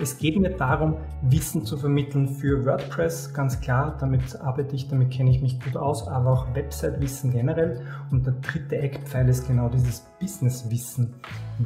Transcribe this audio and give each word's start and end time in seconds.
Es 0.00 0.16
geht 0.16 0.40
mir 0.40 0.48
darum, 0.50 0.96
Wissen 1.20 1.66
zu 1.66 1.76
vermitteln 1.76 2.26
für 2.26 2.64
WordPress, 2.64 3.34
ganz 3.34 3.60
klar. 3.60 3.98
Damit 4.00 4.40
arbeite 4.40 4.74
ich, 4.74 4.88
damit 4.88 5.10
kenne 5.10 5.30
ich 5.30 5.42
mich 5.42 5.60
gut 5.60 5.76
aus, 5.76 6.08
aber 6.08 6.30
auch 6.30 6.54
Website-Wissen 6.54 7.32
generell. 7.32 7.82
Und 8.10 8.24
der 8.24 8.32
dritte 8.40 8.78
Eckpfeil 8.78 9.28
ist 9.28 9.46
genau 9.46 9.68
dieses 9.68 10.09
Business-Wissen. 10.20 11.14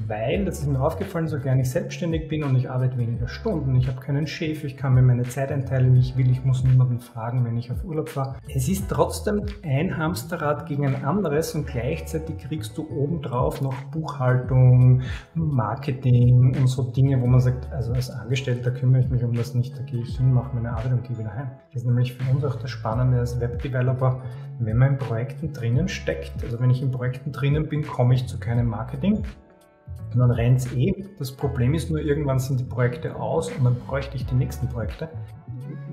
Weil, 0.06 0.45
das 0.45 0.61
ist 0.61 0.66
mir 0.66 0.80
aufgefallen, 0.80 1.29
so 1.29 1.38
gern 1.38 1.61
ich 1.61 1.71
selbstständig 1.71 2.29
bin 2.29 2.43
und 2.43 2.57
ich 2.57 2.69
arbeite 2.69 2.98
weniger 2.98 3.29
Stunden, 3.29 3.77
ich 3.77 3.87
habe 3.87 4.00
keinen 4.00 4.27
Chef, 4.27 4.64
ich 4.64 4.77
kann 4.77 4.95
mir 4.95 5.02
meine 5.02 5.23
Zeit 5.23 5.52
einteilen, 5.52 5.95
wie 5.95 6.00
ich 6.00 6.16
will, 6.16 6.29
ich 6.30 6.45
muss 6.45 6.64
niemanden 6.64 6.98
fragen, 6.98 7.45
wenn 7.45 7.56
ich 7.56 7.70
auf 7.70 7.84
Urlaub 7.84 8.09
fahre. 8.09 8.37
Es 8.52 8.69
ist 8.69 8.88
trotzdem 8.88 9.43
ein 9.62 9.96
Hamsterrad 9.96 10.66
gegen 10.66 10.87
ein 10.87 11.05
anderes 11.05 11.55
und 11.55 11.66
gleichzeitig 11.66 12.38
kriegst 12.38 12.77
du 12.77 12.88
obendrauf 12.88 13.61
noch 13.61 13.75
Buchhaltung, 13.93 15.02
Marketing 15.34 16.57
und 16.57 16.66
so 16.66 16.91
Dinge, 16.91 17.21
wo 17.21 17.27
man 17.27 17.41
sagt, 17.41 17.71
also 17.73 17.93
als 17.93 18.11
Angestellter 18.11 18.73
kümmere 18.73 19.02
ich 19.02 19.09
mich 19.09 19.23
um 19.23 19.34
das 19.34 19.55
nicht, 19.55 19.79
da 19.79 19.82
gehe 19.82 20.00
ich 20.02 20.16
hin, 20.16 20.33
mache 20.33 20.55
meine 20.55 20.73
Arbeit 20.73 20.92
und 20.92 21.05
gehe 21.05 21.19
wieder 21.19 21.34
heim. 21.34 21.50
Das 21.73 21.83
ist 21.83 21.86
nämlich 21.86 22.14
für 22.14 22.28
uns 22.33 22.45
auch 22.45 22.56
das 22.56 22.70
Spannende 22.70 23.19
als 23.19 23.39
Webdeveloper, 23.41 24.23
wenn 24.59 24.77
man 24.77 24.92
in 24.92 24.98
Projekten 24.98 25.52
drinnen 25.52 25.89
steckt. 25.89 26.42
Also 26.42 26.61
wenn 26.61 26.70
ich 26.70 26.83
in 26.83 26.91
Projekten 26.91 27.33
drinnen 27.33 27.69
bin, 27.69 27.83
komme 27.83 28.14
ich 28.14 28.27
zu 28.27 28.39
keinem 28.45 28.66
Marketing. 28.66 29.25
Und 30.12 30.21
dann 30.21 30.30
rennt 30.30 30.61
es 30.61 30.73
eh. 30.73 30.93
Das 31.19 31.33
Problem 31.33 31.75
ist 31.75 31.91
nur, 31.91 32.01
irgendwann 32.01 32.39
sind 32.39 32.61
die 32.61 32.65
Projekte 32.65 33.17
aus 33.17 33.51
und 33.51 33.65
dann 33.65 33.77
bräuchte 33.87 34.17
ich 34.17 34.25
die 34.27 34.34
nächsten 34.34 34.69
Projekte. 34.69 35.09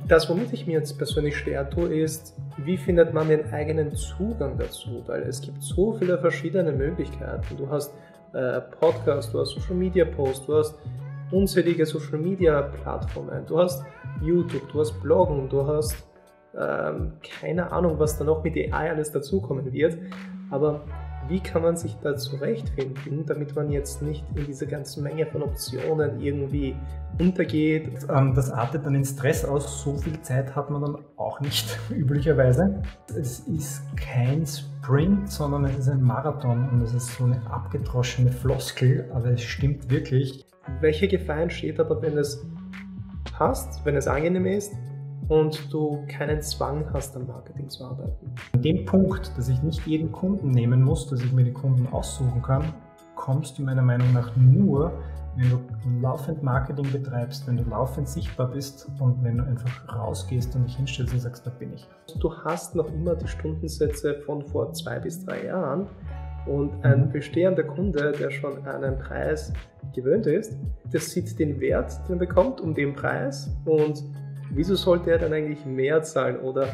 Das, 0.07 0.29
womit 0.29 0.51
ich 0.53 0.67
mir 0.67 0.73
jetzt 0.73 0.97
persönlich 0.97 1.37
schwer 1.37 1.69
tue, 1.69 1.87
ist, 1.95 2.35
wie 2.57 2.77
findet 2.77 3.13
man 3.13 3.29
den 3.29 3.51
eigenen 3.51 3.95
Zugang 3.95 4.57
dazu? 4.57 5.03
Weil 5.07 5.23
es 5.23 5.41
gibt 5.41 5.61
so 5.63 5.93
viele 5.93 6.19
verschiedene 6.19 6.71
Möglichkeiten. 6.71 7.57
Du 7.57 7.69
hast 7.69 7.93
äh, 8.33 8.61
Podcast, 8.79 9.33
du 9.33 9.39
hast 9.39 9.51
Social 9.51 9.75
Media 9.75 10.05
Posts, 10.05 10.45
du 10.45 10.57
hast 10.57 10.75
unzählige 11.31 11.85
Social 11.85 12.19
Media 12.19 12.61
Plattformen, 12.61 13.45
du 13.47 13.57
hast 13.57 13.83
YouTube, 14.21 14.69
du 14.71 14.81
hast 14.81 15.01
Bloggen, 15.01 15.49
du 15.49 15.65
hast 15.65 16.05
ähm, 16.57 17.13
keine 17.39 17.71
Ahnung, 17.71 17.97
was 17.97 18.17
da 18.17 18.25
noch 18.25 18.43
mit 18.43 18.55
AI 18.55 18.91
alles 18.91 19.11
dazukommen 19.11 19.71
wird. 19.71 19.97
Aber 20.49 20.81
wie 21.31 21.39
kann 21.39 21.61
man 21.61 21.77
sich 21.77 21.95
da 22.03 22.17
zurechtfinden, 22.17 23.25
damit 23.25 23.55
man 23.55 23.71
jetzt 23.71 24.01
nicht 24.01 24.25
in 24.35 24.45
diese 24.45 24.67
ganze 24.67 25.01
Menge 25.01 25.25
von 25.25 25.43
Optionen 25.43 26.19
irgendwie 26.19 26.75
untergeht? 27.17 28.05
Ähm, 28.13 28.33
das 28.35 28.51
artet 28.51 28.85
dann 28.85 28.95
in 28.95 29.05
Stress 29.05 29.45
aus. 29.45 29.81
So 29.81 29.95
viel 29.95 30.21
Zeit 30.21 30.53
hat 30.57 30.69
man 30.69 30.81
dann 30.81 30.97
auch 31.15 31.39
nicht, 31.39 31.79
üblicherweise. 31.89 32.81
Es 33.07 33.39
ist 33.47 33.81
kein 33.95 34.45
Sprint, 34.45 35.31
sondern 35.31 35.63
es 35.63 35.77
ist 35.77 35.87
ein 35.87 36.03
Marathon 36.03 36.67
und 36.69 36.81
es 36.81 36.93
ist 36.93 37.15
so 37.15 37.23
eine 37.23 37.41
abgedroschene 37.49 38.33
Floskel, 38.33 39.09
aber 39.13 39.31
es 39.31 39.41
stimmt 39.41 39.89
wirklich. 39.89 40.45
Welche 40.81 41.07
Gefahr 41.07 41.43
entsteht 41.43 41.79
aber, 41.79 42.01
wenn 42.01 42.17
es 42.17 42.45
passt, 43.31 43.85
wenn 43.85 43.95
es 43.95 44.07
angenehm 44.07 44.47
ist 44.47 44.73
und 45.27 45.71
du 45.73 46.03
keinen 46.07 46.41
Zwang 46.41 46.85
hast, 46.93 47.15
am 47.15 47.27
Marketing 47.27 47.69
zu 47.69 47.85
arbeiten. 47.85 48.33
An 48.53 48.61
dem 48.61 48.85
Punkt, 48.85 49.31
dass 49.37 49.49
ich 49.49 49.61
nicht 49.63 49.85
jeden 49.85 50.11
Kunden 50.11 50.51
nehmen 50.51 50.81
muss, 50.81 51.07
dass 51.07 51.21
ich 51.21 51.31
mir 51.31 51.43
die 51.43 51.53
Kunden 51.53 51.87
aussuchen 51.91 52.41
kann, 52.41 52.73
kommst 53.15 53.57
du 53.57 53.63
meiner 53.63 53.81
Meinung 53.81 54.11
nach 54.13 54.35
nur, 54.35 54.91
wenn 55.35 55.49
du 55.49 55.59
laufend 56.01 56.43
Marketing 56.43 56.91
betreibst, 56.91 57.47
wenn 57.47 57.57
du 57.57 57.63
laufend 57.63 58.09
sichtbar 58.09 58.49
bist 58.49 58.89
und 58.99 59.23
wenn 59.23 59.37
du 59.37 59.43
einfach 59.43 59.95
rausgehst 59.95 60.55
und 60.55 60.65
dich 60.65 60.75
hinstellst 60.75 61.13
und 61.13 61.19
sagst, 61.19 61.45
da 61.45 61.51
bin 61.51 61.73
ich. 61.73 61.87
Du 62.19 62.33
hast 62.43 62.75
noch 62.75 62.91
immer 62.91 63.15
die 63.15 63.27
Stundensätze 63.27 64.15
von 64.25 64.41
vor 64.41 64.73
zwei 64.73 64.99
bis 64.99 65.23
drei 65.23 65.45
Jahren 65.45 65.87
und 66.45 66.83
ein 66.83 67.05
mhm. 67.05 67.11
bestehender 67.11 67.63
Kunde, 67.63 68.11
der 68.11 68.31
schon 68.31 68.65
einen 68.65 68.97
Preis 68.97 69.53
gewöhnt 69.93 70.25
ist, 70.25 70.57
der 70.91 70.99
sieht 70.99 71.37
den 71.39 71.59
Wert, 71.59 71.99
den 72.07 72.15
er 72.15 72.19
bekommt, 72.19 72.59
um 72.59 72.73
den 72.73 72.93
Preis 72.93 73.49
und 73.65 74.03
wieso 74.53 74.75
sollte 74.75 75.11
er 75.11 75.17
dann 75.17 75.33
eigentlich 75.33 75.65
mehr 75.65 76.01
zahlen? 76.03 76.39
Oder 76.39 76.67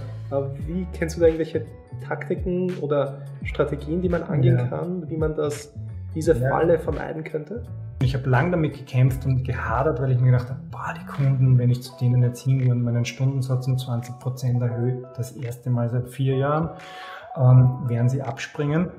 wie 0.66 0.86
kennst 0.94 1.18
du 1.18 1.22
da 1.22 1.28
irgendwelche 1.28 1.66
Taktiken 2.06 2.78
oder 2.80 3.20
Strategien, 3.44 4.02
die 4.02 4.10
man 4.10 4.24
angehen 4.24 4.58
ja. 4.58 4.66
kann, 4.66 5.10
wie 5.10 5.18
man 5.18 5.36
das, 5.36 5.74
diese 6.14 6.34
ja. 6.34 6.50
Falle 6.50 6.80
vermeiden 6.80 7.24
könnte? 7.24 7.64
Ich 8.04 8.14
habe 8.14 8.30
lange 8.30 8.52
damit 8.52 8.78
gekämpft 8.78 9.26
und 9.26 9.44
gehadert, 9.44 10.00
weil 10.00 10.12
ich 10.12 10.20
mir 10.20 10.32
gedacht 10.32 10.50
habe, 10.50 10.60
boah, 10.70 10.94
die 10.94 11.06
Kunden, 11.06 11.58
wenn 11.58 11.72
ich 11.72 11.82
zu 11.82 11.92
denen 12.00 12.22
jetzt 12.22 12.44
hingehe 12.44 12.72
und 12.72 12.84
meinen 12.84 13.06
Stundensatz 13.06 13.68
um 13.68 13.76
20% 13.76 14.62
erhöhe, 14.62 15.04
das 15.16 15.32
erste 15.32 15.72
Mal 15.72 15.90
seit 15.90 16.10
vier 16.10 16.38
Jahren, 16.38 16.70
ähm, 17.36 17.90
werden 17.90 18.08
sie 18.08 18.22
abspringen. 18.22 18.92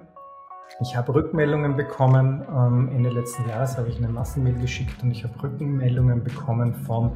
Ich 0.80 0.96
habe 0.96 1.14
Rückmeldungen 1.14 1.76
bekommen. 1.76 2.44
Ähm, 2.48 2.90
Ende 2.94 3.10
letzten 3.10 3.48
Jahres 3.48 3.78
habe 3.78 3.88
ich 3.88 3.98
eine 3.98 4.08
Massenmail 4.08 4.54
geschickt 4.54 5.02
und 5.02 5.10
ich 5.10 5.24
habe 5.24 5.42
Rückmeldungen 5.42 6.22
bekommen 6.22 6.74
von, 6.74 7.12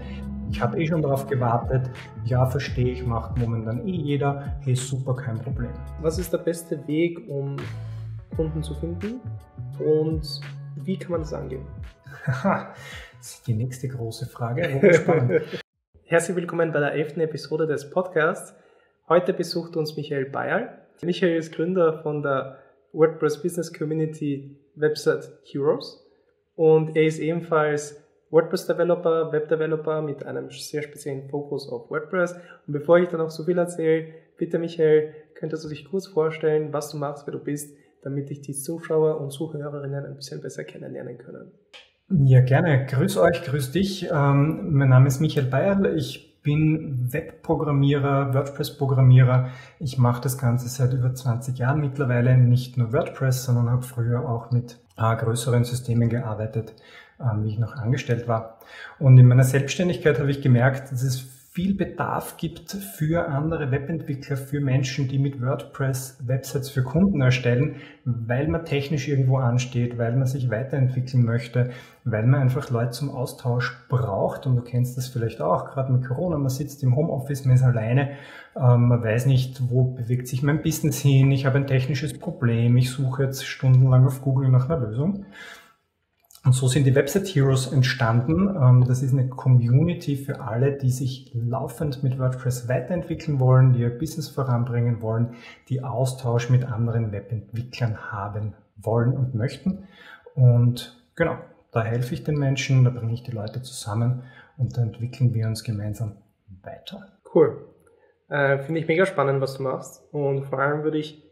ich 0.51 0.61
habe 0.61 0.81
eh 0.81 0.87
schon 0.87 1.03
darauf 1.03 1.27
gewartet, 1.27 1.91
ja, 2.25 2.47
verstehe 2.47 2.93
ich, 2.93 3.05
macht 3.05 3.39
momentan 3.39 3.87
eh 3.87 3.93
jeder, 3.93 4.57
hey, 4.61 4.75
super, 4.75 5.15
kein 5.15 5.39
Problem. 5.39 5.71
Was 6.01 6.19
ist 6.19 6.33
der 6.33 6.39
beste 6.39 6.87
Weg, 6.87 7.29
um 7.29 7.57
Kunden 8.37 8.63
zu 8.63 8.75
finden 8.75 9.21
und 9.79 10.41
wie 10.77 10.97
kann 10.97 11.13
man 11.13 11.21
das 11.21 11.33
angehen? 11.33 11.67
das 12.27 12.75
ist 13.21 13.47
die 13.47 13.55
nächste 13.55 13.89
große 13.89 14.27
Frage. 14.27 14.63
Herzlich 16.05 16.37
willkommen 16.37 16.73
bei 16.73 16.81
der 16.81 16.93
elften 16.93 17.21
Episode 17.21 17.67
des 17.67 17.91
Podcasts. 17.91 18.55
Heute 19.09 19.33
besucht 19.33 19.77
uns 19.77 19.97
Michael 19.97 20.27
Bayerl. 20.27 20.69
Michael 21.03 21.37
ist 21.37 21.55
Gründer 21.55 22.03
von 22.03 22.23
der 22.23 22.59
WordPress 22.93 23.43
Business 23.43 23.73
Community 23.73 24.57
Website 24.75 25.31
Heroes 25.45 26.05
und 26.55 26.97
er 26.97 27.05
ist 27.05 27.19
ebenfalls 27.19 28.02
WordPress 28.33 28.67
Developer, 28.67 29.31
Web 29.31 29.49
Developer 29.49 30.01
mit 30.01 30.25
einem 30.25 30.51
sehr 30.51 30.83
speziellen 30.83 31.29
Fokus 31.29 31.69
auf 31.69 31.91
WordPress. 31.91 32.33
Und 32.67 32.73
bevor 32.73 32.99
ich 32.99 33.09
da 33.11 33.19
noch 33.19 33.31
so 33.31 33.45
viel 33.45 33.59
erzähle, 33.59 34.09
bitte 34.39 34.59
Michael, 34.59 35.15
könntest 35.35 35.65
du 35.65 35.69
dich 35.69 35.85
kurz 35.85 36.07
vorstellen, 36.07 36.73
was 36.73 36.91
du 36.91 36.97
machst, 36.97 37.27
wer 37.27 37.33
du 37.33 37.39
bist, 37.39 37.77
damit 38.03 38.31
dich 38.31 38.41
die 38.41 38.55
Zuschauer 38.55 39.21
und 39.21 39.31
Zuhörerinnen 39.31 40.07
ein 40.07 40.17
bisschen 40.17 40.41
besser 40.41 40.65
kennenlernen 40.65 41.19
können? 41.19 41.53
Ja, 42.09 42.41
gerne. 42.41 42.87
Grüß 42.87 43.19
euch, 43.19 43.45
grüß 43.45 43.71
dich. 43.71 44.09
Ähm, 44.11 44.73
mein 44.73 44.89
Name 44.89 45.09
ist 45.09 45.21
Michael 45.21 45.47
Bayerl. 45.47 45.95
Ich 45.97 46.43
bin 46.43 47.13
Webprogrammierer, 47.13 48.35
WordPress-Programmierer. 48.35 49.51
Ich 49.79 49.99
mache 49.99 50.23
das 50.23 50.39
Ganze 50.39 50.69
seit 50.69 50.93
über 50.93 51.15
20 51.15 51.59
Jahren 51.59 51.81
mittlerweile, 51.81 52.37
nicht 52.37 52.77
nur 52.77 52.93
WordPress, 52.93 53.45
sondern 53.45 53.71
habe 53.71 53.83
früher 53.83 54.29
auch 54.29 54.51
mit 54.51 54.79
äh, 54.97 55.17
größeren 55.17 55.65
Systemen 55.65 56.09
gearbeitet, 56.09 56.75
äh, 57.23 57.43
wie 57.43 57.49
ich 57.49 57.59
noch 57.59 57.77
angestellt 57.77 58.29
war. 58.29 58.59
Und 58.99 59.17
in 59.19 59.27
meiner 59.27 59.45
Selbstständigkeit 59.45 60.19
habe 60.19 60.31
ich 60.31 60.43
gemerkt, 60.43 60.93
dass 60.93 61.03
es 61.03 61.43
viel 61.53 61.75
Bedarf 61.75 62.39
gibt 62.39 62.73
für 62.73 63.29
andere 63.29 63.71
Webentwickler, 63.71 64.39
für 64.39 64.63
Menschen, 64.63 65.07
die 65.09 65.19
mit 65.19 65.43
WordPress 65.43 66.17
Websites 66.27 66.71
für 66.71 66.83
Kunden 66.83 67.21
erstellen, 67.21 67.77
weil 68.07 68.49
man 68.49 68.65
technisch 68.65 69.07
irgendwo 69.07 69.37
ansteht, 69.37 69.99
weil 69.99 70.17
man 70.17 70.27
sich 70.27 70.49
weiterentwickeln 70.49 71.23
möchte, 71.27 71.69
weil 72.05 72.27
man 72.27 72.41
einfach 72.41 72.71
Leute 72.71 72.93
zum 72.93 73.11
Austausch 73.11 73.77
braucht. 73.91 74.47
Und 74.47 74.57
du 74.57 74.63
kennst 74.63 74.97
das 74.97 75.09
vielleicht 75.09 75.43
auch, 75.43 75.67
gerade 75.67 75.93
mit 75.93 76.07
Corona, 76.07 76.39
man 76.39 76.49
sitzt 76.49 76.83
im 76.83 76.97
Homeoffice, 76.97 77.45
man 77.45 77.57
ist 77.57 77.63
alleine, 77.63 78.13
ähm, 78.57 78.89
man 78.89 79.05
weiß 79.05 79.27
nicht, 79.27 79.61
wo 79.69 79.85
bewegt 79.85 80.29
sich 80.29 80.43
mein 80.43 80.63
Business 80.63 81.01
hin, 81.01 81.31
ich 81.33 81.45
habe 81.45 81.59
ein 81.59 81.67
technisches 81.67 82.19
Problem, 82.19 82.79
ich 82.79 82.91
suche 82.91 83.25
jetzt 83.25 83.45
stundenlang 83.45 84.07
auf 84.07 84.23
Google 84.23 84.49
nach 84.49 84.71
einer 84.71 84.87
Lösung. 84.87 85.27
Und 86.45 86.55
so 86.55 86.67
sind 86.67 86.85
die 86.85 86.95
Website 86.95 87.29
Heroes 87.29 87.73
entstanden. 87.73 88.49
Ähm, 88.49 88.85
das 88.87 89.03
ist 89.03 89.13
eine 89.13 89.29
Community 89.29 90.17
für 90.17 90.41
alle, 90.41 90.77
die 90.77 90.91
sich 90.91 91.31
laufend 91.35 92.03
mit 92.03 92.19
WordPress 92.19 92.69
weiterentwickeln 92.69 93.39
wollen, 93.39 93.73
die 93.73 93.81
ihr 93.81 93.97
Business 93.97 94.29
voranbringen 94.29 95.01
wollen, 95.03 95.37
die 95.69 95.85
Austausch 95.85 96.51
mit 96.51 96.65
anderen 96.65 97.13
Webentwicklern 97.13 98.11
haben 98.11 98.55
wollen 98.77 99.17
und 99.17 99.35
möchten. 99.35 99.87
Und 100.35 101.01
genau, 101.15 101.39
da 101.71 101.85
helfe 101.85 102.15
ich 102.15 102.25
den 102.25 102.39
Menschen, 102.39 102.85
da 102.85 102.91
bringe 102.91 103.15
ich 103.15 103.23
die 103.23 103.31
Leute 103.31 103.63
zusammen 103.63 104.25
und 104.57 104.77
da 104.77 104.83
entwickeln 104.83 105.35
wir 105.35 105.47
uns 105.47 105.63
gemeinsam 105.63 106.17
weiter. 106.63 107.19
Cool. 107.33 107.69
Äh, 108.29 108.59
Finde 108.59 108.81
ich 108.81 108.89
mega 108.89 109.07
spannend, 109.07 109.41
was 109.41 109.59
du 109.59 109.63
machst. 109.63 110.03
Und 110.13 110.45
vor 110.45 110.59
allem 110.59 110.83
würde 110.83 110.99
ich 110.99 111.23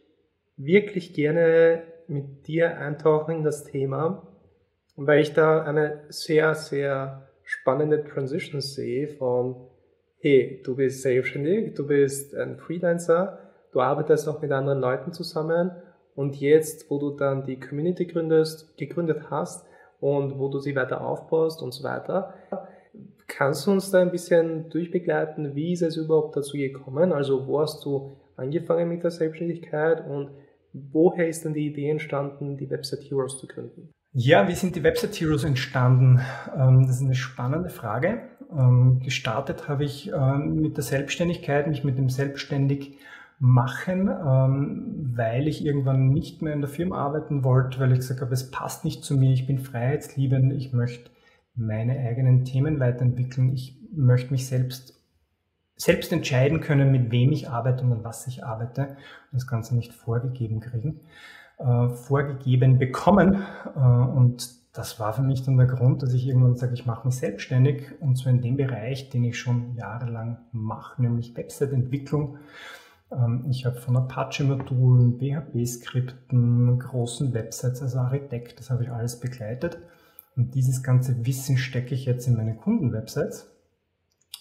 wirklich 0.56 1.14
gerne 1.14 1.82
mit 2.06 2.46
dir 2.46 2.78
eintauchen 2.78 3.36
in 3.36 3.42
das 3.42 3.64
Thema, 3.64 4.29
weil 5.02 5.20
ich 5.20 5.32
da 5.32 5.62
eine 5.62 6.02
sehr, 6.10 6.54
sehr 6.54 7.26
spannende 7.42 8.04
Transition 8.04 8.60
sehe 8.60 9.08
von, 9.08 9.56
hey, 10.18 10.60
du 10.62 10.76
bist 10.76 11.00
selbstständig, 11.00 11.74
du 11.74 11.86
bist 11.86 12.34
ein 12.34 12.58
Freelancer, 12.58 13.38
du 13.72 13.80
arbeitest 13.80 14.28
auch 14.28 14.42
mit 14.42 14.52
anderen 14.52 14.78
Leuten 14.78 15.14
zusammen 15.14 15.70
und 16.14 16.36
jetzt, 16.36 16.90
wo 16.90 16.98
du 16.98 17.16
dann 17.16 17.44
die 17.44 17.58
Community 17.58 18.04
gründest, 18.04 18.76
gegründet 18.76 19.30
hast 19.30 19.66
und 20.00 20.38
wo 20.38 20.50
du 20.50 20.58
sie 20.58 20.76
weiter 20.76 21.00
aufbaust 21.00 21.62
und 21.62 21.72
so 21.72 21.82
weiter, 21.82 22.34
kannst 23.26 23.66
du 23.66 23.70
uns 23.70 23.90
da 23.90 24.02
ein 24.02 24.10
bisschen 24.10 24.68
durchbegleiten, 24.68 25.54
wie 25.54 25.72
ist 25.72 25.82
es 25.82 25.96
überhaupt 25.96 26.36
dazu 26.36 26.58
gekommen? 26.58 27.14
Also 27.14 27.46
wo 27.46 27.60
hast 27.60 27.86
du 27.86 28.18
angefangen 28.36 28.90
mit 28.90 29.02
der 29.02 29.12
Selbstständigkeit 29.12 30.06
und 30.06 30.28
woher 30.74 31.26
ist 31.26 31.46
denn 31.46 31.54
die 31.54 31.68
Idee 31.68 31.88
entstanden, 31.88 32.58
die 32.58 32.68
Website 32.68 33.00
Heroes 33.08 33.38
zu 33.38 33.46
gründen? 33.46 33.90
Ja, 34.12 34.48
wie 34.48 34.54
sind 34.54 34.74
die 34.74 34.82
Website 34.82 35.14
Heroes 35.20 35.44
entstanden? 35.44 36.20
Ähm, 36.56 36.84
das 36.86 36.96
ist 36.96 37.02
eine 37.02 37.14
spannende 37.14 37.70
Frage. 37.70 38.22
Ähm, 38.50 38.98
gestartet 39.04 39.68
habe 39.68 39.84
ich 39.84 40.10
ähm, 40.12 40.56
mit 40.56 40.76
der 40.76 40.82
Selbstständigkeit, 40.82 41.68
mich 41.68 41.84
mit 41.84 41.96
dem 41.96 42.08
Selbstständig 42.08 42.98
machen, 43.42 44.08
weil 45.16 45.48
ich 45.48 45.64
irgendwann 45.64 46.10
nicht 46.10 46.42
mehr 46.42 46.52
in 46.52 46.60
der 46.60 46.68
Firma 46.68 46.98
arbeiten 46.98 47.42
wollte, 47.42 47.80
weil 47.80 47.90
ich 47.92 48.00
gesagt 48.00 48.20
habe, 48.20 48.34
es 48.34 48.50
passt 48.50 48.84
nicht 48.84 49.02
zu 49.02 49.16
mir, 49.16 49.32
ich 49.32 49.46
bin 49.46 49.58
freiheitsliebend, 49.58 50.52
ich 50.52 50.74
möchte 50.74 51.10
meine 51.54 51.98
eigenen 52.00 52.44
Themen 52.44 52.80
weiterentwickeln, 52.80 53.50
ich 53.54 53.78
möchte 53.94 54.30
mich 54.32 54.46
selbst 54.46 55.00
selbst 55.74 56.12
entscheiden 56.12 56.60
können, 56.60 56.92
mit 56.92 57.10
wem 57.12 57.32
ich 57.32 57.48
arbeite 57.48 57.82
und 57.82 57.92
an 57.92 58.04
was 58.04 58.26
ich 58.26 58.44
arbeite 58.44 58.88
und 58.88 59.40
das 59.40 59.46
Ganze 59.46 59.74
nicht 59.74 59.94
vorgegeben 59.94 60.60
kriegen 60.60 61.00
äh, 61.60 61.88
vorgegeben 61.90 62.78
bekommen. 62.78 63.42
Äh, 63.76 63.78
und 63.78 64.60
das 64.72 65.00
war 65.00 65.12
für 65.12 65.22
mich 65.22 65.42
dann 65.42 65.56
der 65.56 65.66
Grund, 65.66 66.02
dass 66.02 66.12
ich 66.12 66.26
irgendwann 66.26 66.56
sage, 66.56 66.74
ich 66.74 66.86
mache 66.86 67.06
mich 67.06 67.16
selbstständig 67.16 68.00
und 68.00 68.16
zwar 68.16 68.32
in 68.32 68.40
dem 68.40 68.56
Bereich, 68.56 69.10
den 69.10 69.24
ich 69.24 69.38
schon 69.38 69.74
jahrelang 69.74 70.38
mache, 70.52 71.02
nämlich 71.02 71.36
Website-Entwicklung. 71.36 72.38
Ähm, 73.12 73.46
ich 73.50 73.66
habe 73.66 73.76
von 73.76 73.96
Apache-Modulen, 73.96 75.18
PHP-Skripten, 75.18 76.78
großen 76.78 77.34
Websites 77.34 77.82
als 77.82 77.96
Architekt, 77.96 78.60
das 78.60 78.70
habe 78.70 78.84
ich 78.84 78.90
alles 78.90 79.18
begleitet. 79.18 79.78
Und 80.36 80.54
dieses 80.54 80.82
ganze 80.82 81.26
Wissen 81.26 81.58
stecke 81.58 81.94
ich 81.94 82.04
jetzt 82.04 82.28
in 82.28 82.36
meine 82.36 82.54
Kunden-Websites. 82.54 83.49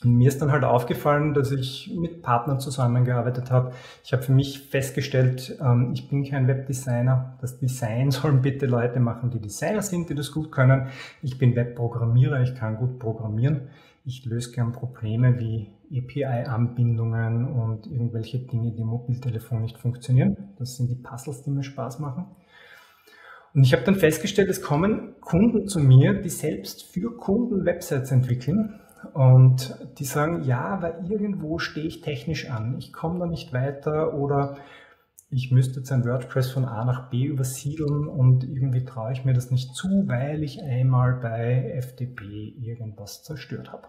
Und 0.04 0.16
mir 0.16 0.30
ist 0.30 0.42
dann 0.42 0.52
halt 0.52 0.64
aufgefallen, 0.64 1.34
dass 1.34 1.52
ich 1.52 1.92
mit 1.94 2.22
Partnern 2.22 2.62
zusammengearbeitet 2.62 3.52
habe. 3.52 3.74
Ich 4.04 4.14
habe 4.14 4.24
für 4.24 4.32
mich 4.32 4.60
festgestellt, 4.60 5.58
ähm, 5.62 5.92
ich 5.94 6.08
bin 6.08 6.24
kein 6.24 6.48
Webdesigner. 6.48 7.38
Das 7.42 7.58
Design 7.58 8.12
sollen 8.12 8.42
bitte 8.42 8.66
Leute 8.66 9.02
machen, 9.02 9.30
die 9.30 9.40
Designer 9.40 9.82
sind, 9.82 10.10
die 10.10 10.16
das 10.16 10.32
gut 10.32 10.52
können. 10.52 10.88
Ich 11.22 11.38
bin 11.38 11.56
Webprogrammierer, 11.56 12.42
ich 12.42 12.56
kann 12.56 12.78
gut 12.78 13.00
programmieren. 13.00 13.68
Ich 14.06 14.26
löse 14.26 14.54
gern 14.54 14.72
Probleme 14.72 15.38
wie 15.38 15.70
API-Anbindungen 15.92 17.48
und 17.48 17.86
irgendwelche 17.88 18.40
Dinge, 18.40 18.72
die 18.72 18.82
im 18.82 18.88
Mobiltelefon 18.88 19.62
nicht 19.62 19.78
funktionieren. 19.78 20.38
Das 20.58 20.78
sind 20.78 20.90
die 20.90 20.96
Puzzles, 20.96 21.44
die 21.44 21.52
mir 21.52 21.64
Spaß 21.64 22.00
machen. 22.00 22.26
Und 23.54 23.64
ich 23.64 23.74
habe 23.74 23.84
dann 23.84 23.96
festgestellt, 23.96 24.50
es 24.50 24.62
kommen 24.62 25.16
Kunden 25.20 25.68
zu 25.68 25.80
mir, 25.80 26.14
die 26.14 26.30
selbst 26.30 26.84
für 26.84 27.18
Kunden 27.18 27.66
Websites 27.66 28.12
entwickeln 28.12 28.80
und 29.14 29.76
die 29.98 30.06
sagen, 30.06 30.44
ja, 30.44 30.62
aber 30.62 31.02
irgendwo 31.10 31.60
stehe 31.60 31.86
ich 31.86 32.02
technisch 32.02 32.50
an. 32.50 32.78
Ich 32.78 32.94
komme 32.94 33.20
da 33.20 33.26
nicht 33.26 33.54
weiter 33.54 34.14
oder 34.14 34.58
ich 35.32 35.52
müsste 35.52 35.80
jetzt 35.80 35.92
ein 35.92 36.06
WordPress 36.06 36.52
von 36.52 36.66
A 36.66 36.86
nach 36.86 37.10
B 37.10 37.26
übersiedeln 37.26 38.08
und 38.08 38.44
irgendwie 38.44 38.84
traue 38.84 39.12
ich 39.12 39.26
mir 39.26 39.34
das 39.34 39.52
nicht 39.52 39.76
zu, 39.76 40.08
weil 40.08 40.44
ich 40.44 40.62
einmal 40.64 41.14
bei 41.14 41.80
FTP 41.80 42.22
irgendwas 42.60 43.24
zerstört 43.24 43.72
habe. 43.72 43.88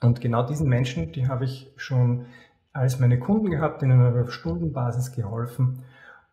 Und 0.00 0.20
genau 0.20 0.46
diesen 0.46 0.68
Menschen, 0.68 1.12
die 1.12 1.26
habe 1.26 1.44
ich 1.44 1.72
schon 1.76 2.26
als 2.72 3.00
meine 3.00 3.18
Kunden 3.18 3.50
gehabt, 3.50 3.82
denen 3.82 4.00
habe 4.00 4.18
ich 4.18 4.24
auf 4.24 4.32
Stundenbasis 4.32 5.12
geholfen. 5.12 5.82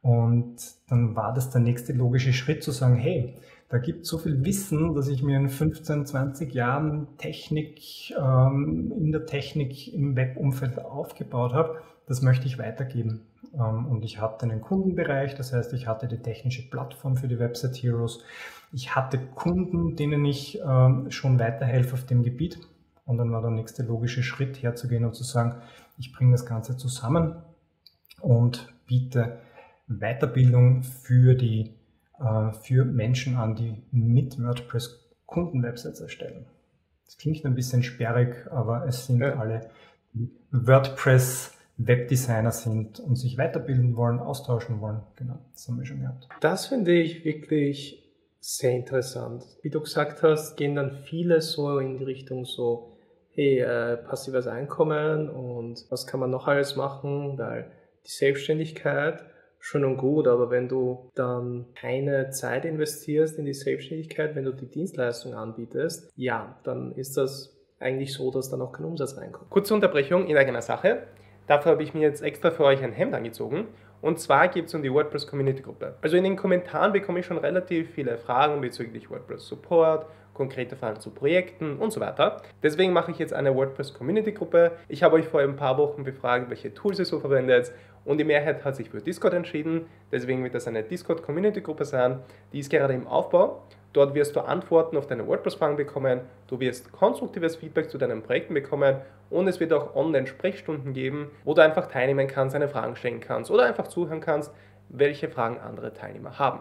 Und 0.01 0.57
dann 0.89 1.15
war 1.15 1.33
das 1.33 1.49
der 1.49 1.61
nächste 1.61 1.93
logische 1.93 2.33
Schritt 2.33 2.63
zu 2.63 2.71
sagen, 2.71 2.95
hey, 2.95 3.35
da 3.73 3.79
gibt 3.79 4.03
es 4.03 4.09
so 4.09 4.19
viel 4.19 4.45
Wissen, 4.45 4.93
dass 4.93 5.07
ich 5.07 5.23
mir 5.23 5.35
in 5.35 5.49
15, 5.49 6.05
20 6.05 6.53
Jahren 6.53 7.07
Technik, 7.17 8.11
ähm, 8.15 8.93
in 8.95 9.11
der 9.11 9.25
Technik 9.25 9.91
im 9.91 10.15
Webumfeld 10.15 10.77
aufgebaut 10.77 11.53
habe. 11.53 11.81
Das 12.05 12.21
möchte 12.21 12.45
ich 12.45 12.59
weitergeben. 12.59 13.21
Ähm, 13.55 13.87
und 13.87 14.05
ich 14.05 14.21
hatte 14.21 14.43
einen 14.43 14.61
Kundenbereich, 14.61 15.33
das 15.33 15.53
heißt, 15.53 15.73
ich 15.73 15.87
hatte 15.87 16.07
die 16.07 16.19
technische 16.19 16.69
Plattform 16.69 17.17
für 17.17 17.27
die 17.27 17.39
Website 17.39 17.77
Heroes. 17.77 18.23
Ich 18.71 18.95
hatte 18.95 19.17
Kunden, 19.17 19.95
denen 19.95 20.23
ich 20.23 20.59
ähm, 20.63 21.09
schon 21.09 21.39
weiterhelfe 21.39 21.95
auf 21.95 22.05
dem 22.05 22.21
Gebiet. 22.21 22.59
Und 23.05 23.17
dann 23.17 23.31
war 23.31 23.41
der 23.41 23.49
nächste 23.49 23.81
logische 23.81 24.21
Schritt 24.21 24.61
herzugehen 24.61 25.03
und 25.03 25.15
zu 25.15 25.23
sagen, 25.23 25.63
ich 25.97 26.13
bringe 26.13 26.33
das 26.33 26.45
Ganze 26.45 26.77
zusammen 26.77 27.37
und 28.21 28.71
biete 28.85 29.39
Weiterbildung 29.87 30.83
für 30.83 31.33
die 31.33 31.73
für 32.61 32.85
Menschen 32.85 33.35
an, 33.35 33.55
die 33.55 33.75
mit 33.91 34.41
WordPress 34.41 34.99
Kundenwebsites 35.25 35.99
erstellen. 35.99 36.45
Das 37.05 37.17
klingt 37.17 37.45
ein 37.45 37.55
bisschen 37.55 37.83
sperrig, 37.83 38.47
aber 38.51 38.85
es 38.87 39.07
sind 39.07 39.19
ja. 39.19 39.35
alle, 39.35 39.69
die 40.13 40.29
WordPress 40.51 41.53
Webdesigner 41.77 42.51
sind 42.51 42.99
und 42.99 43.15
sich 43.15 43.37
weiterbilden 43.37 43.95
wollen, 43.95 44.19
austauschen 44.19 44.79
wollen. 44.79 45.01
Genau, 45.15 45.39
das 45.53 45.67
haben 45.67 45.79
wir 45.79 45.85
schon 45.85 46.01
gehabt. 46.01 46.27
Das 46.39 46.67
finde 46.67 46.93
ich 46.93 47.25
wirklich 47.25 48.03
sehr 48.39 48.71
interessant. 48.71 49.43
Wie 49.61 49.69
du 49.69 49.79
gesagt 49.79 50.21
hast, 50.21 50.55
gehen 50.55 50.75
dann 50.75 50.91
viele 50.91 51.41
so 51.41 51.79
in 51.79 51.97
die 51.97 52.03
Richtung 52.03 52.45
so, 52.45 52.97
hey, 53.31 53.59
äh, 53.59 53.97
passives 53.97 54.47
Einkommen 54.47 55.29
und 55.29 55.85
was 55.89 56.05
kann 56.05 56.19
man 56.19 56.29
noch 56.29 56.47
alles 56.47 56.75
machen, 56.75 57.37
weil 57.37 57.71
die 58.05 58.11
Selbstständigkeit 58.11 59.23
schön 59.63 59.85
und 59.85 59.95
gut, 59.95 60.27
aber 60.27 60.51
wenn 60.51 60.67
du 60.67 61.09
dann 61.15 61.67
keine 61.73 62.31
Zeit 62.31 62.65
investierst 62.65 63.39
in 63.39 63.45
die 63.45 63.53
Selbstständigkeit, 63.53 64.35
wenn 64.35 64.43
du 64.43 64.51
die 64.51 64.69
Dienstleistung 64.69 65.35
anbietest, 65.35 66.11
ja, 66.17 66.59
dann 66.65 66.91
ist 66.91 67.15
das 67.15 67.57
eigentlich 67.79 68.11
so, 68.11 68.29
dass 68.29 68.49
dann 68.49 68.61
auch 68.61 68.73
kein 68.73 68.85
Umsatz 68.85 69.17
reinkommt. 69.17 69.49
Kurze 69.49 69.73
Unterbrechung 69.73 70.27
in 70.27 70.35
eigener 70.35 70.61
Sache. 70.61 71.03
Dafür 71.47 71.73
habe 71.73 71.83
ich 71.83 71.93
mir 71.93 72.01
jetzt 72.01 72.21
extra 72.21 72.51
für 72.51 72.63
euch 72.63 72.83
ein 72.83 72.91
Hemd 72.91 73.13
angezogen. 73.13 73.67
Und 74.01 74.19
zwar 74.19 74.49
geht 74.49 74.65
es 74.65 74.73
um 74.73 74.83
die 74.83 74.91
WordPress 74.91 75.27
Community 75.27 75.61
Gruppe. 75.61 75.95
Also 76.01 76.17
in 76.17 76.23
den 76.23 76.35
Kommentaren 76.35 76.91
bekomme 76.91 77.19
ich 77.19 77.25
schon 77.25 77.37
relativ 77.37 77.89
viele 77.91 78.17
Fragen 78.17 78.59
bezüglich 78.59 79.09
WordPress 79.09 79.47
Support, 79.47 80.07
konkrete 80.33 80.75
Fragen 80.75 80.99
zu 80.99 81.11
Projekten 81.11 81.77
und 81.77 81.93
so 81.93 82.01
weiter. 82.01 82.41
Deswegen 82.61 82.91
mache 82.91 83.11
ich 83.11 83.19
jetzt 83.19 83.33
eine 83.33 83.55
WordPress 83.55 83.93
Community 83.93 84.33
Gruppe. 84.33 84.71
Ich 84.89 85.03
habe 85.03 85.15
euch 85.15 85.27
vor 85.27 85.39
ein 85.39 85.55
paar 85.55 85.77
Wochen 85.77 86.03
befragt, 86.03 86.49
welche 86.49 86.73
Tools 86.73 86.99
ihr 86.99 87.05
so 87.05 87.19
verwendet 87.19 87.71
und 88.05 88.17
die 88.17 88.23
Mehrheit 88.23 88.65
hat 88.65 88.75
sich 88.75 88.89
für 88.89 88.99
Discord 88.99 89.33
entschieden. 89.33 89.85
Deswegen 90.11 90.43
wird 90.43 90.55
das 90.55 90.67
eine 90.67 90.83
Discord 90.83 91.23
Community 91.23 91.61
Gruppe 91.61 91.85
sein. 91.85 92.19
Die 92.51 92.59
ist 92.59 92.69
gerade 92.69 92.93
im 92.93 93.07
Aufbau. 93.07 93.63
Dort 93.93 94.15
wirst 94.15 94.35
du 94.35 94.41
Antworten 94.41 94.97
auf 94.97 95.05
deine 95.05 95.27
WordPress-Fragen 95.27 95.77
bekommen, 95.77 96.21
du 96.47 96.59
wirst 96.59 96.91
konstruktives 96.91 97.55
Feedback 97.55 97.91
zu 97.91 97.99
deinen 97.99 98.23
Projekten 98.23 98.55
bekommen 98.55 98.97
und 99.29 99.47
es 99.47 99.59
wird 99.59 99.71
auch 99.71 99.95
Online-Sprechstunden 99.95 100.93
geben, 100.93 101.29
wo 101.43 101.53
du 101.53 101.61
einfach 101.61 101.87
teilnehmen 101.87 102.27
kannst, 102.27 102.55
deine 102.55 102.67
Fragen 102.67 102.95
stellen 102.95 103.19
kannst 103.19 103.51
oder 103.51 103.65
einfach 103.65 103.87
zuhören 103.87 104.19
kannst, 104.19 104.51
welche 104.89 105.29
Fragen 105.29 105.59
andere 105.59 105.93
Teilnehmer 105.93 106.39
haben. 106.39 106.59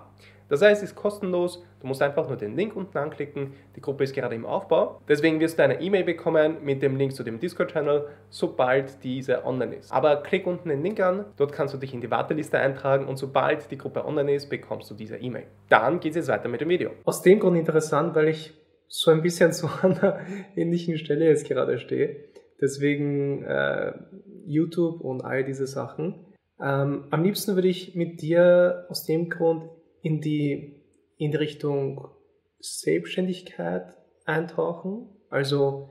Das 0.49 0.63
heißt, 0.63 0.83
es 0.83 0.91
ist 0.91 0.97
kostenlos, 0.97 1.65
du 1.81 1.87
musst 1.87 2.03
einfach 2.03 2.29
nur 2.29 2.37
den 2.37 2.57
Link 2.57 2.77
unten 2.77 2.97
anklicken, 2.99 3.55
die 3.77 3.81
Gruppe 3.81 4.05
ist 4.05 4.15
gerade 4.15 4.35
im 4.35 4.45
Aufbau. 4.45 5.01
Deswegen 5.09 5.41
wirst 5.41 5.59
du 5.59 5.63
eine 5.63 5.81
E-Mail 5.81 6.05
bekommen 6.05 6.59
mit 6.63 6.83
dem 6.83 6.97
Link 6.97 7.15
zu 7.15 7.23
dem 7.23 7.41
Discord-Channel, 7.41 8.07
sobald 8.31 9.03
diese 9.03 9.45
online 9.45 9.77
ist. 9.77 9.93
Aber 9.93 10.17
klick 10.17 10.47
unten 10.47 10.69
den 10.69 10.83
Link 10.83 11.01
an, 11.01 11.25
dort 11.37 11.53
kannst 11.53 11.75
du 11.75 11.79
dich 11.79 11.95
in 11.95 12.01
die 12.01 12.11
Warteliste 12.11 12.59
eintragen 12.59 13.07
und 13.07 13.17
sobald 13.17 13.71
die 13.71 13.79
Gruppe 13.79 14.05
online 14.05 14.35
ist, 14.35 14.49
bekommst 14.49 14.91
du 14.91 14.95
diese 14.95 15.17
E-Mail. 15.17 15.47
Dann 15.69 16.01
geht 16.01 16.11
es 16.11 16.17
jetzt 16.17 16.29
weiter 16.29 16.49
mit 16.49 16.61
dem 16.61 16.69
Video. 16.69 16.91
Aus 17.05 17.23
dem 17.23 17.41
Grund 17.41 17.57
interessant, 17.57 18.15
weil 18.15 18.29
ich 18.29 18.55
so 18.89 19.11
ein 19.11 19.23
bisschen 19.23 19.53
so 19.53 19.69
an 19.83 19.99
einer 19.99 20.21
ähnlichen 20.55 20.99
Stelle 20.99 21.27
jetzt 21.27 21.49
gerade 21.49 21.79
stehe. 21.79 22.17
Deswegen 22.61 23.43
äh, 23.43 23.93
YouTube 24.47 25.01
und 25.01 25.23
all 25.23 25.45
diese 25.45 25.67
Sachen. 25.67 26.27
Ähm, 26.63 27.07
am 27.11 27.25
liebsten 27.25 27.57
würde 27.57 27.69
ich 27.69 27.97
mit 27.97 28.23
dir 28.23 28.87
aus 28.89 29.05
dem 29.05 29.29
Grund 29.29 29.69
in 30.03 30.21
die, 30.21 30.83
in 31.17 31.31
die 31.31 31.37
Richtung 31.37 32.09
Selbstständigkeit 32.61 33.95
eintauchen. 34.25 35.09
Also 35.31 35.91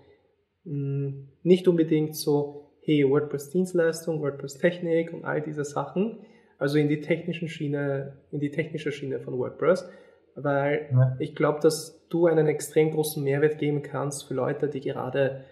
mh, 0.64 0.74
hm, 0.74 1.30
nicht 1.44 1.68
unbedingt 1.68 2.16
so, 2.16 2.72
hey, 2.84 3.10
WordPress-Dienstleistung, 3.10 4.22
WordPress-Technik 4.22 5.14
und 5.14 5.26
all 5.26 5.42
diese 5.42 5.66
Sachen. 5.66 6.20
Also 6.58 6.78
in 6.78 6.90
die 6.90 7.02
technischen 7.02 7.48
Schiene, 7.48 8.22
in 8.32 8.40
die 8.40 8.52
technische 8.52 8.92
Schiene 8.92 9.20
von 9.20 9.38
WordPress. 9.38 9.90
Weil 10.36 10.90
ja. 10.92 11.16
ich 11.20 11.36
glaube, 11.36 11.60
dass 11.62 12.08
du 12.10 12.28
einen 12.28 12.48
extrem 12.48 12.92
großen 12.92 13.24
Mehrwert 13.24 13.58
geben 13.58 13.82
kannst 13.82 14.28
für 14.28 14.34
Leute, 14.34 14.70
die 14.70 14.82
gerade 14.82 15.44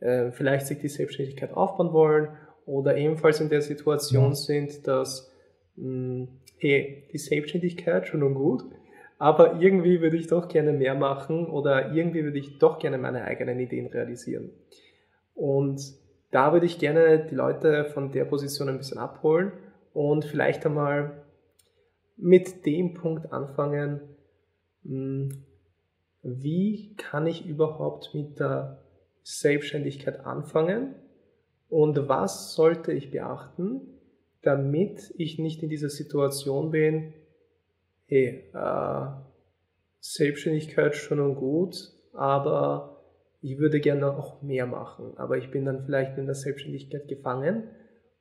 äh, 0.00 0.30
vielleicht 0.30 0.66
sich 0.66 0.78
die 0.78 0.88
Selbstständigkeit 0.88 1.52
aufbauen 1.52 1.92
wollen 1.92 2.28
oder 2.64 2.96
ebenfalls 2.96 3.40
in 3.40 3.48
der 3.48 3.62
Situation 3.62 4.30
ja. 4.30 4.34
sind, 4.34 4.86
dass 4.86 5.30
mh, 5.76 5.84
hm, 5.84 6.28
hey, 6.62 7.02
die 7.12 7.18
Selbstständigkeit 7.18 8.06
schon 8.06 8.22
und 8.22 8.34
gut, 8.34 8.62
aber 9.18 9.60
irgendwie 9.60 10.00
würde 10.00 10.16
ich 10.16 10.28
doch 10.28 10.46
gerne 10.46 10.72
mehr 10.72 10.94
machen 10.94 11.46
oder 11.46 11.92
irgendwie 11.92 12.22
würde 12.22 12.38
ich 12.38 12.58
doch 12.58 12.78
gerne 12.78 12.98
meine 12.98 13.24
eigenen 13.24 13.58
Ideen 13.58 13.88
realisieren. 13.88 14.50
Und 15.34 15.80
da 16.30 16.52
würde 16.52 16.66
ich 16.66 16.78
gerne 16.78 17.26
die 17.28 17.34
Leute 17.34 17.84
von 17.86 18.12
der 18.12 18.24
Position 18.26 18.68
ein 18.68 18.78
bisschen 18.78 18.98
abholen 18.98 19.52
und 19.92 20.24
vielleicht 20.24 20.64
einmal 20.64 21.24
mit 22.16 22.64
dem 22.64 22.94
Punkt 22.94 23.32
anfangen, 23.32 24.00
hm, 24.84 25.44
wie 26.22 26.94
kann 26.96 27.26
ich 27.26 27.44
überhaupt 27.44 28.14
mit 28.14 28.38
der 28.38 28.78
Selbstständigkeit 29.24 30.24
anfangen 30.24 30.94
und 31.68 32.08
was 32.08 32.54
sollte 32.54 32.92
ich 32.92 33.10
beachten, 33.10 33.80
damit 34.42 35.14
ich 35.16 35.38
nicht 35.38 35.62
in 35.62 35.68
dieser 35.68 35.88
Situation 35.88 36.70
bin, 36.70 37.14
hey, 38.06 38.50
äh, 38.52 39.06
Selbstständigkeit 40.00 40.96
schon 40.96 41.20
und 41.20 41.36
gut, 41.36 41.76
aber 42.12 43.00
ich 43.40 43.58
würde 43.58 43.80
gerne 43.80 44.16
auch 44.16 44.42
mehr 44.42 44.66
machen. 44.66 45.12
Aber 45.16 45.38
ich 45.38 45.50
bin 45.50 45.64
dann 45.64 45.84
vielleicht 45.84 46.18
in 46.18 46.26
der 46.26 46.34
Selbstständigkeit 46.34 47.08
gefangen. 47.08 47.64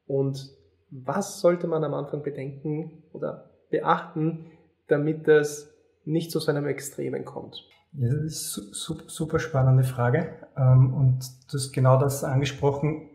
Und 0.05 0.51
was 0.89 1.41
sollte 1.41 1.67
man 1.67 1.83
am 1.83 1.93
Anfang 1.93 2.23
bedenken 2.23 3.03
oder 3.13 3.51
beachten, 3.69 4.47
damit 4.87 5.27
das 5.27 5.73
nicht 6.05 6.31
zu 6.31 6.39
so 6.39 6.51
einem 6.51 6.65
Extremen 6.67 7.25
kommt? 7.25 7.67
Ja, 7.93 8.09
das 8.09 8.57
ist 8.57 8.83
super 9.07 9.39
spannende 9.39 9.83
Frage. 9.83 10.33
Ähm, 10.57 10.93
und 10.93 11.19
du 11.51 11.57
hast 11.57 11.71
genau 11.71 11.99
das 11.99 12.23
angesprochen 12.23 13.10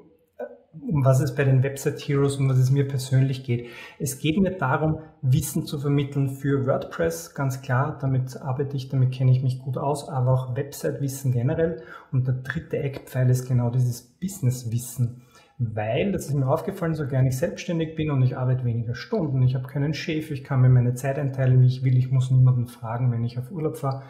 um 0.89 1.05
was 1.05 1.21
es 1.21 1.35
bei 1.35 1.45
den 1.45 1.63
Website 1.63 2.01
Heroes, 2.01 2.37
um 2.37 2.49
was 2.49 2.59
es 2.59 2.71
mir 2.71 2.87
persönlich 2.87 3.45
geht. 3.45 3.69
Es 3.99 4.19
geht 4.19 4.39
mir 4.39 4.53
darum, 4.53 4.99
Wissen 5.23 5.67
zu 5.67 5.79
vermitteln 5.79 6.31
für 6.31 6.67
WordPress, 6.67 7.35
ganz 7.35 7.63
klar. 7.63 7.99
Damit 8.01 8.41
arbeite 8.41 8.77
ich, 8.77 8.89
damit 8.89 9.13
kenne 9.13 9.33
ich 9.33 9.43
mich 9.43 9.59
gut 9.59 9.79
aus, 9.79 10.09
aber 10.09 10.33
auch 10.33 10.57
Website-Wissen 10.57 11.33
generell. 11.33 11.83
Und 12.13 12.27
der 12.27 12.35
dritte 12.35 12.79
Eckpfeil 12.79 13.31
ist 13.31 13.49
genau 13.49 13.71
dieses 13.71 14.03
Business-Wissen. 14.03 15.23
Weil, 15.59 16.13
das 16.13 16.27
ist 16.27 16.35
mir 16.35 16.49
aufgefallen, 16.49 16.95
so 16.95 17.07
gern 17.07 17.27
ich 17.27 17.39
selbstständig 17.39 17.97
bin 17.97 18.11
und 18.11 18.21
ich 18.23 18.37
arbeite 18.37 18.67
weniger 18.67 18.95
Stunden, 18.95 19.41
ich 19.41 19.55
habe 19.55 19.67
keinen 19.67 19.95
Chef, 19.95 20.31
ich 20.31 20.45
kann 20.45 20.61
mir 20.61 20.69
meine 20.69 20.93
Zeit 20.93 21.19
einteilen, 21.19 21.63
wie 21.63 21.67
ich 21.67 21.83
will, 21.83 21.97
ich 21.97 22.11
muss 22.11 22.31
niemanden 22.31 22.67
fragen, 22.67 23.11
wenn 23.11 23.25
ich 23.25 23.39
auf 23.39 23.51
Urlaub 23.51 23.79
fahre 23.79 24.03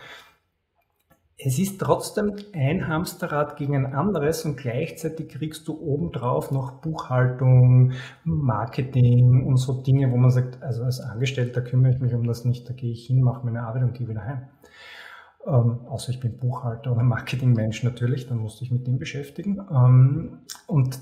es 1.38 1.58
ist 1.58 1.78
trotzdem 1.78 2.34
ein 2.54 2.88
Hamsterrad 2.88 3.56
gegen 3.56 3.76
ein 3.76 3.94
anderes 3.94 4.46
und 4.46 4.56
gleichzeitig 4.56 5.28
kriegst 5.28 5.68
du 5.68 5.78
obendrauf 5.78 6.50
noch 6.50 6.80
Buchhaltung, 6.80 7.92
Marketing 8.24 9.44
und 9.44 9.58
so 9.58 9.82
Dinge, 9.82 10.10
wo 10.10 10.16
man 10.16 10.30
sagt, 10.30 10.62
also 10.62 10.84
als 10.84 11.00
Angestellter 11.00 11.60
kümmere 11.60 11.92
ich 11.92 12.00
mich 12.00 12.14
um 12.14 12.26
das 12.26 12.46
nicht, 12.46 12.68
da 12.68 12.72
gehe 12.72 12.90
ich 12.90 13.06
hin, 13.06 13.20
mache 13.20 13.44
meine 13.44 13.64
Arbeit 13.64 13.82
und 13.82 13.92
gehe 13.92 14.08
wieder 14.08 14.24
heim. 14.24 14.48
Ähm, 15.46 15.86
außer 15.86 16.10
ich 16.10 16.20
bin 16.20 16.38
Buchhalter 16.38 16.92
oder 16.92 17.02
Marketingmensch 17.04 17.82
natürlich, 17.82 18.26
dann 18.28 18.38
musste 18.38 18.64
ich 18.64 18.70
mit 18.70 18.86
dem 18.86 18.98
beschäftigen. 18.98 19.60
Ähm, 19.70 20.38
und 20.66 20.98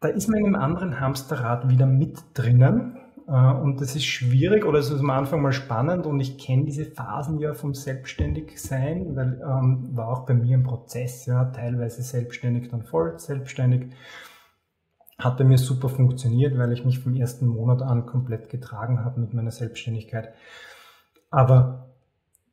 da 0.00 0.06
ist 0.06 0.28
man 0.28 0.38
in 0.38 0.46
einem 0.46 0.54
anderen 0.54 1.00
Hamsterrad 1.00 1.68
wieder 1.68 1.86
mit 1.86 2.16
drinnen 2.34 2.97
und 3.28 3.82
das 3.82 3.94
ist 3.94 4.06
schwierig 4.06 4.64
oder 4.64 4.78
es 4.78 4.88
ist 4.88 5.00
am 5.00 5.10
Anfang 5.10 5.42
mal 5.42 5.52
spannend 5.52 6.06
und 6.06 6.18
ich 6.18 6.38
kenne 6.38 6.64
diese 6.64 6.86
Phasen 6.86 7.38
ja 7.40 7.52
vom 7.52 7.74
Selbstständigsein, 7.74 9.14
weil 9.16 9.42
ähm, 9.44 9.90
war 9.94 10.08
auch 10.08 10.24
bei 10.24 10.32
mir 10.32 10.56
ein 10.56 10.62
Prozess, 10.62 11.26
ja, 11.26 11.44
teilweise 11.44 12.02
selbstständig, 12.02 12.70
dann 12.70 12.84
voll 12.84 13.18
selbstständig. 13.18 13.92
Hat 15.18 15.36
bei 15.36 15.44
mir 15.44 15.58
super 15.58 15.90
funktioniert, 15.90 16.56
weil 16.56 16.72
ich 16.72 16.86
mich 16.86 17.00
vom 17.00 17.14
ersten 17.14 17.46
Monat 17.46 17.82
an 17.82 18.06
komplett 18.06 18.48
getragen 18.48 19.04
habe 19.04 19.20
mit 19.20 19.34
meiner 19.34 19.50
Selbstständigkeit. 19.50 20.32
Aber 21.30 21.90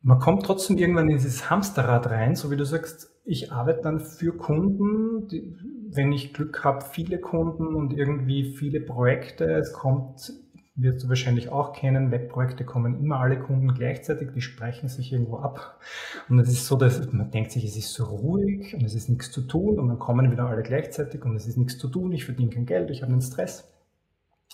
man 0.02 0.20
kommt 0.20 0.44
trotzdem 0.44 0.78
irgendwann 0.78 1.10
in 1.10 1.16
dieses 1.16 1.50
Hamsterrad 1.50 2.10
rein, 2.10 2.36
so 2.36 2.52
wie 2.52 2.58
du 2.58 2.66
sagst, 2.66 3.12
ich 3.24 3.52
arbeite 3.54 3.82
dann 3.82 4.02
für 4.02 4.36
Kunden, 4.36 5.30
die, 5.30 5.56
wenn 5.90 6.12
ich 6.12 6.34
Glück 6.34 6.66
habe, 6.66 6.84
viele 6.84 7.20
Kunden 7.20 7.76
und 7.76 7.94
irgendwie 7.94 8.56
viele 8.56 8.82
Projekte. 8.82 9.46
Es 9.46 9.72
kommt 9.72 10.34
wirst 10.76 11.04
du 11.04 11.10
wahrscheinlich 11.10 11.50
auch 11.50 11.74
kennen, 11.74 12.12
Webprojekte 12.12 12.66
kommen 12.66 13.00
immer 13.00 13.20
alle 13.20 13.40
Kunden 13.40 13.74
gleichzeitig, 13.74 14.32
die 14.34 14.42
sprechen 14.42 14.90
sich 14.90 15.14
irgendwo 15.14 15.38
ab. 15.38 15.80
Und 16.28 16.40
es 16.40 16.50
ist 16.50 16.68
so, 16.68 16.76
dass 16.76 17.12
man 17.14 17.32
denkt 17.32 17.52
sich, 17.52 17.64
es 17.64 17.78
ist 17.78 17.94
so 17.94 18.04
ruhig 18.04 18.74
und 18.76 18.84
es 18.84 18.94
ist 18.94 19.10
nichts 19.10 19.32
zu 19.32 19.42
tun 19.42 19.80
und 19.80 19.88
dann 19.88 20.00
kommen 20.00 20.32
wieder 20.32 20.48
alle 20.48 20.64
gleichzeitig 20.64 21.24
und 21.24 21.36
es 21.36 21.48
ist 21.48 21.58
nichts 21.58 21.78
zu 21.78 21.88
tun, 21.88 22.12
ich 22.12 22.26
verdiene 22.26 22.50
kein 22.50 22.66
Geld, 22.66 22.90
ich 22.92 23.02
habe 23.02 23.14
einen 23.14 23.22
Stress. 23.22 23.72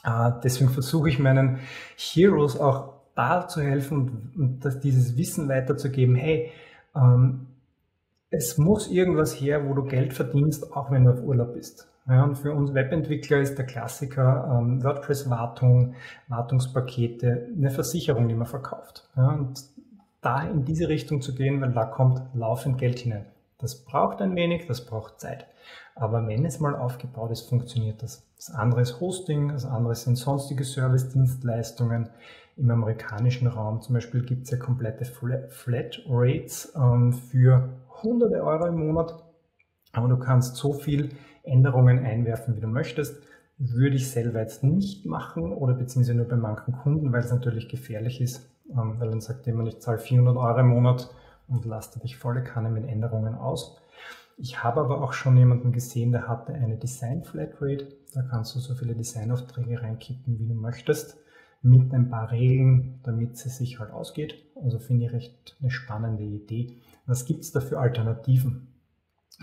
Äh, 0.03 0.31
deswegen 0.43 0.69
versuche 0.69 1.09
ich 1.09 1.17
meinen 1.17 1.59
Heroes 1.97 2.59
auch 2.59 2.93
da 3.15 3.47
zu 3.47 3.61
helfen 3.61 4.31
und, 4.35 4.63
und 4.63 4.83
dieses 4.83 5.17
Wissen 5.17 5.49
weiterzugeben, 5.49 6.15
hey, 6.15 6.51
ähm, 6.95 7.47
es 8.29 8.57
muss 8.57 8.89
irgendwas 8.89 9.33
her, 9.33 9.67
wo 9.67 9.73
du 9.73 9.83
Geld 9.83 10.13
verdienst, 10.13 10.71
auch 10.71 10.91
wenn 10.91 11.03
du 11.03 11.11
auf 11.11 11.21
Urlaub 11.21 11.53
bist. 11.53 11.90
Ja, 12.07 12.23
und 12.23 12.35
für 12.35 12.53
uns 12.53 12.73
Webentwickler 12.73 13.39
ist 13.39 13.57
der 13.57 13.65
Klassiker 13.65 14.59
ähm, 14.59 14.83
WordPress-Wartung, 14.83 15.93
Wartungspakete, 16.27 17.49
eine 17.55 17.69
Versicherung, 17.69 18.27
die 18.27 18.35
man 18.35 18.47
verkauft. 18.47 19.07
Ja, 19.15 19.29
und 19.29 19.63
da 20.21 20.41
in 20.41 20.65
diese 20.65 20.87
Richtung 20.87 21.21
zu 21.21 21.35
gehen, 21.35 21.61
weil 21.61 21.73
da 21.73 21.85
kommt 21.85 22.21
laufend 22.33 22.77
Geld 22.77 22.99
hinein. 22.99 23.25
Das 23.59 23.85
braucht 23.85 24.21
ein 24.21 24.35
wenig, 24.35 24.65
das 24.65 24.85
braucht 24.85 25.19
Zeit. 25.19 25.45
Aber 25.95 26.25
wenn 26.27 26.45
es 26.45 26.59
mal 26.59 26.75
aufgebaut 26.75 27.31
ist, 27.31 27.47
funktioniert 27.47 28.01
das. 28.01 28.23
Das 28.35 28.49
andere 28.49 28.81
ist 28.81 28.99
Hosting, 28.99 29.49
das 29.49 29.65
andere 29.65 29.93
sind 29.93 30.15
sonstige 30.15 30.63
Service-Dienstleistungen. 30.63 32.09
Im 32.57 32.71
amerikanischen 32.71 33.47
Raum 33.47 33.81
zum 33.81 33.93
Beispiel 33.93 34.23
gibt 34.23 34.45
es 34.45 34.51
ja 34.51 34.57
komplette 34.57 35.05
Flat 35.05 36.01
Rates 36.07 36.73
ähm, 36.75 37.13
für 37.13 37.69
hunderte 38.01 38.43
Euro 38.43 38.65
im 38.65 38.87
Monat. 38.87 39.23
Aber 39.93 40.07
du 40.07 40.17
kannst 40.17 40.55
so 40.55 40.73
viel 40.73 41.09
Änderungen 41.43 42.05
einwerfen, 42.05 42.55
wie 42.55 42.61
du 42.61 42.67
möchtest. 42.67 43.21
Würde 43.57 43.95
ich 43.95 44.09
selber 44.09 44.39
jetzt 44.39 44.63
nicht 44.63 45.05
machen 45.05 45.53
oder 45.53 45.73
beziehungsweise 45.73 46.17
nur 46.17 46.27
bei 46.27 46.35
manchen 46.35 46.73
Kunden, 46.73 47.11
weil 47.11 47.21
es 47.21 47.31
natürlich 47.31 47.69
gefährlich 47.69 48.21
ist, 48.21 48.49
ähm, 48.69 48.99
weil 48.99 49.09
dann 49.09 49.21
sagt 49.21 49.45
jemand, 49.45 49.69
ich 49.69 49.79
zahle 49.79 49.99
400 49.99 50.35
Euro 50.37 50.59
im 50.59 50.67
Monat 50.67 51.09
und 51.47 51.65
laste 51.65 51.99
dich 51.99 52.17
volle 52.17 52.43
Kanne 52.43 52.69
mit 52.69 52.87
Änderungen 52.87 53.35
aus. 53.35 53.81
Ich 54.37 54.63
habe 54.63 54.81
aber 54.81 55.03
auch 55.03 55.13
schon 55.13 55.37
jemanden 55.37 55.71
gesehen, 55.71 56.11
der 56.11 56.27
hatte 56.27 56.53
eine 56.53 56.77
Design 56.77 57.23
Flatrate. 57.23 57.89
Da 58.13 58.23
kannst 58.23 58.55
du 58.55 58.59
so 58.59 58.73
viele 58.73 58.95
Designaufträge 58.95 59.81
reinkippen, 59.81 60.39
wie 60.39 60.47
du 60.47 60.55
möchtest, 60.55 61.17
mit 61.61 61.93
ein 61.93 62.09
paar 62.09 62.31
Regeln, 62.31 62.99
damit 63.03 63.33
es 63.33 63.57
sich 63.57 63.79
halt 63.79 63.91
ausgeht. 63.91 64.33
Also 64.55 64.79
finde 64.79 65.05
ich 65.05 65.13
recht 65.13 65.55
eine 65.59 65.69
spannende 65.69 66.23
Idee. 66.23 66.77
Was 67.05 67.25
gibt 67.25 67.41
es 67.41 67.51
da 67.51 67.59
für 67.59 67.79
Alternativen? 67.79 68.70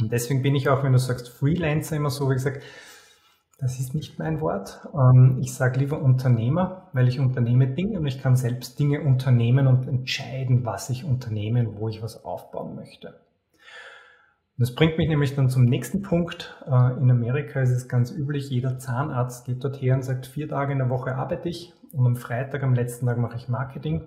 Und 0.01 0.13
deswegen 0.13 0.43
bin 0.43 0.55
ich 0.55 0.69
auch, 0.69 0.83
wenn 0.83 0.93
du 0.93 0.99
sagst 0.99 1.29
Freelancer, 1.29 1.97
immer 1.97 2.11
so, 2.11 2.29
wie 2.31 2.35
gesagt, 2.35 2.63
das 3.61 3.81
ist 3.81 3.93
nicht 3.93 4.19
mein 4.21 4.41
Wort. 4.41 4.87
Ähm, 4.95 5.39
ich 5.41 5.53
sage 5.53 5.81
lieber 5.81 6.01
Unternehmer, 6.01 6.89
weil 6.93 7.09
ich 7.09 7.19
unternehme 7.19 7.67
Dinge 7.67 7.99
und 7.99 8.07
ich 8.07 8.23
kann 8.23 8.37
selbst 8.37 8.79
Dinge 8.79 9.03
unternehmen 9.03 9.67
und 9.67 9.89
entscheiden, 9.89 10.65
was 10.65 10.91
ich 10.91 11.05
unternehme 11.05 11.69
und 11.69 11.81
wo 11.81 11.89
ich 11.89 12.01
was 12.01 12.25
aufbauen 12.25 12.77
möchte. 12.77 13.09
Und 13.09 14.63
das 14.63 14.75
bringt 14.75 14.97
mich 14.97 15.09
nämlich 15.09 15.35
dann 15.35 15.49
zum 15.49 15.65
nächsten 15.65 16.03
Punkt. 16.03 16.57
Äh, 16.67 16.99
in 16.99 17.11
Amerika 17.11 17.61
ist 17.61 17.71
es 17.71 17.89
ganz 17.89 18.13
üblich, 18.13 18.49
jeder 18.49 18.79
Zahnarzt 18.79 19.45
geht 19.47 19.65
dort 19.65 19.83
her 19.83 19.95
und 19.95 20.03
sagt, 20.03 20.27
vier 20.27 20.49
Tage 20.49 20.73
in 20.73 20.79
der 20.79 20.91
Woche 20.91 21.17
arbeite 21.17 21.49
ich 21.49 21.75
und 21.93 22.07
am 22.07 22.17
Freitag, 22.17 22.63
am 22.63 22.75
letzten 22.75 23.07
Tag 23.07 23.19
mache 23.19 23.37
ich 23.37 23.49
Marketing. 23.49 24.03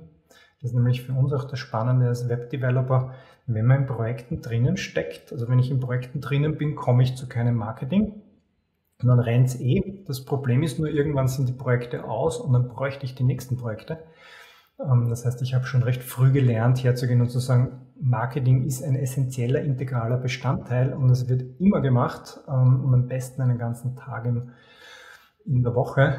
Das 0.62 0.70
ist 0.70 0.76
nämlich 0.76 1.02
für 1.02 1.14
uns 1.14 1.34
auch 1.34 1.46
das 1.46 1.60
Spannende 1.60 2.08
als 2.08 2.30
Webdeveloper, 2.30 3.16
wenn 3.54 3.66
man 3.66 3.82
in 3.82 3.86
Projekten 3.88 4.42
drinnen 4.42 4.78
steckt. 4.78 5.32
Also 5.32 5.48
wenn 5.48 5.60
ich 5.60 5.72
in 5.72 5.80
Projekten 5.80 6.22
drinnen 6.22 6.58
bin, 6.58 6.76
komme 6.76 7.04
ich 7.04 7.16
zu 7.16 7.28
keinem 7.28 7.56
Marketing. 7.56 8.22
Und 9.02 9.08
dann 9.08 9.20
rennt 9.20 9.48
es 9.48 9.60
eh. 9.60 10.04
Das 10.08 10.26
Problem 10.26 10.64
ist 10.64 10.80
nur, 10.80 10.90
irgendwann 10.90 11.28
sind 11.28 11.50
die 11.50 11.54
Projekte 11.54 12.04
aus 12.06 12.40
und 12.40 12.54
dann 12.54 12.68
bräuchte 12.68 13.06
ich 13.06 13.16
die 13.16 13.24
nächsten 13.24 13.58
Projekte. 13.58 14.00
Ähm, 14.80 15.10
das 15.10 15.26
heißt, 15.26 15.42
ich 15.42 15.54
habe 15.54 15.66
schon 15.66 15.84
recht 15.84 16.04
früh 16.04 16.32
gelernt, 16.32 16.84
herzugehen 16.84 17.22
und 17.22 17.30
zu 17.30 17.40
sagen, 17.40 17.88
Marketing 18.00 18.66
ist 18.66 18.84
ein 18.84 18.96
essentieller, 18.96 19.62
integraler 19.62 20.18
Bestandteil 20.18 20.94
und 20.94 21.10
es 21.10 21.30
wird 21.30 21.60
immer 21.60 21.82
gemacht 21.82 22.40
ähm, 22.48 22.84
und 22.86 22.94
am 22.94 23.08
besten 23.08 23.42
einen 23.42 23.58
ganzen 23.58 23.96
Tag 23.96 24.26
in 24.26 25.64
der 25.64 25.76
Woche. 25.76 26.16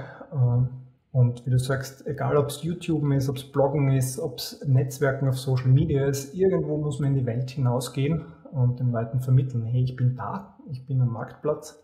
Und 1.12 1.44
wie 1.44 1.50
du 1.50 1.58
sagst, 1.58 2.06
egal 2.06 2.38
ob 2.38 2.46
es 2.46 2.62
YouTube 2.62 3.04
ist, 3.12 3.28
ob 3.28 3.36
es 3.36 3.44
Bloggen 3.44 3.92
ist, 3.92 4.18
ob 4.18 4.38
es 4.38 4.64
Netzwerken 4.66 5.28
auf 5.28 5.38
Social 5.38 5.68
Media 5.68 6.06
ist, 6.06 6.34
irgendwo 6.34 6.78
muss 6.78 7.00
man 7.00 7.10
in 7.10 7.18
die 7.18 7.26
Welt 7.26 7.50
hinausgehen 7.50 8.24
und 8.50 8.80
den 8.80 8.92
Leuten 8.92 9.20
vermitteln, 9.20 9.64
hey, 9.64 9.82
ich 9.82 9.94
bin 9.94 10.16
da, 10.16 10.58
ich 10.70 10.86
bin 10.86 11.02
am 11.02 11.12
Marktplatz, 11.12 11.78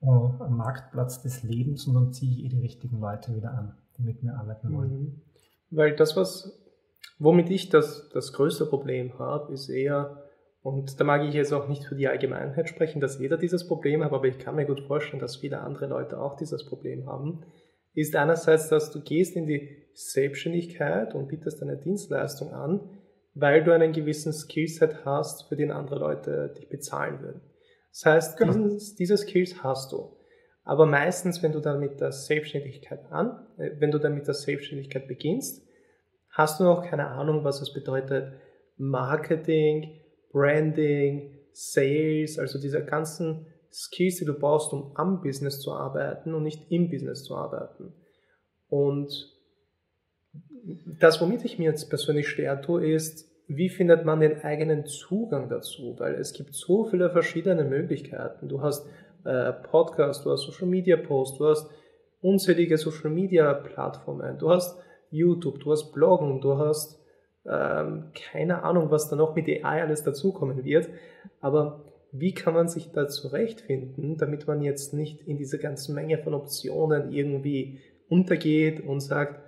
am 0.00 0.56
Marktplatz 0.56 1.22
des 1.22 1.44
Lebens 1.44 1.86
und 1.86 1.94
dann 1.94 2.12
ziehe 2.12 2.32
ich 2.32 2.44
eh 2.44 2.48
die 2.48 2.60
richtigen 2.60 2.98
Leute 2.98 3.36
wieder 3.36 3.52
an, 3.52 3.76
die 3.96 4.02
mit 4.02 4.24
mir 4.24 4.34
arbeiten 4.36 4.76
wollen. 4.76 4.90
Mhm. 4.90 5.22
Weil 5.70 5.94
das, 5.94 6.16
was, 6.16 6.60
womit 7.20 7.50
ich 7.50 7.68
das, 7.68 8.08
das 8.12 8.32
größte 8.32 8.66
Problem 8.66 9.16
habe, 9.20 9.52
ist 9.52 9.68
eher, 9.68 10.24
und 10.62 10.98
da 10.98 11.04
mag 11.04 11.22
ich 11.22 11.34
jetzt 11.34 11.52
auch 11.52 11.68
nicht 11.68 11.84
für 11.84 11.94
die 11.94 12.08
Allgemeinheit 12.08 12.68
sprechen, 12.68 13.00
dass 13.00 13.20
jeder 13.20 13.36
dieses 13.36 13.68
Problem 13.68 14.02
hat, 14.02 14.12
aber 14.12 14.26
ich 14.26 14.40
kann 14.40 14.56
mir 14.56 14.66
gut 14.66 14.80
vorstellen, 14.80 15.20
dass 15.20 15.36
viele 15.36 15.60
andere 15.60 15.86
Leute 15.86 16.20
auch 16.20 16.34
dieses 16.34 16.66
Problem 16.66 17.06
haben 17.06 17.44
ist 17.96 18.14
einerseits, 18.14 18.68
dass 18.68 18.90
du 18.90 19.00
gehst 19.00 19.34
in 19.36 19.46
die 19.46 19.68
Selbstständigkeit 19.94 21.14
und 21.14 21.28
bietest 21.28 21.62
deine 21.62 21.78
Dienstleistung 21.78 22.52
an, 22.52 22.80
weil 23.34 23.64
du 23.64 23.72
einen 23.72 23.92
gewissen 23.92 24.32
Skillset 24.32 25.04
hast, 25.04 25.48
für 25.48 25.56
den 25.56 25.72
andere 25.72 25.98
Leute 25.98 26.54
dich 26.56 26.68
bezahlen 26.68 27.20
würden. 27.20 27.40
Das 27.90 28.04
heißt, 28.04 28.38
genau. 28.38 28.52
diesen, 28.52 28.96
diese 28.98 29.16
Skills 29.16 29.62
hast 29.62 29.92
du. 29.92 30.16
Aber 30.64 30.84
meistens, 30.84 31.42
wenn 31.42 31.52
du 31.52 31.60
dann 31.60 31.80
mit 31.80 32.00
der 32.00 32.12
Selbstständigkeit 32.12 33.10
an, 33.10 33.46
äh, 33.56 33.70
wenn 33.78 33.90
du 33.90 33.98
dann 33.98 34.14
mit 34.14 34.26
der 34.26 34.34
Selbstständigkeit 34.34 35.08
beginnst, 35.08 35.66
hast 36.30 36.60
du 36.60 36.64
noch 36.64 36.84
keine 36.84 37.06
Ahnung, 37.08 37.44
was 37.44 37.62
es 37.62 37.72
bedeutet, 37.72 38.34
Marketing, 38.76 40.00
Branding, 40.32 41.38
Sales, 41.52 42.38
also 42.38 42.60
diese 42.60 42.84
ganzen 42.84 43.46
Skills, 43.72 44.16
die 44.16 44.24
du 44.24 44.34
brauchst, 44.34 44.72
um 44.72 44.92
am 44.94 45.22
Business 45.22 45.60
zu 45.60 45.72
arbeiten 45.72 46.34
und 46.34 46.42
nicht 46.42 46.70
im 46.70 46.90
Business 46.90 47.24
zu 47.24 47.36
arbeiten. 47.36 47.92
Und 48.68 49.32
das, 51.00 51.20
womit 51.20 51.44
ich 51.44 51.58
mir 51.58 51.70
jetzt 51.70 51.88
persönlich 51.88 52.28
schwer 52.28 52.60
tue, 52.60 52.90
ist, 52.90 53.28
wie 53.48 53.68
findet 53.68 54.04
man 54.04 54.20
den 54.20 54.42
eigenen 54.42 54.86
Zugang 54.86 55.48
dazu? 55.48 55.94
Weil 55.98 56.14
es 56.14 56.32
gibt 56.32 56.54
so 56.54 56.84
viele 56.84 57.10
verschiedene 57.10 57.64
Möglichkeiten. 57.64 58.48
Du 58.48 58.60
hast 58.60 58.86
äh, 59.24 59.52
Podcast, 59.52 60.24
du 60.24 60.32
hast 60.32 60.42
Social 60.42 60.66
Media 60.66 60.96
Post, 60.96 61.38
du 61.38 61.46
hast 61.46 61.70
unzählige 62.20 62.76
Social 62.76 63.10
Media 63.10 63.54
Plattformen, 63.54 64.38
du 64.38 64.50
hast 64.50 64.76
YouTube, 65.10 65.60
du 65.60 65.70
hast 65.70 65.92
Bloggen, 65.92 66.40
du 66.40 66.58
hast 66.58 67.00
ähm, 67.48 68.10
keine 68.14 68.64
Ahnung, 68.64 68.90
was 68.90 69.08
da 69.08 69.16
noch 69.16 69.36
mit 69.36 69.48
AI 69.48 69.82
alles 69.82 70.02
dazukommen 70.02 70.64
wird. 70.64 70.88
Aber 71.40 71.84
wie 72.18 72.32
kann 72.32 72.54
man 72.54 72.68
sich 72.68 72.92
da 72.92 73.08
zurechtfinden, 73.08 74.16
damit 74.16 74.46
man 74.46 74.62
jetzt 74.62 74.94
nicht 74.94 75.22
in 75.26 75.36
diese 75.36 75.58
ganze 75.58 75.92
Menge 75.92 76.18
von 76.18 76.34
Optionen 76.34 77.12
irgendwie 77.12 77.80
untergeht 78.08 78.80
und 78.80 79.00
sagt, 79.00 79.40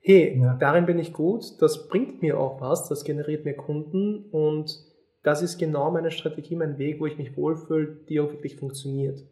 hey, 0.00 0.38
ja. 0.38 0.54
darin 0.54 0.86
bin 0.86 0.98
ich 0.98 1.12
gut, 1.12 1.60
das 1.60 1.88
bringt 1.88 2.22
mir 2.22 2.38
auch 2.38 2.60
was, 2.60 2.88
das 2.88 3.04
generiert 3.04 3.44
mir 3.44 3.54
Kunden 3.54 4.24
und 4.30 4.78
das 5.22 5.40
ist 5.40 5.58
genau 5.58 5.90
meine 5.90 6.10
Strategie, 6.10 6.56
mein 6.56 6.76
Weg, 6.78 7.00
wo 7.00 7.06
ich 7.06 7.16
mich 7.16 7.36
wohlfühle, 7.36 8.00
die 8.08 8.20
auch 8.20 8.30
wirklich 8.30 8.56
funktioniert. 8.56 9.22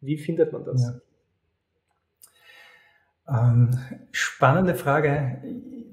Wie 0.00 0.18
findet 0.18 0.52
man 0.52 0.64
das? 0.64 0.82
Ja. 0.82 1.00
Ähm, 3.28 3.70
spannende 4.10 4.74
Frage. 4.74 5.42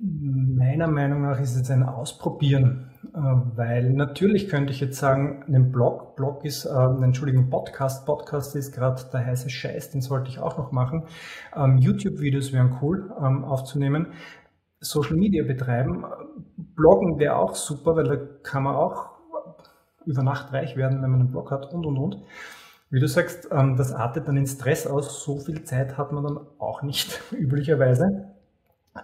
Meiner 0.02 0.88
Meinung 0.88 1.22
nach 1.22 1.40
ist 1.40 1.56
es 1.56 1.70
ein 1.70 1.84
Ausprobieren, 1.84 2.93
weil 3.12 3.90
natürlich 3.92 4.48
könnte 4.48 4.72
ich 4.72 4.80
jetzt 4.80 4.98
sagen, 4.98 5.44
ein 5.48 5.72
Blog, 5.72 6.16
Blog 6.16 6.46
ist, 6.46 6.66
äh, 6.66 6.70
Entschuldigung, 6.70 7.50
Podcast, 7.50 8.06
Podcast 8.06 8.56
ist 8.56 8.74
gerade 8.74 9.02
der 9.12 9.26
heiße 9.26 9.50
Scheiß, 9.50 9.92
den 9.92 10.02
sollte 10.02 10.30
ich 10.30 10.40
auch 10.40 10.58
noch 10.58 10.72
machen. 10.72 11.04
Ähm, 11.56 11.78
YouTube-Videos 11.78 12.54
wären 12.54 12.78
cool 12.82 13.14
ähm, 13.20 13.44
aufzunehmen. 13.44 14.08
Social 14.80 15.16
Media 15.16 15.44
betreiben, 15.44 16.06
Bloggen 16.58 17.20
wäre 17.20 17.36
auch 17.36 17.56
super, 17.56 17.96
weil 17.96 18.04
da 18.06 18.18
kann 18.44 18.64
man 18.64 18.76
auch 18.76 19.12
über 20.06 20.24
Nacht 20.24 20.52
reich 20.52 20.76
werden, 20.76 21.02
wenn 21.02 21.12
man 21.12 21.22
einen 21.22 21.32
Blog 21.32 21.52
hat 21.52 21.74
und 21.74 21.86
und 21.86 21.98
und. 21.98 22.18
Wie 22.90 23.00
du 23.00 23.08
sagst, 23.08 23.50
ähm, 23.52 23.76
das 23.76 23.92
artet 23.94 24.28
dann 24.28 24.38
in 24.38 24.46
Stress 24.46 24.86
aus. 24.86 25.24
So 25.24 25.40
viel 25.40 25.64
Zeit 25.64 25.98
hat 25.98 26.12
man 26.12 26.24
dann 26.24 26.40
auch 26.60 26.84
nicht 26.84 27.22
üblicherweise. 27.32 28.33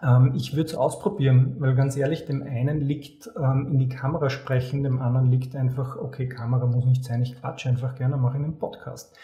Ähm, 0.03 0.34
ich 0.36 0.55
würde 0.55 0.69
es 0.69 0.75
ausprobieren, 0.75 1.55
weil 1.60 1.75
ganz 1.75 1.98
ehrlich, 1.98 2.25
dem 2.25 2.43
einen 2.43 2.81
liegt 2.81 3.29
ähm, 3.38 3.67
in 3.72 3.79
die 3.79 3.89
Kamera 3.89 4.29
sprechen, 4.29 4.84
dem 4.84 5.01
anderen 5.01 5.27
liegt 5.31 5.55
einfach, 5.55 5.98
okay, 5.98 6.27
Kamera 6.27 6.65
muss 6.67 6.86
nicht 6.86 7.03
sein, 7.03 7.22
ich 7.22 7.39
quatsche 7.39 7.69
einfach 7.69 7.96
gerne, 7.96 8.17
mache 8.17 8.36
einen 8.36 8.60
Podcast. 8.60 9.17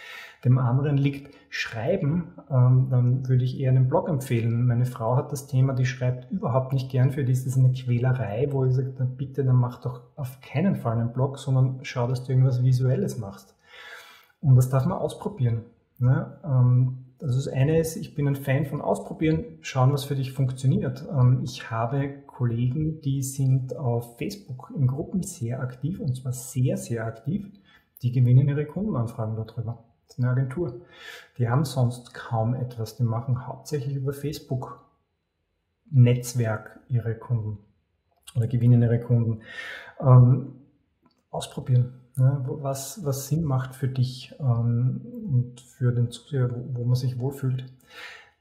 Dem 0.44 0.58
anderen 0.58 0.98
liegt 0.98 1.34
Schreiben, 1.50 2.34
ähm, 2.52 2.88
dann 2.90 3.28
würde 3.28 3.44
ich 3.44 3.60
eher 3.60 3.72
einen 3.72 3.88
Blog 3.88 4.10
empfehlen. 4.10 4.66
Meine 4.68 4.86
Frau 4.86 5.16
hat 5.16 5.32
das 5.32 5.48
Thema, 5.48 5.74
die 5.74 5.86
schreibt 5.86 6.32
überhaupt 6.32 6.74
nicht 6.74 6.92
gern, 6.92 7.12
für 7.12 7.24
die 7.24 7.32
ist 7.32 7.48
das 7.48 7.58
eine 7.58 7.72
Quälerei, 7.72 8.48
wo 8.52 8.66
ich 8.66 8.74
sage, 8.74 8.94
dann 8.98 9.16
bitte, 9.16 9.44
dann 9.44 9.56
mach 9.56 9.82
doch 9.82 10.02
auf 10.16 10.42
keinen 10.42 10.76
Fall 10.76 10.98
einen 10.98 11.14
Blog, 11.14 11.40
sondern 11.40 11.80
schau, 11.84 12.08
dass 12.08 12.24
du 12.24 12.32
irgendwas 12.32 12.64
Visuelles 12.64 13.18
machst. 13.18 13.56
Und 14.42 14.56
das 14.56 14.70
darf 14.70 14.86
man 14.86 14.98
ausprobieren. 14.98 15.64
Ne? 15.98 16.38
Also 17.22 17.36
das 17.36 17.48
eine 17.48 17.80
ist, 17.80 17.96
ich 17.96 18.14
bin 18.14 18.28
ein 18.28 18.36
Fan 18.36 18.66
von 18.66 18.82
Ausprobieren, 18.82 19.58
schauen, 19.62 19.94
was 19.94 20.04
für 20.04 20.16
dich 20.16 20.34
funktioniert. 20.34 21.06
Ähm, 21.10 21.42
ich 21.44 21.72
habe 21.72 22.24
Kollegen, 22.28 23.02
die 23.02 23.24
sind 23.24 23.76
auf 23.76 24.18
Facebook 24.18 24.72
in 24.76 24.88
Gruppen 24.88 25.24
sehr 25.24 25.62
aktiv 25.62 26.00
und 26.00 26.16
zwar 26.16 26.34
sehr, 26.34 26.78
sehr 26.78 27.06
aktiv. 27.06 27.48
Die 28.02 28.12
gewinnen 28.12 28.50
ihre 28.50 28.66
Kundenanfragen 28.66 29.36
darüber. 29.36 29.86
Das 30.08 30.18
ist 30.18 30.24
eine 30.24 30.32
Agentur. 30.32 30.82
Die 31.38 31.50
haben 31.50 31.64
sonst 31.64 32.14
kaum 32.14 32.54
etwas. 32.54 32.98
Die 32.98 33.04
machen 33.04 33.48
hauptsächlich 33.48 33.96
über 33.96 34.14
Facebook 34.14 34.82
Netzwerk 35.90 36.80
ihre 36.90 37.16
Kunden 37.16 37.60
oder 38.36 38.48
gewinnen 38.48 38.82
ihre 38.82 39.00
Kunden. 39.00 39.42
Ähm, 40.02 40.56
ausprobieren 41.30 42.05
was, 42.16 43.04
was 43.04 43.28
Sinn 43.28 43.44
macht 43.44 43.76
für 43.76 43.88
dich 43.88 44.34
ähm, 44.40 45.02
und 45.32 45.62
für 45.62 45.92
den 45.92 46.12
Zuseher, 46.12 46.50
wo, 46.50 46.80
wo 46.80 46.86
man 46.86 46.96
sich 46.96 47.20
wohlfühlt. 47.20 47.66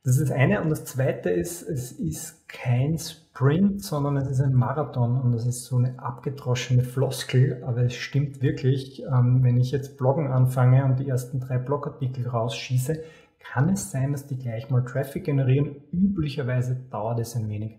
Das 0.05 0.19
ist 0.19 0.29
das 0.29 0.37
eine. 0.37 0.61
Und 0.61 0.69
das 0.69 0.85
zweite 0.85 1.31
ist, 1.31 1.63
es 1.63 1.93
ist 1.93 2.47
kein 2.49 2.99
Sprint, 2.99 3.83
sondern 3.83 4.19
es 4.19 4.31
ist 4.31 4.41
ein 4.41 4.55
Marathon. 4.55 5.21
Und 5.21 5.33
das 5.33 5.47
ist 5.47 5.65
so 5.65 5.79
eine 5.79 5.99
abgedroschene 5.99 6.85
Floskel, 6.85 7.63
aber 7.65 7.85
es 7.85 7.95
stimmt 7.95 8.43
wirklich. 8.43 9.03
Ähm, 9.03 9.43
wenn 9.43 9.57
ich 9.57 9.71
jetzt 9.71 9.97
Bloggen 9.97 10.29
anfange 10.29 10.85
und 10.85 11.01
die 11.01 11.09
ersten 11.09 11.41
drei 11.41 11.59
Blogartikel 11.59 12.29
rausschieße, 12.29 13.03
kann 13.41 13.71
es 13.71 13.91
sein, 13.91 14.13
dass 14.13 14.27
die 14.27 14.39
gleich 14.39 14.71
mal 14.71 14.85
Traffic 14.85 15.25
generieren. 15.25 15.77
Üblicherweise 15.91 16.77
dauert 16.91 17.21
es 17.21 17.35
ein 17.35 17.49
wenig. 17.49 17.79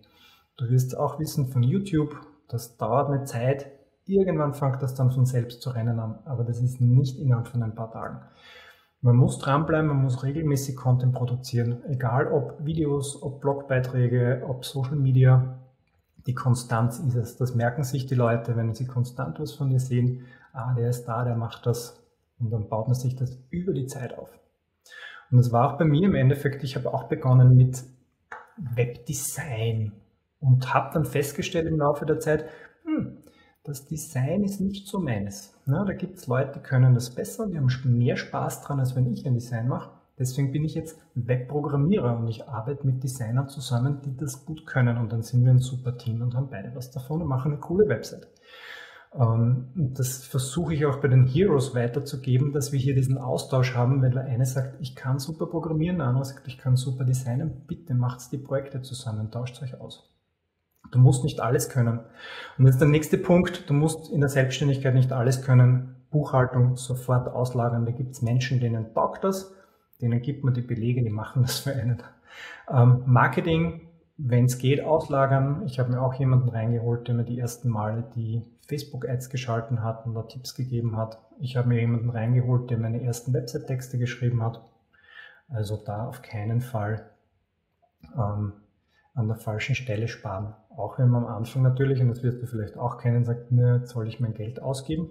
Du 0.57 0.69
wirst 0.69 0.97
auch 0.97 1.19
wissen 1.19 1.47
von 1.47 1.63
YouTube, 1.63 2.15
das 2.47 2.77
dauert 2.77 3.09
eine 3.09 3.25
Zeit, 3.25 3.67
Irgendwann 4.05 4.53
fängt 4.53 4.81
das 4.81 4.93
dann 4.93 5.11
von 5.11 5.25
selbst 5.25 5.61
zu 5.61 5.71
rennen 5.71 5.99
an, 5.99 6.19
aber 6.25 6.43
das 6.43 6.61
ist 6.61 6.79
nicht 6.79 7.17
innerhalb 7.17 7.47
von 7.47 7.63
ein 7.63 7.73
paar 7.73 7.91
Tagen. 7.91 8.21
Man 9.01 9.15
muss 9.15 9.39
dranbleiben, 9.39 9.87
man 9.87 10.01
muss 10.01 10.23
regelmäßig 10.23 10.75
Content 10.75 11.13
produzieren, 11.13 11.83
egal 11.87 12.31
ob 12.31 12.65
Videos, 12.65 13.21
ob 13.21 13.41
Blogbeiträge, 13.41 14.43
ob 14.47 14.65
Social 14.65 14.95
Media. 14.95 15.59
Die 16.25 16.33
Konstanz 16.33 16.99
ist 16.99 17.15
es. 17.15 17.37
Das 17.37 17.53
merken 17.53 17.83
sich 17.83 18.07
die 18.07 18.15
Leute, 18.15 18.55
wenn 18.55 18.73
sie 18.73 18.87
konstant 18.87 19.39
was 19.39 19.53
von 19.53 19.69
dir 19.69 19.79
sehen. 19.79 20.25
Ah, 20.53 20.73
der 20.73 20.89
ist 20.89 21.05
da, 21.05 21.23
der 21.23 21.35
macht 21.35 21.65
das. 21.67 22.01
Und 22.39 22.49
dann 22.49 22.67
baut 22.67 22.87
man 22.87 22.95
sich 22.95 23.15
das 23.15 23.37
über 23.51 23.73
die 23.73 23.85
Zeit 23.85 24.17
auf. 24.17 24.29
Und 25.29 25.37
das 25.37 25.51
war 25.51 25.69
auch 25.69 25.77
bei 25.77 25.85
mir 25.85 26.07
im 26.07 26.15
Endeffekt. 26.15 26.63
Ich 26.63 26.75
habe 26.75 26.93
auch 26.93 27.03
begonnen 27.03 27.55
mit 27.55 27.83
Webdesign 28.57 29.91
und 30.39 30.73
habe 30.73 30.93
dann 30.93 31.05
festgestellt 31.05 31.67
im 31.67 31.77
Laufe 31.77 32.05
der 32.05 32.19
Zeit, 32.19 32.45
hm, 32.85 33.17
das 33.65 33.87
Design 33.87 34.43
ist 34.43 34.61
nicht 34.61 34.87
so 34.87 34.99
meines. 34.99 35.53
Ja, 35.65 35.83
da 35.83 35.93
gibt 35.93 36.17
es 36.17 36.27
Leute, 36.27 36.53
die 36.55 36.63
können 36.63 36.93
das 36.93 37.09
besser, 37.09 37.47
die 37.47 37.57
haben 37.57 37.69
mehr 37.85 38.15
Spaß 38.15 38.61
dran, 38.61 38.79
als 38.79 38.95
wenn 38.95 39.11
ich 39.11 39.25
ein 39.25 39.33
Design 39.33 39.67
mache. 39.67 39.89
Deswegen 40.17 40.51
bin 40.51 40.63
ich 40.63 40.75
jetzt 40.75 40.97
Webprogrammierer 41.15 42.17
und 42.17 42.27
ich 42.27 42.47
arbeite 42.47 42.85
mit 42.85 43.03
Designern 43.03 43.49
zusammen, 43.49 44.01
die 44.05 44.15
das 44.15 44.45
gut 44.45 44.65
können. 44.65 44.97
Und 44.97 45.11
dann 45.11 45.23
sind 45.23 45.43
wir 45.43 45.51
ein 45.51 45.59
super 45.59 45.97
Team 45.97 46.21
und 46.21 46.35
haben 46.35 46.49
beide 46.49 46.73
was 46.73 46.91
davon 46.91 47.21
und 47.21 47.27
machen 47.27 47.51
eine 47.51 47.59
coole 47.59 47.89
Website. 47.89 48.27
Ähm, 49.13 49.71
das 49.75 50.23
versuche 50.23 50.73
ich 50.73 50.85
auch 50.85 51.01
bei 51.01 51.09
den 51.09 51.25
Heroes 51.25 51.75
weiterzugeben, 51.75 52.53
dass 52.53 52.71
wir 52.71 52.79
hier 52.79 52.95
diesen 52.95 53.17
Austausch 53.17 53.75
haben, 53.75 54.01
weil 54.01 54.11
der 54.11 54.23
eine 54.23 54.45
sagt, 54.45 54.79
ich 54.79 54.95
kann 54.95 55.19
super 55.19 55.47
programmieren, 55.47 55.97
der 55.97 56.07
andere 56.07 56.23
sagt, 56.23 56.47
ich 56.47 56.57
kann 56.57 56.77
super 56.77 57.03
designen. 57.03 57.63
Bitte 57.67 57.93
macht 57.93 58.31
die 58.31 58.37
Projekte 58.37 58.81
zusammen, 58.81 59.31
tauscht 59.31 59.61
euch 59.61 59.81
aus. 59.81 60.14
Du 60.95 61.01
musst 61.01 61.23
nicht 61.23 61.41
alles 61.41 61.69
können. 61.69 61.99
Und 62.57 62.65
jetzt 62.65 62.79
der 62.79 62.87
nächste 62.87 63.17
Punkt, 63.17 63.69
du 63.69 63.73
musst 63.73 64.11
in 64.11 64.21
der 64.21 64.29
Selbstständigkeit 64.29 64.95
nicht 64.95 65.11
alles 65.11 65.41
können. 65.41 65.95
Buchhaltung 66.09 66.77
sofort 66.77 67.27
auslagern. 67.27 67.85
Da 67.85 67.91
gibt 67.91 68.13
es 68.13 68.21
Menschen, 68.21 68.61
denen 68.61 68.93
taugt 68.93 69.25
das, 69.25 69.53
denen 70.01 70.21
gibt 70.21 70.45
man 70.45 70.53
die 70.53 70.61
Belege, 70.61 71.03
die 71.03 71.09
machen 71.09 71.41
das 71.41 71.59
für 71.59 71.73
einen. 71.73 72.01
Ähm, 72.69 73.03
Marketing, 73.05 73.89
wenn 74.17 74.45
es 74.45 74.57
geht, 74.57 74.81
auslagern. 74.81 75.63
Ich 75.65 75.79
habe 75.79 75.91
mir 75.91 76.01
auch 76.01 76.13
jemanden 76.13 76.47
reingeholt, 76.47 77.07
der 77.07 77.15
mir 77.15 77.25
die 77.25 77.39
ersten 77.39 77.69
Male 77.69 78.05
die 78.15 78.41
Facebook-Ads 78.67 79.29
geschalten 79.29 79.83
hat 79.83 80.05
und 80.05 80.15
da 80.15 80.23
Tipps 80.23 80.55
gegeben 80.55 80.95
hat. 80.95 81.19
Ich 81.39 81.57
habe 81.57 81.67
mir 81.67 81.79
jemanden 81.79 82.09
reingeholt, 82.09 82.69
der 82.69 82.77
meine 82.77 83.03
ersten 83.03 83.33
Website-Texte 83.33 83.97
geschrieben 83.97 84.41
hat. 84.41 84.61
Also 85.49 85.75
da 85.75 86.07
auf 86.07 86.21
keinen 86.21 86.61
Fall 86.61 87.09
ähm, 88.17 88.53
an 89.13 89.27
der 89.27 89.37
falschen 89.37 89.75
Stelle 89.75 90.07
sparen. 90.07 90.53
Auch 90.77 90.99
wenn 90.99 91.09
man 91.09 91.25
am 91.25 91.35
Anfang 91.35 91.61
natürlich, 91.63 92.01
und 92.01 92.09
das 92.09 92.23
wirst 92.23 92.41
du 92.41 92.47
vielleicht 92.47 92.77
auch 92.77 92.97
kennen, 92.97 93.23
sagt, 93.23 93.51
ne, 93.51 93.79
jetzt 93.79 93.91
soll 93.91 94.07
ich 94.07 94.19
mein 94.19 94.33
Geld 94.33 94.61
ausgeben. 94.61 95.09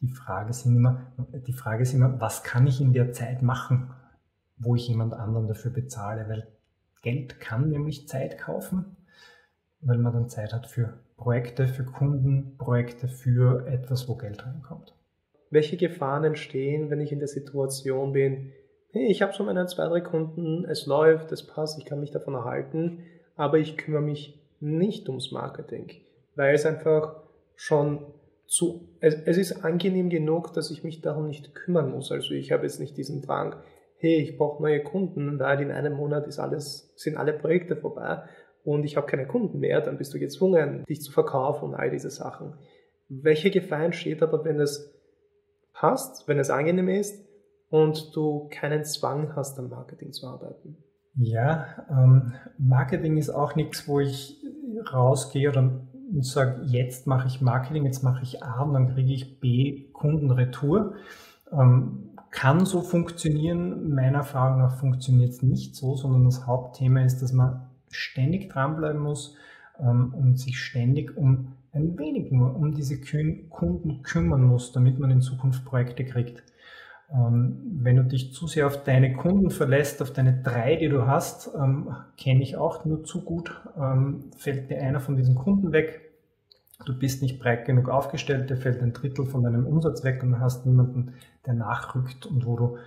Die 0.00 0.10
Frage, 0.10 0.50
ist 0.50 0.66
immer, 0.66 1.12
die 1.46 1.52
Frage 1.52 1.82
ist 1.82 1.94
immer, 1.94 2.20
was 2.20 2.42
kann 2.42 2.66
ich 2.66 2.80
in 2.80 2.92
der 2.92 3.12
Zeit 3.12 3.42
machen, 3.42 3.90
wo 4.58 4.74
ich 4.74 4.88
jemand 4.88 5.14
anderen 5.14 5.46
dafür 5.46 5.70
bezahle? 5.70 6.28
Weil 6.28 6.48
Geld 7.02 7.38
kann 7.38 7.68
nämlich 7.68 8.08
Zeit 8.08 8.38
kaufen, 8.38 8.96
weil 9.80 9.98
man 9.98 10.12
dann 10.12 10.28
Zeit 10.28 10.52
hat 10.52 10.66
für 10.66 10.94
Projekte, 11.16 11.68
für 11.68 11.84
Kunden, 11.84 12.56
Projekte 12.58 13.06
für 13.06 13.66
etwas, 13.68 14.08
wo 14.08 14.16
Geld 14.16 14.44
reinkommt. 14.44 14.94
Welche 15.50 15.76
Gefahren 15.76 16.24
entstehen, 16.24 16.90
wenn 16.90 17.00
ich 17.00 17.12
in 17.12 17.20
der 17.20 17.28
Situation 17.28 18.12
bin, 18.12 18.52
hey, 18.90 19.06
ich 19.06 19.22
habe 19.22 19.32
schon 19.32 19.46
meine 19.46 19.66
zwei, 19.66 19.86
drei 19.86 20.00
Kunden, 20.00 20.64
es 20.64 20.86
läuft, 20.86 21.30
es 21.30 21.46
passt, 21.46 21.78
ich 21.78 21.84
kann 21.84 22.00
mich 22.00 22.10
davon 22.10 22.34
erhalten, 22.34 23.04
aber 23.36 23.58
ich 23.58 23.76
kümmere 23.76 24.02
mich 24.02 24.41
nicht 24.62 25.08
ums 25.08 25.32
Marketing, 25.32 25.90
weil 26.36 26.54
es 26.54 26.64
einfach 26.64 27.22
schon 27.54 28.06
zu, 28.46 28.88
es, 29.00 29.14
es 29.14 29.38
ist 29.38 29.64
angenehm 29.64 30.08
genug, 30.08 30.52
dass 30.52 30.70
ich 30.70 30.84
mich 30.84 31.00
darum 31.00 31.26
nicht 31.26 31.54
kümmern 31.54 31.90
muss. 31.90 32.12
Also 32.12 32.34
ich 32.34 32.52
habe 32.52 32.62
jetzt 32.64 32.80
nicht 32.80 32.96
diesen 32.96 33.22
Drang, 33.22 33.56
hey, 33.96 34.16
ich 34.16 34.36
brauche 34.36 34.62
neue 34.62 34.82
Kunden, 34.82 35.38
weil 35.38 35.60
in 35.60 35.70
einem 35.70 35.94
Monat 35.94 36.26
ist 36.26 36.38
alles, 36.38 36.92
sind 36.96 37.16
alle 37.16 37.32
Projekte 37.32 37.76
vorbei 37.76 38.22
und 38.64 38.84
ich 38.84 38.96
habe 38.96 39.06
keine 39.06 39.26
Kunden 39.26 39.58
mehr, 39.58 39.80
dann 39.80 39.98
bist 39.98 40.14
du 40.14 40.18
gezwungen, 40.18 40.84
dich 40.88 41.00
zu 41.02 41.10
verkaufen 41.12 41.70
und 41.70 41.74
all 41.74 41.90
diese 41.90 42.10
Sachen. 42.10 42.54
Welche 43.08 43.50
Gefahr 43.50 43.84
entsteht 43.84 44.22
aber, 44.22 44.44
wenn 44.44 44.60
es 44.60 44.94
passt, 45.72 46.28
wenn 46.28 46.38
es 46.38 46.50
angenehm 46.50 46.88
ist 46.88 47.24
und 47.68 48.14
du 48.14 48.48
keinen 48.50 48.84
Zwang 48.84 49.34
hast, 49.34 49.58
am 49.58 49.68
Marketing 49.68 50.12
zu 50.12 50.26
arbeiten? 50.26 50.76
Ja, 51.14 51.66
ähm, 51.90 52.32
Marketing 52.58 53.18
ist 53.18 53.30
auch 53.30 53.54
nichts, 53.54 53.86
wo 53.86 54.00
ich 54.00 54.42
rausgehe 54.92 55.50
oder 55.50 55.82
und 56.12 56.26
sage, 56.26 56.62
jetzt 56.66 57.06
mache 57.06 57.26
ich 57.26 57.40
Marketing, 57.40 57.86
jetzt 57.86 58.02
mache 58.02 58.22
ich 58.22 58.42
A 58.42 58.62
und 58.62 58.74
dann 58.74 58.94
kriege 58.94 59.12
ich 59.12 59.40
B 59.40 59.84
Kundenretour. 59.92 60.94
Ähm, 61.50 62.10
kann 62.30 62.66
so 62.66 62.82
funktionieren. 62.82 63.94
Meiner 63.94 64.18
Erfahrung 64.18 64.58
nach 64.58 64.76
funktioniert 64.76 65.30
es 65.30 65.42
nicht 65.42 65.74
so, 65.74 65.96
sondern 65.96 66.24
das 66.24 66.46
Hauptthema 66.46 67.02
ist, 67.02 67.22
dass 67.22 67.32
man 67.32 67.62
ständig 67.90 68.50
dranbleiben 68.50 69.00
muss 69.00 69.36
ähm, 69.78 70.14
und 70.14 70.38
sich 70.38 70.58
ständig 70.58 71.16
um 71.16 71.52
ein 71.72 71.98
wenig 71.98 72.30
nur 72.30 72.54
um 72.54 72.74
diese 72.74 73.00
Kunden 73.48 74.02
kümmern 74.02 74.42
muss, 74.42 74.72
damit 74.72 74.98
man 74.98 75.10
in 75.10 75.22
Zukunft 75.22 75.64
Projekte 75.64 76.04
kriegt. 76.04 76.42
Ähm, 77.12 77.58
wenn 77.82 77.96
du 77.96 78.04
dich 78.04 78.32
zu 78.32 78.46
sehr 78.46 78.66
auf 78.66 78.84
deine 78.84 79.14
Kunden 79.14 79.50
verlässt, 79.50 80.00
auf 80.00 80.12
deine 80.12 80.42
drei, 80.42 80.76
die 80.76 80.88
du 80.88 81.06
hast, 81.06 81.50
ähm, 81.54 81.94
kenne 82.16 82.42
ich 82.42 82.56
auch 82.56 82.84
nur 82.84 83.04
zu 83.04 83.22
gut, 83.22 83.60
ähm, 83.76 84.30
fällt 84.36 84.70
dir 84.70 84.80
einer 84.80 85.00
von 85.00 85.16
diesen 85.16 85.34
Kunden 85.34 85.72
weg, 85.72 86.00
du 86.86 86.98
bist 86.98 87.22
nicht 87.22 87.38
breit 87.38 87.66
genug 87.66 87.88
aufgestellt, 87.88 88.50
dir 88.50 88.56
fällt 88.56 88.82
ein 88.82 88.92
Drittel 88.92 89.26
von 89.26 89.42
deinem 89.42 89.66
Umsatz 89.66 90.04
weg 90.04 90.22
und 90.22 90.32
du 90.32 90.40
hast 90.40 90.66
niemanden, 90.66 91.14
der 91.46 91.54
nachrückt 91.54 92.26
und 92.26 92.46
wo 92.46 92.56
du 92.56 92.78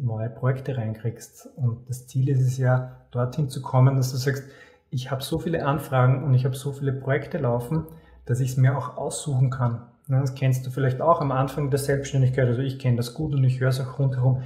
neue 0.00 0.30
Projekte 0.30 0.78
reinkriegst. 0.78 1.50
Und 1.56 1.86
das 1.90 2.06
Ziel 2.06 2.30
ist 2.30 2.40
es 2.40 2.56
ja, 2.56 2.96
dorthin 3.10 3.50
zu 3.50 3.60
kommen, 3.60 3.96
dass 3.96 4.10
du 4.10 4.16
sagst, 4.16 4.44
ich 4.88 5.10
habe 5.10 5.22
so 5.22 5.38
viele 5.38 5.66
Anfragen 5.66 6.24
und 6.24 6.32
ich 6.32 6.46
habe 6.46 6.56
so 6.56 6.72
viele 6.72 6.94
Projekte 6.94 7.36
laufen, 7.36 7.84
dass 8.24 8.40
ich 8.40 8.52
es 8.52 8.56
mir 8.56 8.78
auch 8.78 8.96
aussuchen 8.96 9.50
kann. 9.50 9.82
Das 10.08 10.34
kennst 10.34 10.66
du 10.66 10.70
vielleicht 10.70 11.00
auch 11.00 11.20
am 11.20 11.32
Anfang 11.32 11.70
der 11.70 11.78
Selbstständigkeit. 11.78 12.46
Also 12.46 12.60
ich 12.60 12.78
kenne 12.78 12.96
das 12.96 13.14
gut 13.14 13.34
und 13.34 13.44
ich 13.44 13.60
höre 13.60 13.70
es 13.70 13.80
auch 13.80 13.98
rundherum. 13.98 14.42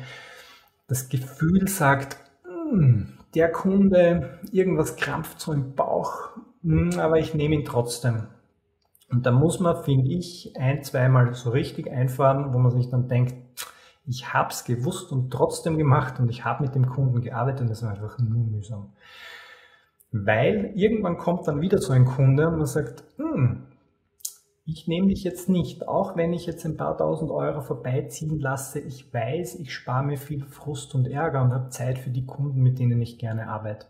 Das 0.86 1.08
Gefühl 1.08 1.66
sagt, 1.68 2.16
hm, 2.44 3.18
der 3.34 3.50
Kunde, 3.50 4.38
irgendwas 4.52 4.96
krampft 4.96 5.40
so 5.40 5.52
im 5.52 5.74
Bauch, 5.74 6.30
hm, 6.62 6.98
aber 6.98 7.18
ich 7.18 7.34
nehme 7.34 7.56
ihn 7.56 7.64
trotzdem. 7.64 8.28
Und 9.10 9.26
da 9.26 9.32
muss 9.32 9.58
man, 9.58 9.82
finde 9.84 10.10
ich, 10.10 10.54
ein, 10.56 10.82
zweimal 10.82 11.34
so 11.34 11.50
richtig 11.50 11.90
einfahren, 11.90 12.52
wo 12.52 12.58
man 12.58 12.70
sich 12.70 12.88
dann 12.90 13.08
denkt, 13.08 13.34
ich 14.06 14.32
habe 14.32 14.50
es 14.50 14.64
gewusst 14.64 15.12
und 15.12 15.30
trotzdem 15.30 15.76
gemacht 15.76 16.18
und 16.20 16.30
ich 16.30 16.44
habe 16.44 16.64
mit 16.64 16.74
dem 16.74 16.86
Kunden 16.86 17.20
gearbeitet 17.20 17.62
und 17.62 17.70
das 17.70 17.82
war 17.82 17.90
einfach 17.90 18.18
nur 18.18 18.44
mühsam. 18.46 18.92
Weil 20.12 20.72
irgendwann 20.74 21.18
kommt 21.18 21.46
dann 21.46 21.60
wieder 21.60 21.78
so 21.78 21.92
ein 21.92 22.06
Kunde 22.06 22.48
und 22.48 22.56
man 22.56 22.66
sagt, 22.66 23.04
hm, 23.16 23.67
ich 24.70 24.86
nehme 24.86 25.08
dich 25.08 25.24
jetzt 25.24 25.48
nicht, 25.48 25.88
auch 25.88 26.14
wenn 26.14 26.34
ich 26.34 26.44
jetzt 26.44 26.66
ein 26.66 26.76
paar 26.76 26.98
tausend 26.98 27.30
Euro 27.30 27.62
vorbeiziehen 27.62 28.38
lasse. 28.38 28.80
Ich 28.80 29.12
weiß, 29.14 29.54
ich 29.60 29.72
spare 29.72 30.04
mir 30.04 30.18
viel 30.18 30.44
Frust 30.44 30.94
und 30.94 31.08
Ärger 31.08 31.42
und 31.42 31.54
habe 31.54 31.70
Zeit 31.70 31.98
für 31.98 32.10
die 32.10 32.26
Kunden, 32.26 32.60
mit 32.60 32.78
denen 32.78 33.00
ich 33.00 33.18
gerne 33.18 33.48
arbeite. 33.48 33.86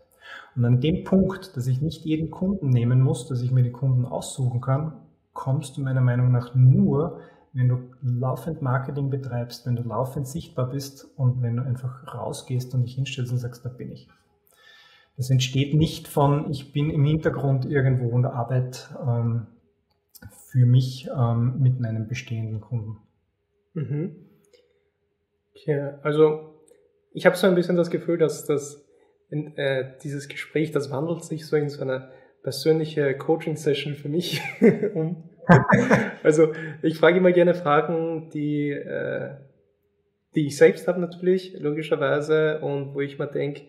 Und 0.55 0.63
an 0.63 0.79
dem 0.79 1.03
Punkt, 1.03 1.57
dass 1.57 1.67
ich 1.67 1.81
nicht 1.81 2.05
jeden 2.05 2.31
Kunden 2.31 2.69
nehmen 2.69 3.01
muss, 3.01 3.27
dass 3.27 3.41
ich 3.41 3.51
mir 3.51 3.63
die 3.63 3.73
Kunden 3.73 4.05
aussuchen 4.05 4.61
kann, 4.61 4.93
kommst 5.33 5.75
du 5.75 5.81
meiner 5.81 6.01
Meinung 6.01 6.31
nach 6.31 6.55
nur, 6.55 7.19
wenn 7.51 7.67
du 7.67 7.79
laufend 8.01 8.61
Marketing 8.61 9.09
betreibst, 9.09 9.65
wenn 9.65 9.75
du 9.75 9.83
laufend 9.83 10.29
sichtbar 10.29 10.69
bist 10.69 11.09
und 11.17 11.41
wenn 11.41 11.57
du 11.57 11.63
einfach 11.63 12.13
rausgehst 12.13 12.73
und 12.73 12.83
dich 12.83 12.95
hinstellst 12.95 13.33
und 13.33 13.39
sagst, 13.39 13.65
da 13.65 13.69
bin 13.69 13.91
ich. 13.91 14.07
Das 15.17 15.29
entsteht 15.29 15.73
nicht 15.73 16.07
von, 16.07 16.49
ich 16.49 16.71
bin 16.71 16.89
im 16.89 17.03
Hintergrund 17.03 17.65
irgendwo 17.65 18.15
in 18.15 18.21
der 18.21 18.33
Arbeit 18.33 18.95
ähm, 19.05 19.47
für 20.51 20.65
mich 20.65 21.07
ähm, 21.15 21.59
mit 21.59 21.79
meinen 21.79 22.07
bestehenden 22.07 22.61
Kunden. 22.61 22.97
Mhm. 23.73 24.15
Okay, 25.55 25.93
also 26.01 26.55
ich 27.13 27.25
habe 27.25 27.35
so 27.35 27.47
ein 27.47 27.55
bisschen 27.55 27.75
das 27.75 27.89
Gefühl, 27.89 28.17
dass 28.17 28.45
das 28.45 28.85
äh, 29.29 29.85
dieses 30.03 30.27
Gespräch, 30.27 30.71
das 30.71 30.89
wandelt 30.91 31.23
sich 31.23 31.45
so 31.45 31.55
in 31.55 31.69
so 31.69 31.81
eine 31.81 32.09
persönliche 32.41 33.15
Coaching-Session 33.15 33.95
für 33.95 34.09
mich 34.09 34.41
um. 34.93 35.29
also 36.23 36.53
ich 36.81 36.97
frage 36.97 37.17
immer 37.17 37.31
gerne 37.31 37.53
Fragen, 37.53 38.29
die, 38.31 38.69
äh, 38.71 39.31
die 40.35 40.47
ich 40.47 40.57
selbst 40.57 40.87
habe 40.87 40.99
natürlich, 40.99 41.59
logischerweise, 41.59 42.59
und 42.59 42.93
wo 42.93 43.01
ich 43.01 43.17
mir 43.17 43.27
denke, 43.27 43.63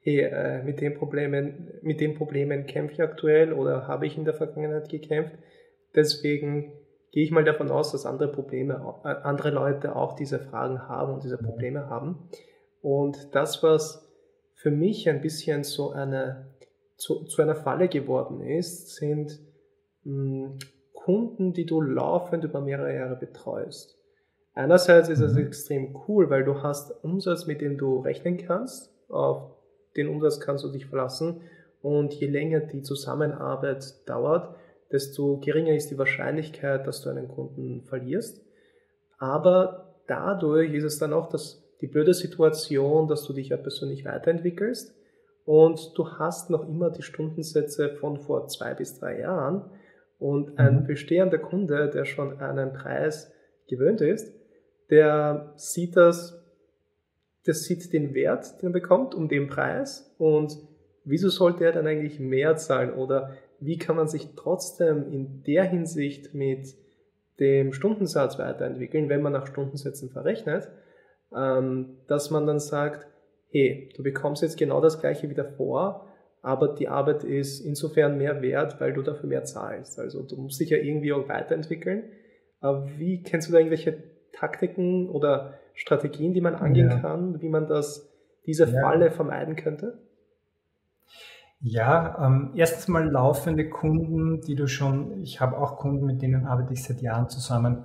hey, 0.00 0.20
äh, 0.20 0.62
mit 0.62 0.80
den 0.80 0.94
Problemen, 0.94 1.72
mit 1.82 2.00
den 2.00 2.14
Problemen 2.14 2.66
kämpfe 2.66 2.94
ich 2.94 3.02
aktuell 3.02 3.52
oder 3.52 3.88
habe 3.88 4.06
ich 4.06 4.16
in 4.16 4.24
der 4.24 4.34
Vergangenheit 4.34 4.88
gekämpft. 4.88 5.34
Deswegen 5.94 6.72
gehe 7.12 7.22
ich 7.22 7.30
mal 7.30 7.44
davon 7.44 7.70
aus, 7.70 7.92
dass 7.92 8.06
andere 8.06 8.30
Probleme, 8.30 8.94
äh, 9.04 9.08
andere 9.08 9.50
Leute 9.50 9.94
auch 9.96 10.16
diese 10.16 10.38
Fragen 10.38 10.88
haben 10.88 11.14
und 11.14 11.24
diese 11.24 11.38
Probleme 11.38 11.88
haben. 11.88 12.28
Und 12.82 13.34
das, 13.34 13.62
was 13.62 14.10
für 14.54 14.70
mich 14.70 15.08
ein 15.08 15.20
bisschen 15.20 15.64
so 15.64 15.90
eine, 15.90 16.54
zu, 16.96 17.24
zu 17.24 17.42
einer 17.42 17.54
Falle 17.54 17.88
geworden 17.88 18.40
ist, 18.40 18.96
sind 18.96 19.38
mh, 20.04 20.46
hm, 20.46 20.58
Kunden, 20.92 21.52
die 21.52 21.66
du 21.66 21.82
laufend 21.82 22.44
über 22.44 22.62
mehrere 22.62 22.94
Jahre 22.94 23.16
betreust. 23.16 23.98
Einerseits 24.54 25.08
ist 25.08 25.20
es 25.20 25.34
mhm. 25.34 25.46
extrem 25.46 25.96
cool, 26.08 26.30
weil 26.30 26.44
du 26.44 26.62
hast 26.62 27.04
Umsatz, 27.04 27.46
mit 27.46 27.60
dem 27.60 27.76
du 27.76 27.98
rechnen 28.00 28.38
kannst. 28.38 28.90
Auf 29.08 29.50
den 29.96 30.08
Umsatz 30.08 30.40
kannst 30.40 30.64
du 30.64 30.70
dich 30.70 30.86
verlassen. 30.86 31.42
Und 31.82 32.14
je 32.14 32.26
länger 32.26 32.60
die 32.60 32.80
Zusammenarbeit 32.80 34.08
dauert, 34.08 34.56
desto 34.92 35.38
geringer 35.38 35.74
ist 35.74 35.90
die 35.90 35.98
Wahrscheinlichkeit, 35.98 36.86
dass 36.86 37.02
du 37.02 37.10
einen 37.10 37.28
Kunden 37.28 37.82
verlierst. 37.82 38.44
Aber 39.18 39.94
dadurch 40.06 40.72
ist 40.74 40.84
es 40.84 40.98
dann 40.98 41.12
auch 41.12 41.28
das, 41.28 41.62
die 41.80 41.86
blöde 41.86 42.14
Situation, 42.14 43.08
dass 43.08 43.24
du 43.24 43.32
dich 43.32 43.48
ja 43.48 43.56
persönlich 43.56 44.04
weiterentwickelst 44.04 44.94
und 45.44 45.92
du 45.96 46.08
hast 46.18 46.50
noch 46.50 46.66
immer 46.68 46.90
die 46.90 47.02
Stundensätze 47.02 47.90
von 47.90 48.18
vor 48.18 48.46
zwei 48.48 48.74
bis 48.74 48.98
drei 48.98 49.20
Jahren 49.20 49.70
und 50.18 50.58
ein 50.58 50.80
mhm. 50.80 50.86
bestehender 50.86 51.38
Kunde, 51.38 51.90
der 51.90 52.04
schon 52.04 52.40
einen 52.40 52.72
Preis 52.72 53.32
gewöhnt 53.68 54.00
ist, 54.00 54.34
der 54.90 55.52
sieht 55.56 55.96
das, 55.96 56.40
der 57.46 57.54
sieht 57.54 57.92
den 57.92 58.14
Wert, 58.14 58.62
den 58.62 58.70
er 58.70 58.72
bekommt, 58.72 59.14
um 59.14 59.28
den 59.28 59.48
Preis 59.48 60.14
und 60.18 60.56
wieso 61.04 61.28
sollte 61.28 61.64
er 61.64 61.72
dann 61.72 61.86
eigentlich 61.86 62.18
mehr 62.18 62.56
zahlen 62.56 62.94
oder 62.94 63.36
wie 63.64 63.78
kann 63.78 63.96
man 63.96 64.08
sich 64.08 64.34
trotzdem 64.36 65.10
in 65.12 65.42
der 65.42 65.64
Hinsicht 65.64 66.34
mit 66.34 66.74
dem 67.40 67.72
Stundensatz 67.72 68.38
weiterentwickeln, 68.38 69.08
wenn 69.08 69.22
man 69.22 69.32
nach 69.32 69.46
Stundensätzen 69.46 70.10
verrechnet, 70.10 70.68
ähm, 71.34 71.96
dass 72.06 72.30
man 72.30 72.46
dann 72.46 72.60
sagt, 72.60 73.06
hey, 73.50 73.90
du 73.96 74.02
bekommst 74.02 74.42
jetzt 74.42 74.58
genau 74.58 74.80
das 74.80 75.00
gleiche 75.00 75.30
wie 75.30 75.34
davor, 75.34 76.08
aber 76.42 76.74
die 76.74 76.88
Arbeit 76.88 77.24
ist 77.24 77.60
insofern 77.60 78.18
mehr 78.18 78.42
wert, 78.42 78.80
weil 78.80 78.92
du 78.92 79.02
dafür 79.02 79.28
mehr 79.28 79.44
zahlst. 79.44 79.98
Also 79.98 80.22
du 80.22 80.36
musst 80.36 80.60
dich 80.60 80.70
ja 80.70 80.76
irgendwie 80.76 81.12
auch 81.12 81.28
weiterentwickeln. 81.28 82.04
Aber 82.60 82.86
wie 82.98 83.22
kennst 83.22 83.48
du 83.48 83.52
da 83.52 83.58
irgendwelche 83.58 84.02
Taktiken 84.32 85.08
oder 85.08 85.54
Strategien, 85.72 86.34
die 86.34 86.40
man 86.40 86.54
angehen 86.54 86.90
ja. 86.90 86.98
kann, 86.98 87.40
wie 87.40 87.48
man 87.48 87.66
das, 87.66 88.12
diese 88.46 88.66
ja. 88.66 88.80
Falle 88.80 89.10
vermeiden 89.10 89.56
könnte? 89.56 90.03
Ja, 91.66 92.26
ähm, 92.26 92.50
erstens 92.54 92.88
mal 92.88 93.10
laufende 93.10 93.70
Kunden, 93.70 94.42
die 94.42 94.54
du 94.54 94.68
schon, 94.68 95.22
ich 95.22 95.40
habe 95.40 95.56
auch 95.56 95.78
Kunden, 95.78 96.04
mit 96.04 96.20
denen 96.20 96.44
arbeite 96.44 96.74
ich 96.74 96.82
seit 96.84 97.00
Jahren 97.00 97.30
zusammen. 97.30 97.84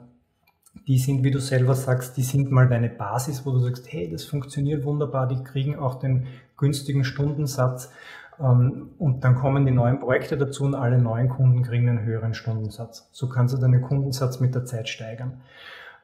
Die 0.86 0.98
sind, 0.98 1.24
wie 1.24 1.32
du 1.32 1.40
selber 1.40 1.76
sagst, 1.76 2.18
die 2.18 2.24
sind 2.24 2.52
mal 2.52 2.68
deine 2.68 2.90
Basis, 2.90 3.46
wo 3.46 3.52
du 3.52 3.60
sagst, 3.60 3.90
hey, 3.90 4.10
das 4.12 4.26
funktioniert 4.26 4.84
wunderbar, 4.84 5.28
die 5.30 5.42
kriegen 5.46 5.80
auch 5.80 5.96
den 5.96 6.28
günstigen 6.58 7.06
Stundensatz. 7.06 7.90
Ähm, 8.38 8.90
und 8.98 9.24
dann 9.24 9.36
kommen 9.36 9.66
die 9.66 9.72
neuen 9.72 10.02
Projekte 10.02 10.38
dazu 10.38 10.66
und 10.66 10.76
alle 10.76 11.00
neuen 11.00 11.30
Kunden 11.30 11.64
kriegen 11.64 11.88
einen 11.88 12.04
höheren 12.04 12.34
Stundensatz. 12.34 13.08
So 13.14 13.30
kannst 13.30 13.54
du 13.54 13.60
deinen 13.60 13.82
Kundensatz 13.82 14.42
mit 14.42 14.56
der 14.56 14.66
Zeit 14.66 14.90
steigern. 14.90 15.40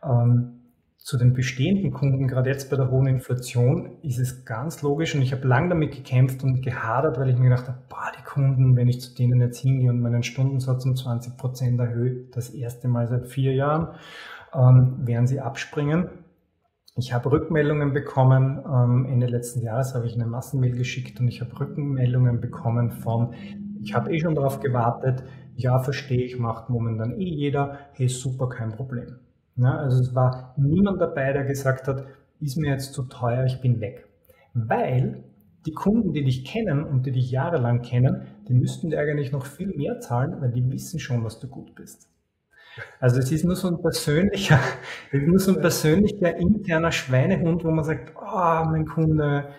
Ähm, 0.01 0.61
zu 1.05 1.19
den 1.19 1.33
bestehenden 1.33 1.91
Kunden, 1.91 2.27
gerade 2.27 2.49
jetzt 2.49 2.71
bei 2.71 2.77
der 2.77 2.89
hohen 2.89 3.05
Inflation, 3.05 3.99
ist 4.01 4.17
es 4.17 4.43
ganz 4.43 4.81
logisch 4.81 5.13
und 5.13 5.21
ich 5.21 5.33
habe 5.33 5.47
lange 5.47 5.69
damit 5.69 5.93
gekämpft 5.93 6.43
und 6.43 6.63
gehadert, 6.63 7.19
weil 7.19 7.29
ich 7.29 7.37
mir 7.37 7.49
gedacht 7.49 7.67
habe, 7.67 7.77
boah, 7.87 8.11
die 8.17 8.23
Kunden, 8.23 8.75
wenn 8.75 8.87
ich 8.87 9.01
zu 9.01 9.13
denen 9.13 9.39
jetzt 9.39 9.59
hingehe 9.59 9.91
und 9.91 10.01
meinen 10.01 10.23
Stundensatz 10.23 10.83
um 10.83 10.95
20 10.95 11.37
Prozent 11.37 11.79
erhöhe, 11.79 12.25
das 12.33 12.49
erste 12.49 12.87
Mal 12.87 13.07
seit 13.07 13.27
vier 13.27 13.53
Jahren, 13.53 13.89
ähm, 14.51 15.05
werden 15.05 15.27
sie 15.27 15.39
abspringen. 15.39 16.09
Ich 16.95 17.13
habe 17.13 17.31
Rückmeldungen 17.31 17.93
bekommen, 17.93 18.63
ähm, 18.65 19.05
Ende 19.05 19.27
letzten 19.27 19.61
Jahres 19.61 19.93
habe 19.93 20.07
ich 20.07 20.15
eine 20.15 20.25
Massenmail 20.25 20.75
geschickt 20.75 21.19
und 21.19 21.27
ich 21.27 21.39
habe 21.39 21.51
Rückmeldungen 21.59 22.41
bekommen 22.41 22.89
von, 22.89 23.35
ich 23.79 23.93
habe 23.93 24.11
eh 24.11 24.19
schon 24.19 24.33
darauf 24.33 24.59
gewartet, 24.59 25.23
ja, 25.53 25.77
verstehe 25.77 26.25
ich, 26.25 26.39
macht 26.39 26.71
momentan 26.71 27.11
eh 27.19 27.29
jeder, 27.29 27.77
hey, 27.93 28.07
super, 28.07 28.49
kein 28.49 28.71
Problem. 28.71 29.19
Ja, 29.57 29.77
also 29.77 30.01
es 30.01 30.13
war 30.13 30.53
niemand 30.57 30.99
dabei, 30.99 31.31
der 31.33 31.45
gesagt 31.45 31.87
hat, 31.87 32.05
ist 32.41 32.57
mir 32.57 32.71
jetzt 32.71 32.93
zu 32.93 33.03
teuer, 33.03 33.45
ich 33.45 33.61
bin 33.61 33.79
weg. 33.79 34.07
Weil 34.53 35.23
die 35.65 35.73
Kunden, 35.73 36.13
die 36.13 36.23
dich 36.23 36.45
kennen 36.45 36.83
und 36.83 37.05
die 37.05 37.11
dich 37.11 37.31
jahrelang 37.31 37.81
kennen, 37.81 38.27
die 38.47 38.53
müssten 38.53 38.89
dir 38.89 38.99
eigentlich 38.99 39.31
noch 39.31 39.45
viel 39.45 39.75
mehr 39.75 39.99
zahlen, 39.99 40.39
weil 40.41 40.51
die 40.51 40.69
wissen 40.71 40.99
schon, 40.99 41.23
dass 41.23 41.39
du 41.39 41.47
gut 41.47 41.73
bist. 41.75 42.07
Also 42.99 43.19
es 43.19 43.31
ist 43.31 43.45
nur 43.45 43.55
so 43.55 43.69
ein 43.69 43.81
persönlicher, 43.81 44.59
nur 45.11 45.39
so 45.39 45.55
ein 45.55 45.61
persönlicher 45.61 46.35
interner 46.35 46.91
Schweinehund, 46.91 47.63
wo 47.63 47.71
man 47.71 47.85
sagt, 47.85 48.13
oh, 48.17 48.65
mein 48.69 48.85
Kunde, 48.85 49.49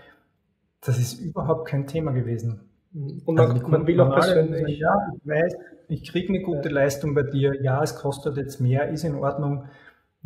das 0.83 0.99
ist 0.99 1.21
überhaupt 1.21 1.69
kein 1.69 1.87
Thema 1.87 2.13
gewesen. 2.13 2.61
Und 2.95 3.37
man, 3.37 3.51
also 3.51 3.69
man 3.69 3.87
will 3.87 4.01
auch 4.01 4.15
persönlich. 4.15 4.79
Ja, 4.79 4.95
ich 5.17 5.29
weiß, 5.29 5.57
ich 5.89 6.11
kriege 6.11 6.29
eine 6.29 6.43
gute. 6.43 6.69
Leistung 6.69 7.15
bei 7.15 7.23
dir. 7.23 7.61
Ja, 7.63 7.83
es 7.83 7.97
kostet 7.97 8.37
jetzt 8.37 8.61
mehr, 8.61 8.89
ist 8.89 9.05
in 9.05 9.17
Ordnung. 9.17 9.65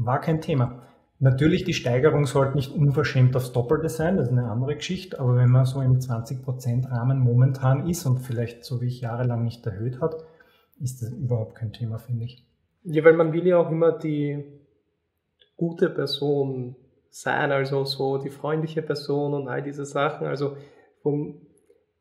War 0.02 0.20
kein 0.20 0.40
Thema. 0.40 0.82
Natürlich, 1.18 1.64
die 1.64 1.74
Steigerung 1.74 2.24
sollte 2.24 2.56
nicht 2.56 2.74
unverschämt 2.74 3.36
aufs 3.36 3.52
Doppelte 3.52 3.90
sein, 3.90 4.16
das 4.16 4.28
ist 4.28 4.32
eine 4.32 4.50
andere 4.50 4.74
Geschichte, 4.74 5.20
aber 5.20 5.36
wenn 5.36 5.50
man 5.50 5.66
so 5.66 5.82
im 5.82 5.98
20% 5.98 6.90
Rahmen 6.90 7.18
momentan 7.18 7.86
ist 7.86 8.06
und 8.06 8.20
vielleicht 8.20 8.64
so 8.64 8.80
wie 8.80 8.86
ich 8.86 9.02
jahrelang 9.02 9.44
nicht 9.44 9.66
erhöht 9.66 10.00
hat, 10.00 10.16
ist 10.80 11.02
das 11.02 11.10
überhaupt 11.10 11.54
kein 11.56 11.74
Thema, 11.74 11.98
finde 11.98 12.24
ich. 12.24 12.46
Ja, 12.84 13.04
weil 13.04 13.12
man 13.12 13.34
will 13.34 13.46
ja 13.46 13.58
auch 13.58 13.70
immer 13.70 13.92
die 13.92 14.42
gute 15.58 15.90
Person 15.90 16.76
sein, 17.10 17.52
also 17.52 17.84
so 17.84 18.16
die 18.16 18.30
freundliche 18.30 18.80
Person 18.80 19.34
und 19.34 19.48
all 19.48 19.62
diese 19.62 19.84
Sachen. 19.84 20.26
Also 20.26 20.56
vom, 21.02 21.42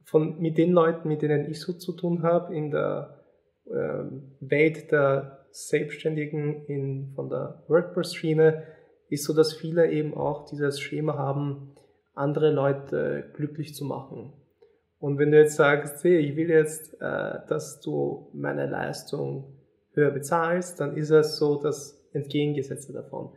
von, 0.05 0.39
mit 0.39 0.57
den 0.57 0.71
Leuten, 0.71 1.09
mit 1.09 1.21
denen 1.21 1.51
ich 1.51 1.59
so 1.59 1.73
zu 1.73 1.91
tun 1.91 2.23
habe, 2.23 2.55
in 2.55 2.71
der 2.71 3.19
äh, 3.65 4.05
Welt 4.39 4.93
der 4.93 5.38
Selbstständigen 5.51 6.65
in, 6.65 7.13
von 7.15 7.29
der 7.29 7.63
WordPress-Schiene, 7.67 8.63
ist 9.09 9.25
so, 9.25 9.33
dass 9.33 9.53
viele 9.53 9.91
eben 9.91 10.13
auch 10.13 10.45
dieses 10.45 10.79
Schema 10.79 11.17
haben, 11.17 11.75
andere 12.13 12.51
Leute 12.51 13.31
glücklich 13.33 13.73
zu 13.73 13.85
machen. 13.85 14.33
Und 14.99 15.17
wenn 15.17 15.31
du 15.31 15.37
jetzt 15.37 15.55
sagst, 15.55 16.03
hey, 16.03 16.17
ich 16.17 16.35
will 16.35 16.49
jetzt, 16.49 16.95
äh, 17.01 17.39
dass 17.47 17.79
du 17.79 18.29
meine 18.33 18.67
Leistung 18.67 19.55
höher 19.93 20.11
bezahlst, 20.11 20.79
dann 20.79 20.97
ist 20.97 21.09
es 21.09 21.37
so 21.37 21.61
das 21.61 22.05
Entgegengesetzte 22.13 22.93
davon. 22.93 23.31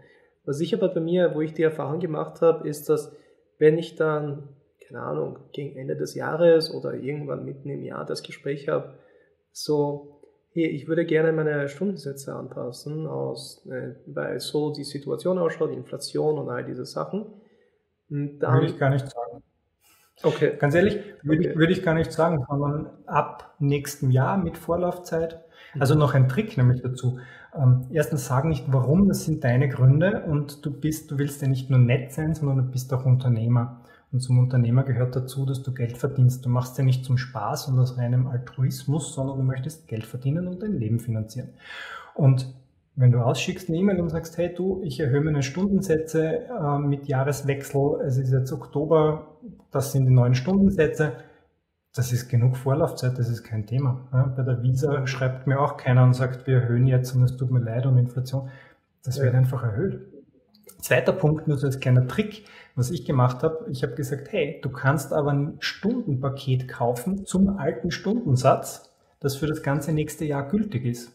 Was 0.44 0.60
ich 0.60 0.74
aber 0.74 0.88
bei 0.88 1.00
mir, 1.00 1.34
wo 1.34 1.40
ich 1.40 1.54
die 1.54 1.62
Erfahrung 1.62 2.00
gemacht 2.00 2.40
habe, 2.40 2.68
ist, 2.68 2.88
dass 2.88 3.14
wenn 3.58 3.78
ich 3.78 3.94
dann, 3.94 4.48
keine 4.86 5.02
Ahnung, 5.02 5.38
gegen 5.52 5.76
Ende 5.76 5.96
des 5.96 6.16
Jahres 6.16 6.74
oder 6.74 6.94
irgendwann 6.94 7.44
mitten 7.44 7.70
im 7.70 7.84
Jahr 7.84 8.04
das 8.04 8.24
Gespräch 8.24 8.68
habe, 8.68 8.98
so, 9.52 10.11
hey, 10.52 10.66
ich 10.66 10.88
würde 10.88 11.04
gerne 11.04 11.32
meine 11.32 11.68
Stundensätze 11.68 12.34
anpassen, 12.34 13.06
aus, 13.06 13.66
äh, 13.66 13.94
weil 14.06 14.40
so 14.40 14.72
die 14.72 14.84
Situation 14.84 15.38
ausschaut, 15.38 15.70
die 15.70 15.76
Inflation 15.76 16.38
und 16.38 16.48
all 16.48 16.64
diese 16.64 16.84
Sachen. 16.84 17.26
Und 18.10 18.38
dann, 18.40 18.54
würde 18.54 18.66
ich 18.66 18.78
gar 18.78 18.90
nicht 18.90 19.08
sagen. 19.08 19.42
Okay. 20.22 20.56
Ganz 20.58 20.74
ehrlich, 20.74 20.98
würde, 21.22 21.40
okay. 21.40 21.50
ich, 21.50 21.56
würde 21.56 21.72
ich 21.72 21.82
gar 21.82 21.94
nicht 21.94 22.12
sagen, 22.12 22.44
sondern 22.48 22.90
ab 23.06 23.54
nächstem 23.58 24.10
Jahr 24.10 24.36
mit 24.36 24.58
Vorlaufzeit. 24.58 25.42
Also 25.78 25.94
noch 25.94 26.14
ein 26.14 26.28
Trick 26.28 26.56
nämlich 26.58 26.82
dazu. 26.82 27.18
Ähm, 27.54 27.86
erstens 27.90 28.26
sag 28.26 28.44
nicht 28.44 28.66
warum, 28.68 29.08
das 29.08 29.24
sind 29.24 29.42
deine 29.44 29.68
Gründe 29.68 30.24
und 30.26 30.64
du 30.64 30.70
bist, 30.70 31.10
du 31.10 31.18
willst 31.18 31.40
ja 31.42 31.48
nicht 31.48 31.70
nur 31.70 31.78
nett 31.78 32.12
sein, 32.12 32.34
sondern 32.34 32.58
du 32.58 32.64
bist 32.64 32.92
auch 32.92 33.06
Unternehmer. 33.06 33.80
Und 34.12 34.20
zum 34.20 34.38
Unternehmer 34.38 34.84
gehört 34.84 35.16
dazu, 35.16 35.46
dass 35.46 35.62
du 35.62 35.72
Geld 35.72 35.96
verdienst. 35.96 36.44
Du 36.44 36.50
machst 36.50 36.76
ja 36.76 36.84
nicht 36.84 37.04
zum 37.04 37.16
Spaß 37.16 37.68
und 37.68 37.78
aus 37.78 37.96
reinem 37.96 38.26
Altruismus, 38.26 39.14
sondern 39.14 39.38
du 39.38 39.42
möchtest 39.42 39.88
Geld 39.88 40.04
verdienen 40.04 40.48
und 40.48 40.62
dein 40.62 40.74
Leben 40.74 41.00
finanzieren. 41.00 41.48
Und 42.14 42.54
wenn 42.94 43.10
du 43.10 43.20
ausschickst 43.20 43.70
eine 43.70 43.78
E-Mail 43.78 44.00
und 44.00 44.10
sagst, 44.10 44.36
hey 44.36 44.52
du, 44.54 44.82
ich 44.84 45.00
erhöhe 45.00 45.22
meine 45.22 45.42
Stundensätze 45.42 46.46
äh, 46.46 46.78
mit 46.78 47.08
Jahreswechsel, 47.08 48.02
es 48.04 48.18
ist 48.18 48.30
jetzt 48.30 48.52
Oktober, 48.52 49.38
das 49.70 49.92
sind 49.92 50.04
die 50.04 50.12
neuen 50.12 50.34
Stundensätze, 50.34 51.12
das 51.94 52.12
ist 52.12 52.28
genug 52.28 52.58
Vorlaufzeit, 52.58 53.18
das 53.18 53.30
ist 53.30 53.44
kein 53.44 53.66
Thema. 53.66 54.08
Ja, 54.12 54.24
bei 54.36 54.42
der 54.42 54.62
Visa 54.62 55.06
schreibt 55.06 55.46
mir 55.46 55.58
auch 55.58 55.78
keiner 55.78 56.04
und 56.04 56.12
sagt, 56.12 56.46
wir 56.46 56.60
erhöhen 56.60 56.86
jetzt 56.86 57.14
und 57.14 57.22
es 57.22 57.36
tut 57.38 57.50
mir 57.50 57.60
leid 57.60 57.86
und 57.86 57.96
Inflation. 57.96 58.50
Das 59.04 59.20
wird 59.20 59.34
einfach 59.34 59.62
erhöht. 59.62 60.11
Zweiter 60.80 61.12
Punkt, 61.12 61.46
nur 61.48 61.58
so 61.58 61.66
als 61.66 61.80
kleiner 61.80 62.06
Trick, 62.08 62.44
was 62.74 62.90
ich 62.90 63.04
gemacht 63.04 63.42
habe, 63.42 63.66
ich 63.70 63.82
habe 63.82 63.94
gesagt, 63.94 64.32
hey, 64.32 64.60
du 64.62 64.70
kannst 64.70 65.12
aber 65.12 65.32
ein 65.32 65.56
Stundenpaket 65.60 66.68
kaufen 66.68 67.24
zum 67.24 67.56
alten 67.58 67.90
Stundensatz, 67.90 68.92
das 69.20 69.36
für 69.36 69.46
das 69.46 69.62
ganze 69.62 69.92
nächste 69.92 70.24
Jahr 70.24 70.48
gültig 70.48 70.84
ist. 70.84 71.12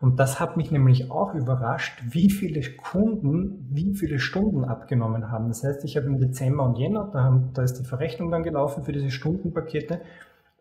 Und 0.00 0.20
das 0.20 0.38
hat 0.38 0.56
mich 0.56 0.70
nämlich 0.70 1.10
auch 1.10 1.34
überrascht, 1.34 2.00
wie 2.08 2.30
viele 2.30 2.60
Kunden 2.76 3.66
wie 3.70 3.94
viele 3.94 4.20
Stunden 4.20 4.64
abgenommen 4.64 5.30
haben. 5.30 5.48
Das 5.48 5.64
heißt, 5.64 5.84
ich 5.84 5.96
habe 5.96 6.06
im 6.06 6.20
Dezember 6.20 6.64
und 6.64 6.78
Jänner, 6.78 7.10
da, 7.12 7.24
haben, 7.24 7.50
da 7.52 7.62
ist 7.62 7.74
die 7.74 7.84
Verrechnung 7.84 8.30
dann 8.30 8.44
gelaufen 8.44 8.84
für 8.84 8.92
diese 8.92 9.10
Stundenpakete, 9.10 10.00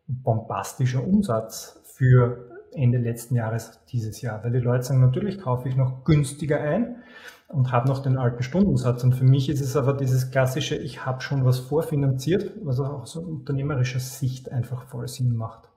bombastischer 0.07 1.05
Umsatz 1.05 1.79
für 1.85 2.49
Ende 2.73 2.97
letzten 2.97 3.35
Jahres 3.35 3.79
dieses 3.89 4.21
Jahr. 4.21 4.43
Weil 4.43 4.51
die 4.51 4.59
Leute 4.59 4.83
sagen, 4.83 5.01
natürlich 5.01 5.39
kaufe 5.39 5.69
ich 5.69 5.75
noch 5.75 6.03
günstiger 6.03 6.59
ein 6.59 7.03
und 7.47 7.71
habe 7.71 7.87
noch 7.87 7.99
den 7.99 8.17
alten 8.17 8.43
Stundensatz. 8.43 9.03
Und 9.03 9.13
für 9.13 9.23
mich 9.23 9.49
ist 9.49 9.61
es 9.61 9.75
aber 9.75 9.93
dieses 9.93 10.31
klassische, 10.31 10.75
ich 10.75 11.05
habe 11.05 11.21
schon 11.21 11.45
was 11.45 11.59
vorfinanziert, 11.59 12.51
was 12.63 12.79
auch 12.79 13.01
aus 13.01 13.15
unternehmerischer 13.15 13.99
Sicht 13.99 14.51
einfach 14.51 14.83
voll 14.83 15.07
Sinn 15.07 15.35
macht. 15.35 15.69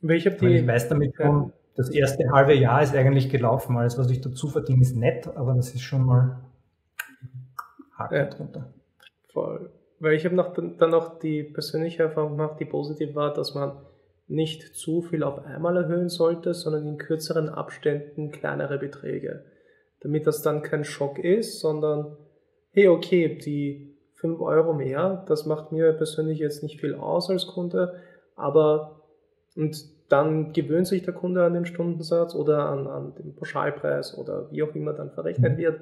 Weil 0.00 0.16
ich, 0.16 0.24
die, 0.24 0.40
Weil 0.40 0.52
ich 0.52 0.66
weiß 0.66 0.88
damit 0.88 1.14
schon, 1.16 1.52
das 1.74 1.88
erste 1.90 2.30
halbe 2.30 2.54
Jahr 2.54 2.82
ist 2.82 2.94
eigentlich 2.94 3.30
gelaufen. 3.30 3.76
Alles, 3.76 3.98
was 3.98 4.10
ich 4.10 4.20
dazu 4.20 4.48
verdiene, 4.48 4.82
ist 4.82 4.96
nett, 4.96 5.28
aber 5.36 5.54
das 5.54 5.74
ist 5.74 5.82
schon 5.82 6.04
mal 6.04 6.40
Haken 7.96 8.14
ja. 8.14 8.24
drunter. 8.26 8.72
Voll. 9.32 9.70
Weil 9.98 10.14
ich 10.14 10.24
habe 10.24 10.34
noch, 10.34 10.54
dann 10.54 10.90
noch 10.90 11.18
die 11.20 11.44
persönliche 11.44 12.02
Erfahrung 12.04 12.32
gemacht, 12.36 12.58
die 12.58 12.64
positiv 12.64 13.14
war, 13.14 13.32
dass 13.32 13.54
man 13.54 13.72
nicht 14.28 14.74
zu 14.74 15.02
viel 15.02 15.22
auf 15.22 15.44
einmal 15.44 15.76
erhöhen 15.76 16.08
sollte, 16.08 16.54
sondern 16.54 16.86
in 16.86 16.98
kürzeren 16.98 17.48
Abständen 17.48 18.30
kleinere 18.30 18.78
Beträge. 18.78 19.44
Damit 20.02 20.26
das 20.26 20.42
dann 20.42 20.62
kein 20.62 20.84
Schock 20.84 21.18
ist, 21.18 21.60
sondern, 21.60 22.16
hey, 22.72 22.88
okay, 22.88 23.36
die 23.36 23.96
5 24.14 24.40
Euro 24.40 24.72
mehr, 24.72 25.24
das 25.28 25.46
macht 25.46 25.72
mir 25.72 25.92
persönlich 25.92 26.38
jetzt 26.38 26.62
nicht 26.62 26.80
viel 26.80 26.94
aus 26.94 27.30
als 27.30 27.46
Kunde, 27.46 27.94
aber 28.36 29.02
und 29.56 29.84
dann 30.08 30.52
gewöhnt 30.52 30.86
sich 30.86 31.02
der 31.02 31.14
Kunde 31.14 31.44
an 31.44 31.54
den 31.54 31.66
Stundensatz 31.66 32.34
oder 32.34 32.68
an, 32.68 32.86
an 32.86 33.14
den 33.14 33.34
Pauschalpreis 33.34 34.16
oder 34.16 34.50
wie 34.50 34.62
auch 34.62 34.74
immer 34.74 34.92
dann 34.92 35.10
verrechnet 35.10 35.56
wird 35.58 35.80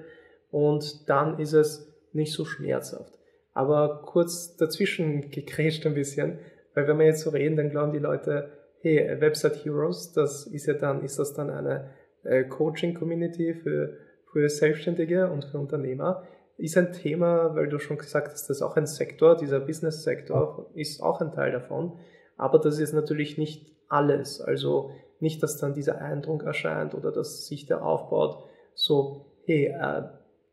und 0.50 1.08
dann 1.08 1.38
ist 1.38 1.52
es 1.52 1.92
nicht 2.12 2.32
so 2.32 2.44
schmerzhaft. 2.44 3.18
Aber 3.52 4.02
kurz 4.06 4.56
dazwischen 4.56 5.30
gekrätscht 5.30 5.86
ein 5.86 5.94
bisschen, 5.94 6.38
weil 6.74 6.86
wenn 6.86 6.98
wir 6.98 7.06
jetzt 7.06 7.22
so 7.22 7.30
reden, 7.30 7.56
dann 7.56 7.70
glauben 7.70 7.92
die 7.92 7.98
Leute, 7.98 8.50
hey, 8.80 9.20
Website 9.20 9.64
Heroes, 9.64 10.12
das 10.12 10.46
ist 10.46 10.66
ja 10.66 10.74
dann, 10.74 11.04
ist 11.04 11.18
das 11.18 11.34
dann 11.34 11.50
eine 11.50 11.90
äh, 12.22 12.44
Coaching-Community 12.44 13.54
für, 13.54 13.96
für 14.32 14.48
Selbstständige 14.48 15.30
und 15.30 15.44
für 15.44 15.58
Unternehmer? 15.58 16.24
Ist 16.56 16.76
ein 16.76 16.92
Thema, 16.92 17.54
weil 17.54 17.68
du 17.68 17.78
schon 17.78 17.98
gesagt 17.98 18.32
hast, 18.32 18.48
das 18.48 18.58
ist 18.58 18.62
auch 18.62 18.76
ein 18.76 18.86
Sektor, 18.86 19.36
dieser 19.36 19.60
Business-Sektor 19.60 20.70
ist 20.74 21.02
auch 21.02 21.20
ein 21.20 21.32
Teil 21.32 21.52
davon. 21.52 21.98
Aber 22.36 22.58
das 22.58 22.78
ist 22.78 22.92
natürlich 22.92 23.38
nicht 23.38 23.72
alles. 23.88 24.40
Also 24.40 24.90
nicht, 25.20 25.42
dass 25.42 25.58
dann 25.58 25.74
dieser 25.74 26.00
Eindruck 26.00 26.42
erscheint 26.44 26.94
oder 26.94 27.12
dass 27.12 27.46
sich 27.46 27.66
der 27.66 27.84
aufbaut, 27.84 28.44
so, 28.74 29.26
hey, 29.44 29.66
äh, 29.66 30.02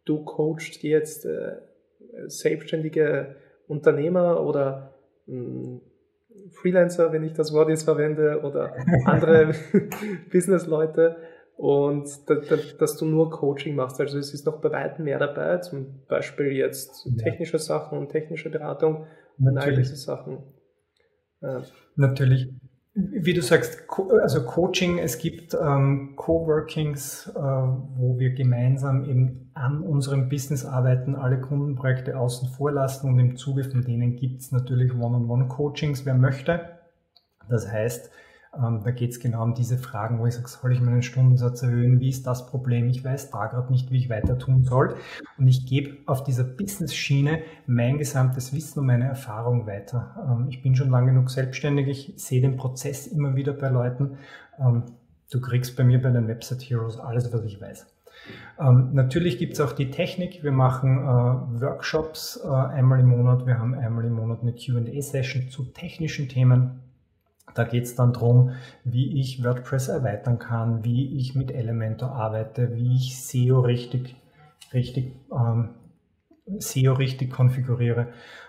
du 0.05 0.23
coachst 0.23 0.83
jetzt 0.83 1.25
äh, 1.25 1.57
selbstständige 2.27 3.35
Unternehmer 3.67 4.45
oder 4.45 4.93
mh, 5.27 5.35
hm, 5.35 5.81
Freelancer, 6.51 7.11
wenn 7.11 7.23
ich 7.23 7.33
das 7.33 7.53
Wort 7.53 7.69
jetzt 7.69 7.83
verwende, 7.83 8.41
oder 8.41 8.75
andere 9.05 9.53
Businessleute 10.31 11.15
und 11.57 12.07
da, 12.29 12.35
da, 12.35 12.55
dass 12.77 12.97
du 12.97 13.05
nur 13.05 13.31
Coaching 13.31 13.75
machst. 13.75 13.99
Also 13.99 14.19
es 14.19 14.33
ist 14.33 14.45
noch 14.45 14.61
bei 14.61 14.71
weitem 14.71 15.05
mehr 15.05 15.17
dabei, 15.17 15.57
zum 15.57 16.03
Beispiel 16.07 16.51
jetzt 16.51 17.09
technische 17.17 17.57
Sachen 17.57 17.97
und 17.97 18.09
technische 18.09 18.51
Beratung 18.51 19.07
und 19.39 19.57
all 19.57 19.75
diese 19.75 19.95
Sachen. 19.95 20.43
Ja. 21.41 21.63
Natürlich. 21.95 22.49
Wie 22.93 23.33
du 23.33 23.43
sagst, 23.43 23.85
also 24.21 24.43
Coaching, 24.43 24.97
es 24.97 25.19
gibt 25.19 25.53
ähm, 25.53 26.13
Coworkings, 26.15 27.31
äh, 27.35 27.39
wo 27.39 28.17
wir 28.17 28.33
gemeinsam 28.33 29.05
eben 29.05 29.51
an 29.53 29.81
unserem 29.81 30.29
Business 30.29 30.65
arbeiten, 30.65 31.15
alle 31.15 31.39
Kundenprojekte 31.39 32.17
außen 32.17 32.49
vor 32.49 32.71
lassen 32.71 33.07
und 33.07 33.19
im 33.19 33.35
Zuge 33.35 33.63
von 33.63 33.83
denen 33.83 34.15
gibt 34.15 34.41
es 34.41 34.51
natürlich 34.51 34.95
One-on-One-Coachings, 34.95 36.07
wer 36.07 36.15
möchte. 36.15 36.69
Das 37.49 37.71
heißt, 37.71 38.09
ähm, 38.57 38.81
da 38.83 38.91
geht 38.91 39.11
es 39.11 39.19
genau 39.19 39.43
um 39.43 39.53
diese 39.53 39.77
Fragen, 39.77 40.19
wo 40.19 40.25
ich 40.25 40.35
sage, 40.35 40.47
soll 40.47 40.73
ich 40.73 40.81
meinen 40.81 41.01
Stundensatz 41.01 41.61
erhöhen? 41.61 41.99
Wie 41.99 42.09
ist 42.09 42.25
das 42.25 42.47
Problem? 42.47 42.87
Ich 42.87 43.03
weiß 43.03 43.31
da 43.31 43.47
gerade 43.47 43.71
nicht, 43.71 43.91
wie 43.91 43.97
ich 43.97 44.09
weiter 44.09 44.37
tun 44.37 44.63
soll. 44.63 44.95
Und 45.37 45.47
ich 45.47 45.65
gebe 45.65 45.97
auf 46.05 46.23
dieser 46.23 46.43
Business-Schiene 46.43 47.41
mein 47.65 47.97
gesamtes 47.97 48.53
Wissen 48.53 48.79
und 48.79 48.87
meine 48.87 49.05
Erfahrung 49.05 49.67
weiter. 49.67 50.15
Ähm, 50.29 50.47
ich 50.49 50.61
bin 50.61 50.75
schon 50.75 50.89
lange 50.89 51.11
genug 51.11 51.29
selbstständig. 51.29 51.87
Ich 51.87 52.13
sehe 52.17 52.41
den 52.41 52.57
Prozess 52.57 53.07
immer 53.07 53.35
wieder 53.35 53.53
bei 53.53 53.69
Leuten. 53.69 54.17
Ähm, 54.59 54.83
du 55.31 55.41
kriegst 55.41 55.75
bei 55.75 55.83
mir 55.83 56.01
bei 56.01 56.09
den 56.09 56.27
Website 56.27 56.63
Heroes 56.63 56.97
alles, 56.99 57.31
was 57.31 57.43
ich 57.43 57.61
weiß. 57.61 57.85
Ähm, 58.59 58.89
natürlich 58.93 59.37
gibt 59.37 59.53
es 59.53 59.61
auch 59.61 59.73
die 59.73 59.91
Technik. 59.91 60.43
Wir 60.43 60.51
machen 60.51 60.97
äh, 60.97 61.61
Workshops 61.61 62.39
äh, 62.43 62.47
einmal 62.47 62.99
im 62.99 63.07
Monat. 63.07 63.45
Wir 63.45 63.59
haben 63.59 63.75
einmal 63.75 64.05
im 64.05 64.13
Monat 64.13 64.41
eine 64.41 64.53
QA-Session 64.53 65.49
zu 65.49 65.65
technischen 65.65 66.27
Themen. 66.27 66.86
Da 67.53 67.63
geht 67.63 67.85
es 67.85 67.95
dann 67.95 68.13
darum, 68.13 68.51
wie 68.83 69.19
ich 69.19 69.43
WordPress 69.43 69.87
erweitern 69.87 70.37
kann, 70.37 70.83
wie 70.83 71.17
ich 71.17 71.35
mit 71.35 71.51
Elementor 71.51 72.11
arbeite, 72.11 72.75
wie 72.75 72.95
ich 72.95 73.21
SEO 73.23 73.61
richtig, 73.61 74.15
richtig 74.73 75.15
ähm, 75.31 75.69
SEO 76.59 76.93
richtig 76.93 77.31
konfiguriere, 77.31 78.07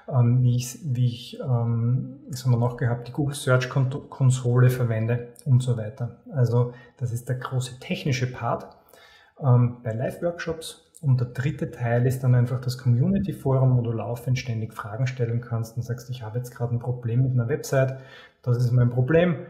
ähm, 0.09 0.43
wie 0.43 0.57
ich, 0.57 0.79
wie 0.83 1.07
ich 1.07 1.41
ähm, 1.41 2.21
was 2.29 2.45
haben 2.45 2.53
wir 2.53 2.59
noch 2.59 2.77
gehabt, 2.77 3.09
die 3.09 3.13
Google 3.13 3.35
Search 3.35 3.69
Konsole 3.69 4.71
verwende 4.71 5.29
und 5.45 5.63
so 5.63 5.77
weiter. 5.77 6.19
Also 6.33 6.73
das 6.97 7.13
ist 7.13 7.29
der 7.29 7.37
große 7.37 7.81
technische 7.81 8.31
Part 8.31 8.67
ähm, 9.41 9.79
bei 9.83 9.93
Live-Workshops. 9.93 10.88
Und 11.01 11.21
der 11.21 11.29
dritte 11.29 11.71
Teil 11.71 12.07
ist 12.07 12.25
dann 12.25 12.35
einfach 12.35 12.61
das 12.61 12.77
Community 12.77 13.33
Forum, 13.33 13.77
wo 13.77 13.83
du 13.83 13.93
laufend 13.93 14.39
ständig 14.39 14.75
Fragen 14.75 15.07
stellen 15.07 15.41
kannst 15.41 15.77
und 15.77 15.83
sagst, 15.83 16.11
ich 16.11 16.23
habe 16.23 16.39
jetzt 16.39 16.55
gerade 16.55 16.75
ein 16.75 16.81
Problem 16.81 17.23
mit 17.23 17.33
einer 17.33 17.49
Website, 17.49 17.99
das 18.43 18.59
ist 18.59 18.73
mein 18.73 18.91
Problem, 18.91 19.47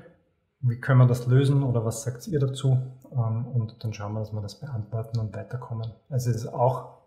wie 0.60 0.78
können 0.78 0.98
wir 0.98 1.06
das 1.06 1.26
lösen 1.26 1.62
oder 1.62 1.84
was 1.84 2.02
sagt 2.02 2.26
ihr 2.28 2.40
dazu? 2.40 2.78
Ähm, 3.12 3.46
und 3.46 3.82
dann 3.82 3.94
schauen 3.94 4.12
wir, 4.12 4.20
dass 4.20 4.32
wir 4.32 4.42
das 4.42 4.60
beantworten 4.60 5.18
und 5.20 5.34
weiterkommen. 5.34 5.92
Also 6.10 6.30
es 6.30 6.36
ist 6.36 6.48
auch 6.48 6.98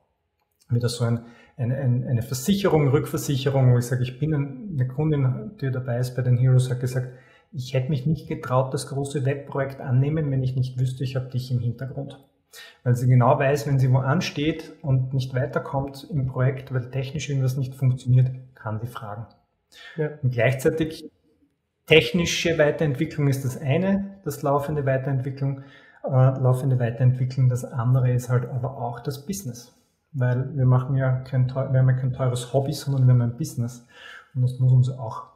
wieder 0.69 0.89
so 0.89 1.04
ein, 1.04 1.25
eine, 1.58 1.75
eine 1.75 2.21
Versicherung, 2.21 2.88
Rückversicherung, 2.88 3.73
wo 3.73 3.77
ich 3.77 3.86
sage, 3.86 4.04
ich 4.04 4.19
bin 4.19 4.34
eine 4.34 4.88
Kundin, 4.88 5.51
die 5.60 5.69
dabei 5.69 5.99
ist 5.99 6.15
bei 6.15 6.21
den 6.21 6.38
Heroes, 6.38 6.69
hat 6.69 6.80
gesagt, 6.80 7.10
ich 7.51 7.73
hätte 7.73 7.89
mich 7.89 8.06
nicht 8.06 8.27
getraut, 8.27 8.73
das 8.73 8.88
große 8.88 9.25
Webprojekt 9.25 9.82
annehmen, 9.82 10.32
wenn 10.32 10.41
ich 10.41 10.56
nicht 10.56 10.80
wüsste, 10.80 11.04
ich 11.04 11.17
habe 11.17 11.30
dich 11.30 11.51
im 11.51 11.60
Hintergrund. 11.60 12.17
Weil 12.83 12.95
sie 12.95 13.07
genau 13.07 13.39
weiß, 13.39 13.67
wenn 13.67 13.79
sie 13.79 13.91
wo 13.91 13.97
ansteht 13.97 14.73
und 14.81 15.13
nicht 15.13 15.33
weiterkommt 15.33 16.07
im 16.09 16.27
Projekt, 16.27 16.73
weil 16.73 16.89
technisch 16.91 17.29
irgendwas 17.29 17.57
nicht 17.57 17.75
funktioniert, 17.75 18.31
kann 18.55 18.79
sie 18.79 18.87
fragen. 18.87 19.27
Ja. 19.95 20.09
Und 20.21 20.31
gleichzeitig 20.31 21.09
technische 21.85 22.57
Weiterentwicklung 22.57 23.27
ist 23.27 23.45
das 23.45 23.59
eine, 23.59 24.17
das 24.23 24.41
laufende 24.41 24.85
Weiterentwicklung, 24.85 25.63
äh, 26.03 26.09
laufende 26.09 26.79
Weiterentwicklung. 26.79 27.49
Das 27.49 27.65
andere 27.65 28.11
ist 28.11 28.29
halt 28.29 28.49
aber 28.49 28.77
auch 28.77 28.99
das 28.99 29.25
Business. 29.25 29.73
Weil 30.13 30.55
wir 30.57 30.65
machen 30.65 30.95
ja 30.95 31.19
kein, 31.19 31.47
wir 31.47 31.79
haben 31.79 31.89
ja 31.89 31.95
kein 31.95 32.13
teures 32.13 32.53
Hobby, 32.53 32.73
sondern 32.73 33.07
wir 33.07 33.13
haben 33.13 33.21
ein 33.21 33.37
Business. 33.37 33.87
Und 34.35 34.41
das 34.41 34.59
muss 34.59 34.71
uns 34.71 34.89
auch, 34.89 35.27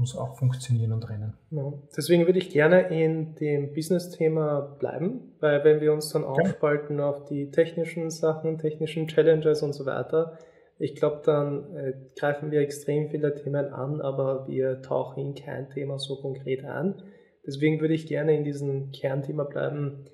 muss 0.00 0.16
auch 0.16 0.38
funktionieren 0.38 0.92
und 0.92 1.08
rennen. 1.08 1.34
Ja. 1.50 1.72
Deswegen 1.96 2.26
würde 2.26 2.38
ich 2.38 2.50
gerne 2.50 2.88
in 2.88 3.34
dem 3.36 3.74
Business-Thema 3.74 4.76
bleiben, 4.78 5.34
weil 5.40 5.62
wenn 5.62 5.80
wir 5.80 5.92
uns 5.92 6.10
dann 6.10 6.24
aufspalten 6.24 7.00
auf 7.00 7.26
die 7.26 7.50
technischen 7.50 8.10
Sachen, 8.10 8.58
technischen 8.58 9.06
Challenges 9.06 9.62
und 9.62 9.74
so 9.74 9.86
weiter, 9.86 10.38
ich 10.78 10.96
glaube, 10.96 11.20
dann 11.26 11.76
äh, 11.76 11.92
greifen 12.18 12.50
wir 12.50 12.60
extrem 12.60 13.10
viele 13.10 13.34
Themen 13.34 13.66
an, 13.66 14.00
aber 14.00 14.48
wir 14.48 14.80
tauchen 14.80 15.20
in 15.20 15.34
kein 15.34 15.68
Thema 15.68 15.98
so 15.98 16.16
konkret 16.16 16.64
an. 16.64 17.02
Deswegen 17.46 17.80
würde 17.82 17.92
ich 17.94 18.06
gerne 18.06 18.34
in 18.34 18.44
diesem 18.44 18.90
Kernthema 18.90 19.44
bleiben. 19.44 20.06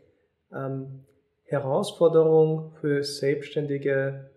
Ähm, 0.52 1.04
Herausforderung 1.44 2.72
für 2.80 3.04
selbstständige 3.04 4.30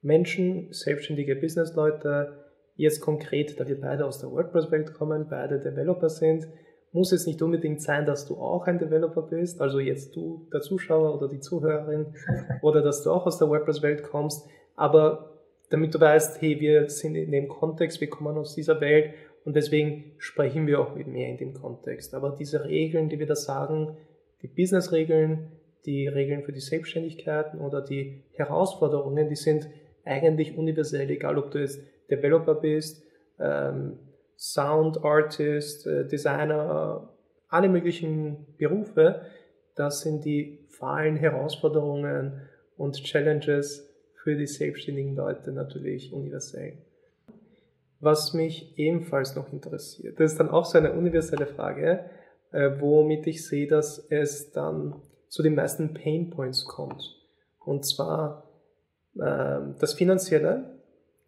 Menschen, 0.00 0.72
selbstständige 0.72 1.36
Businessleute, 1.36 2.45
jetzt 2.76 3.00
konkret, 3.00 3.58
da 3.58 3.66
wir 3.66 3.80
beide 3.80 4.06
aus 4.06 4.20
der 4.20 4.30
WordPress-Welt 4.30 4.94
kommen, 4.94 5.26
beide 5.28 5.58
Developer 5.58 6.08
sind, 6.08 6.46
muss 6.92 7.12
es 7.12 7.26
nicht 7.26 7.42
unbedingt 7.42 7.82
sein, 7.82 8.06
dass 8.06 8.26
du 8.26 8.36
auch 8.36 8.66
ein 8.66 8.78
Developer 8.78 9.22
bist, 9.22 9.60
also 9.60 9.80
jetzt 9.80 10.16
du, 10.16 10.46
der 10.52 10.60
Zuschauer 10.60 11.14
oder 11.14 11.28
die 11.28 11.40
Zuhörerin, 11.40 12.06
oder 12.62 12.82
dass 12.82 13.02
du 13.02 13.10
auch 13.10 13.26
aus 13.26 13.38
der 13.38 13.48
WordPress-Welt 13.48 14.02
kommst. 14.02 14.48
Aber 14.76 15.36
damit 15.68 15.94
du 15.94 16.00
weißt, 16.00 16.40
hey, 16.40 16.60
wir 16.60 16.88
sind 16.88 17.16
in 17.16 17.32
dem 17.32 17.48
Kontext, 17.48 18.00
wir 18.00 18.08
kommen 18.08 18.36
aus 18.38 18.54
dieser 18.54 18.80
Welt 18.80 19.14
und 19.44 19.56
deswegen 19.56 20.12
sprechen 20.18 20.66
wir 20.66 20.80
auch 20.80 20.94
mehr 20.94 21.28
in 21.28 21.38
dem 21.38 21.54
Kontext. 21.54 22.14
Aber 22.14 22.36
diese 22.38 22.64
Regeln, 22.64 23.08
die 23.08 23.18
wir 23.18 23.26
da 23.26 23.36
sagen, 23.36 23.96
die 24.42 24.48
Business-Regeln, 24.48 25.52
die 25.86 26.08
Regeln 26.08 26.42
für 26.42 26.52
die 26.52 26.60
Selbstständigkeiten 26.60 27.60
oder 27.60 27.80
die 27.80 28.22
Herausforderungen, 28.32 29.28
die 29.28 29.36
sind 29.36 29.68
eigentlich 30.04 30.56
universell, 30.56 31.10
egal 31.10 31.38
ob 31.38 31.50
du 31.50 31.58
jetzt 31.58 31.80
Developer 32.10 32.54
bist, 32.54 33.02
ähm, 33.38 33.98
Sound 34.36 35.04
Artist, 35.04 35.86
äh, 35.86 36.06
Designer, 36.06 37.08
alle 37.48 37.68
möglichen 37.68 38.46
Berufe, 38.58 39.22
das 39.74 40.00
sind 40.00 40.24
die 40.24 40.66
Fallen, 40.68 41.16
Herausforderungen 41.16 42.40
und 42.76 43.02
Challenges, 43.02 43.86
für 44.26 44.34
die 44.34 44.48
selbstständigen 44.48 45.14
Leute 45.14 45.52
natürlich 45.52 46.12
universell. 46.12 46.78
Was 48.00 48.34
mich 48.34 48.76
ebenfalls 48.76 49.36
noch 49.36 49.52
interessiert, 49.52 50.18
das 50.18 50.32
ist 50.32 50.40
dann 50.40 50.50
auch 50.50 50.64
so 50.64 50.78
eine 50.78 50.92
universelle 50.94 51.46
Frage, 51.46 52.10
äh, 52.50 52.72
womit 52.80 53.26
ich 53.28 53.46
sehe, 53.46 53.68
dass 53.68 54.04
es 54.10 54.50
dann 54.50 55.00
zu 55.28 55.44
den 55.44 55.54
meisten 55.54 55.94
Pain 55.94 56.30
Points 56.30 56.64
kommt. 56.64 57.02
Und 57.64 57.86
zwar 57.86 58.50
äh, 59.14 59.60
das 59.78 59.94
Finanzielle, 59.94 60.75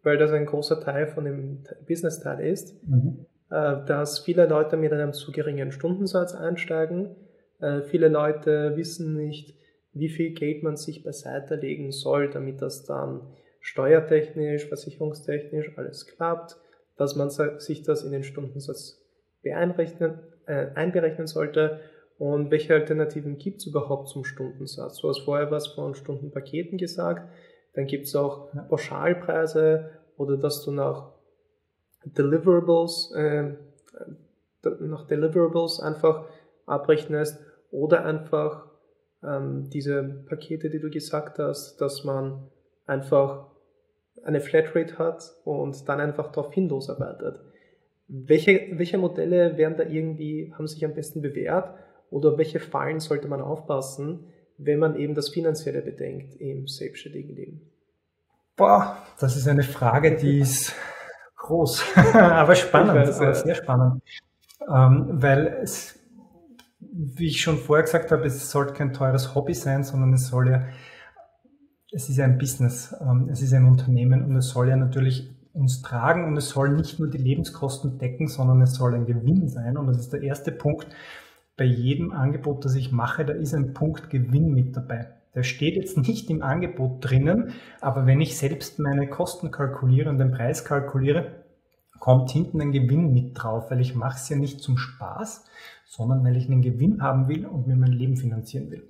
weil 0.03 0.17
das 0.17 0.31
ein 0.31 0.45
großer 0.45 0.79
Teil 0.81 1.07
von 1.07 1.25
dem 1.25 1.63
Business-Teil 1.87 2.45
ist, 2.45 2.75
mhm. 2.87 3.25
äh, 3.49 3.85
dass 3.85 4.19
viele 4.19 4.45
Leute 4.45 4.77
mit 4.77 4.93
einem 4.93 5.13
zu 5.13 5.31
geringen 5.31 5.71
Stundensatz 5.71 6.33
einsteigen. 6.33 7.15
Äh, 7.59 7.81
viele 7.81 8.07
Leute 8.07 8.75
wissen 8.75 9.15
nicht, 9.15 9.55
wie 9.93 10.09
viel 10.09 10.33
Geld 10.33 10.63
man 10.63 10.77
sich 10.77 11.03
beiseite 11.03 11.55
legen 11.55 11.91
soll, 11.91 12.29
damit 12.29 12.61
das 12.61 12.85
dann 12.85 13.21
steuertechnisch, 13.59 14.67
versicherungstechnisch 14.67 15.77
alles 15.77 16.05
klappt, 16.05 16.57
dass 16.97 17.15
man 17.15 17.29
sich 17.29 17.83
das 17.83 18.03
in 18.03 18.11
den 18.11 18.23
Stundensatz 18.23 19.01
beeinrechnen, 19.41 20.19
äh, 20.45 20.67
einberechnen 20.75 21.27
sollte 21.27 21.79
und 22.17 22.51
welche 22.51 22.73
Alternativen 22.73 23.37
gibt 23.37 23.61
es 23.61 23.67
überhaupt 23.67 24.09
zum 24.09 24.25
Stundensatz. 24.25 24.99
Du 24.99 25.07
hast 25.07 25.19
vorher 25.19 25.51
was 25.51 25.67
von 25.67 25.95
Stundenpaketen 25.95 26.77
gesagt, 26.77 27.29
dann 27.73 27.85
gibt 27.85 28.05
es 28.05 28.15
auch 28.15 28.49
Pauschalpreise 28.69 29.91
oder 30.17 30.37
dass 30.37 30.63
du 30.63 30.71
nach 30.71 31.11
Deliverables, 32.03 33.11
äh, 33.15 33.53
nach 34.79 35.07
Deliverables 35.07 35.79
einfach 35.79 36.25
abrechnest 36.65 37.39
oder 37.71 38.05
einfach 38.05 38.67
ähm, 39.23 39.69
diese 39.69 40.03
Pakete, 40.27 40.69
die 40.69 40.79
du 40.79 40.89
gesagt 40.89 41.39
hast, 41.39 41.77
dass 41.77 42.03
man 42.03 42.49
einfach 42.85 43.47
eine 44.23 44.41
Flatrate 44.41 44.97
hat 44.97 45.33
und 45.45 45.87
dann 45.87 45.99
einfach 45.99 46.31
darauf 46.31 46.53
hin 46.53 46.69
losarbeitet. 46.69 47.39
Welche, 48.07 48.67
welche 48.73 48.97
Modelle 48.97 49.57
werden 49.57 49.77
da 49.77 49.83
irgendwie, 49.83 50.51
haben 50.53 50.67
sich 50.67 50.83
am 50.83 50.93
besten 50.93 51.21
bewährt 51.21 51.73
oder 52.09 52.37
welche 52.37 52.59
Fallen 52.59 52.99
sollte 52.99 53.27
man 53.27 53.41
aufpassen, 53.41 54.25
wenn 54.59 54.79
man 54.79 54.95
eben 54.95 55.15
das 55.15 55.29
Finanzielle 55.29 55.81
bedenkt 55.81 56.35
im 56.39 56.67
selbstständigen 56.67 57.35
Leben? 57.35 57.61
Boah, 58.55 58.97
das 59.19 59.35
ist 59.35 59.47
eine 59.47 59.63
Frage, 59.63 60.15
die 60.15 60.39
ist 60.41 60.73
groß, 61.37 61.83
aber 62.13 62.55
spannend, 62.55 62.95
weiß, 62.95 63.19
ja. 63.19 63.33
sehr 63.33 63.55
spannend. 63.55 64.03
Ähm, 64.67 65.07
weil 65.21 65.47
es 65.63 65.99
wie 66.91 67.27
ich 67.27 67.41
schon 67.41 67.57
vorher 67.57 67.83
gesagt 67.83 68.11
habe, 68.11 68.25
es 68.25 68.49
sollte 68.51 68.73
kein 68.73 68.93
teures 68.93 69.35
Hobby 69.35 69.53
sein, 69.53 69.83
sondern 69.83 70.13
es 70.13 70.27
soll 70.27 70.49
ja, 70.49 70.65
es 71.91 72.09
ist 72.09 72.17
ja 72.17 72.25
ein 72.25 72.37
Business, 72.37 72.95
ähm, 73.01 73.29
es 73.31 73.41
ist 73.41 73.53
ein 73.53 73.65
Unternehmen 73.65 74.23
und 74.25 74.35
es 74.35 74.49
soll 74.49 74.69
ja 74.69 74.75
natürlich 74.75 75.29
uns 75.53 75.81
tragen 75.81 76.25
und 76.25 76.37
es 76.37 76.49
soll 76.49 76.69
nicht 76.69 76.99
nur 76.99 77.09
die 77.09 77.17
Lebenskosten 77.17 77.97
decken, 77.97 78.27
sondern 78.27 78.61
es 78.61 78.75
soll 78.75 78.95
ein 78.95 79.05
Gewinn 79.05 79.49
sein. 79.49 79.77
Und 79.77 79.87
das 79.87 79.97
ist 79.97 80.13
der 80.13 80.21
erste 80.21 80.51
Punkt. 80.51 80.87
Bei 81.59 81.65
jedem 81.65 82.13
Angebot, 82.13 82.63
das 82.63 82.75
ich 82.75 82.93
mache, 82.93 83.25
da 83.25 83.33
ist 83.33 83.53
ein 83.53 83.73
Punkt 83.73 84.09
Gewinn 84.09 84.53
mit 84.53 84.77
dabei. 84.77 85.09
Der 85.35 85.43
steht 85.43 85.75
jetzt 85.75 85.97
nicht 85.97 86.29
im 86.29 86.41
Angebot 86.41 87.03
drinnen, 87.03 87.51
aber 87.81 88.05
wenn 88.05 88.21
ich 88.21 88.37
selbst 88.37 88.79
meine 88.79 89.09
Kosten 89.09 89.51
kalkuliere 89.51 90.09
und 90.09 90.19
den 90.19 90.31
Preis 90.31 90.63
kalkuliere, 90.63 91.43
kommt 91.99 92.31
hinten 92.31 92.61
ein 92.61 92.71
Gewinn 92.71 93.11
mit 93.11 93.31
drauf, 93.35 93.69
weil 93.69 93.81
ich 93.81 93.93
mache 93.93 94.15
es 94.15 94.29
ja 94.29 94.37
nicht 94.37 94.61
zum 94.61 94.77
Spaß, 94.77 95.43
sondern 95.85 96.23
weil 96.23 96.37
ich 96.37 96.49
einen 96.49 96.61
Gewinn 96.61 97.01
haben 97.01 97.27
will 97.27 97.45
und 97.45 97.67
mir 97.67 97.75
mein 97.75 97.91
Leben 97.91 98.15
finanzieren 98.15 98.71
will. 98.71 98.87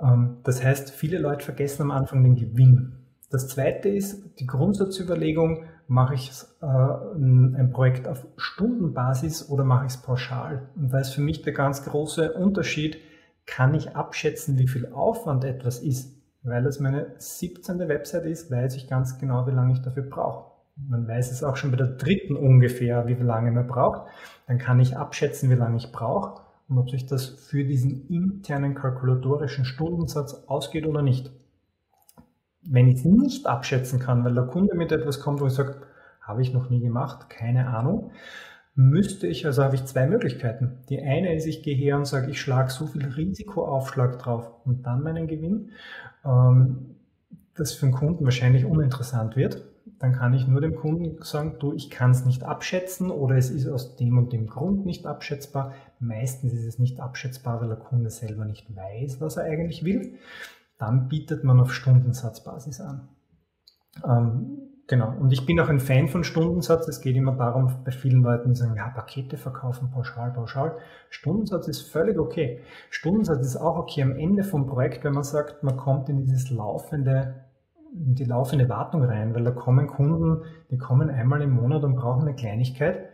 Ähm, 0.00 0.38
das 0.42 0.64
heißt, 0.64 0.90
viele 0.90 1.18
Leute 1.18 1.44
vergessen 1.44 1.82
am 1.82 1.92
Anfang 1.92 2.24
den 2.24 2.34
Gewinn. 2.34 2.96
Das 3.30 3.46
zweite 3.46 3.88
ist 3.88 4.40
die 4.40 4.46
Grundsatzüberlegung, 4.46 5.66
mache 5.88 6.14
ich 6.14 6.30
äh, 6.60 6.66
ein 6.66 7.70
Projekt 7.72 8.08
auf 8.08 8.26
Stundenbasis 8.36 9.48
oder 9.48 9.64
mache 9.64 9.86
ich 9.86 9.92
es 9.92 10.02
pauschal? 10.02 10.68
Und 10.76 10.92
da 10.92 10.98
ist 10.98 11.14
für 11.14 11.20
mich 11.20 11.42
der 11.42 11.52
ganz 11.52 11.84
große 11.84 12.32
Unterschied, 12.32 12.98
kann 13.46 13.74
ich 13.74 13.94
abschätzen, 13.94 14.58
wie 14.58 14.68
viel 14.68 14.92
Aufwand 14.92 15.44
etwas 15.44 15.78
ist? 15.78 16.16
Weil 16.42 16.66
es 16.66 16.80
meine 16.80 17.14
17. 17.18 17.78
Website 17.88 18.24
ist, 18.24 18.50
weiß 18.50 18.74
ich 18.76 18.88
ganz 18.88 19.18
genau, 19.18 19.46
wie 19.46 19.52
lange 19.52 19.72
ich 19.72 19.82
dafür 19.82 20.04
brauche 20.04 20.56
man 20.76 21.08
weiß 21.08 21.32
es 21.32 21.42
auch 21.42 21.56
schon 21.56 21.70
bei 21.70 21.76
der 21.76 21.86
dritten 21.86 22.36
ungefähr, 22.36 23.06
wie 23.06 23.14
lange 23.14 23.50
man 23.50 23.66
braucht, 23.66 24.08
dann 24.46 24.58
kann 24.58 24.80
ich 24.80 24.96
abschätzen, 24.96 25.50
wie 25.50 25.54
lange 25.54 25.76
ich 25.76 25.90
brauche 25.90 26.42
und 26.68 26.78
ob 26.78 26.90
sich 26.90 27.06
das 27.06 27.26
für 27.26 27.64
diesen 27.64 28.06
internen 28.08 28.74
kalkulatorischen 28.74 29.64
Stundensatz 29.64 30.34
ausgeht 30.46 30.86
oder 30.86 31.02
nicht. 31.02 31.32
Wenn 32.68 32.88
ich 32.88 32.96
es 32.96 33.04
nicht 33.04 33.46
abschätzen 33.46 33.98
kann, 33.98 34.24
weil 34.24 34.34
der 34.34 34.44
Kunde 34.44 34.74
mit 34.74 34.92
etwas 34.92 35.20
kommt, 35.20 35.40
wo 35.40 35.46
ich 35.46 35.52
sage, 35.52 35.76
habe 36.20 36.42
ich 36.42 36.52
noch 36.52 36.70
nie 36.70 36.80
gemacht, 36.80 37.30
keine 37.30 37.68
Ahnung, 37.68 38.10
müsste 38.74 39.26
ich, 39.26 39.46
also 39.46 39.64
habe 39.64 39.74
ich 39.74 39.84
zwei 39.84 40.06
Möglichkeiten. 40.06 40.78
Die 40.88 41.00
eine 41.00 41.34
ist, 41.34 41.46
ich 41.46 41.62
gehe 41.62 41.76
her 41.76 41.96
und 41.96 42.06
sage, 42.06 42.30
ich 42.30 42.40
schlage 42.40 42.70
so 42.70 42.86
viel 42.86 43.06
Risikoaufschlag 43.06 44.18
drauf 44.18 44.52
und 44.64 44.86
dann 44.86 45.02
meinen 45.02 45.26
Gewinn. 45.26 45.70
Ähm, 46.24 46.96
das 47.54 47.72
für 47.72 47.86
den 47.86 47.94
Kunden 47.94 48.24
wahrscheinlich 48.24 48.66
uninteressant 48.66 49.34
wird, 49.34 49.64
dann 49.98 50.12
kann 50.12 50.34
ich 50.34 50.46
nur 50.46 50.60
dem 50.60 50.74
Kunden 50.74 51.22
sagen, 51.22 51.56
du, 51.58 51.72
ich 51.72 51.88
kann 51.88 52.10
es 52.10 52.26
nicht 52.26 52.44
abschätzen 52.44 53.10
oder 53.10 53.36
es 53.36 53.50
ist 53.50 53.66
aus 53.66 53.96
dem 53.96 54.18
und 54.18 54.32
dem 54.32 54.46
Grund 54.46 54.84
nicht 54.84 55.06
abschätzbar. 55.06 55.72
Meistens 55.98 56.52
ist 56.52 56.66
es 56.66 56.78
nicht 56.78 57.00
abschätzbar, 57.00 57.62
weil 57.62 57.68
der 57.68 57.78
Kunde 57.78 58.10
selber 58.10 58.44
nicht 58.44 58.74
weiß, 58.76 59.20
was 59.22 59.38
er 59.38 59.44
eigentlich 59.44 59.84
will. 59.84 60.18
Dann 60.78 61.08
bietet 61.08 61.44
man 61.44 61.60
auf 61.60 61.72
Stundensatzbasis 61.72 62.80
an. 62.80 63.08
Ähm, 64.04 64.58
genau. 64.86 65.14
Und 65.18 65.32
ich 65.32 65.46
bin 65.46 65.58
auch 65.60 65.68
ein 65.68 65.80
Fan 65.80 66.08
von 66.08 66.24
Stundensatz. 66.24 66.86
Es 66.88 67.00
geht 67.00 67.16
immer 67.16 67.32
darum, 67.32 67.72
bei 67.84 67.92
vielen 67.92 68.22
Leuten, 68.22 68.50
die 68.50 68.56
sagen, 68.56 68.76
ja, 68.76 68.88
Pakete 68.88 69.36
verkaufen, 69.36 69.90
pauschal, 69.90 70.32
pauschal. 70.32 70.76
Stundensatz 71.08 71.68
ist 71.68 71.90
völlig 71.90 72.18
okay. 72.18 72.60
Stundensatz 72.90 73.46
ist 73.46 73.56
auch 73.56 73.76
okay 73.78 74.02
am 74.02 74.16
Ende 74.16 74.44
vom 74.44 74.66
Projekt, 74.66 75.04
wenn 75.04 75.14
man 75.14 75.24
sagt, 75.24 75.62
man 75.62 75.76
kommt 75.76 76.08
in 76.08 76.18
dieses 76.18 76.50
laufende 76.50 77.46
in 77.96 78.14
die 78.14 78.24
laufende 78.24 78.68
Wartung 78.68 79.02
rein, 79.04 79.34
weil 79.34 79.44
da 79.44 79.50
kommen 79.50 79.86
Kunden, 79.86 80.44
die 80.70 80.78
kommen 80.78 81.10
einmal 81.10 81.42
im 81.42 81.50
Monat 81.50 81.84
und 81.84 81.96
brauchen 81.96 82.22
eine 82.22 82.34
Kleinigkeit. 82.34 83.08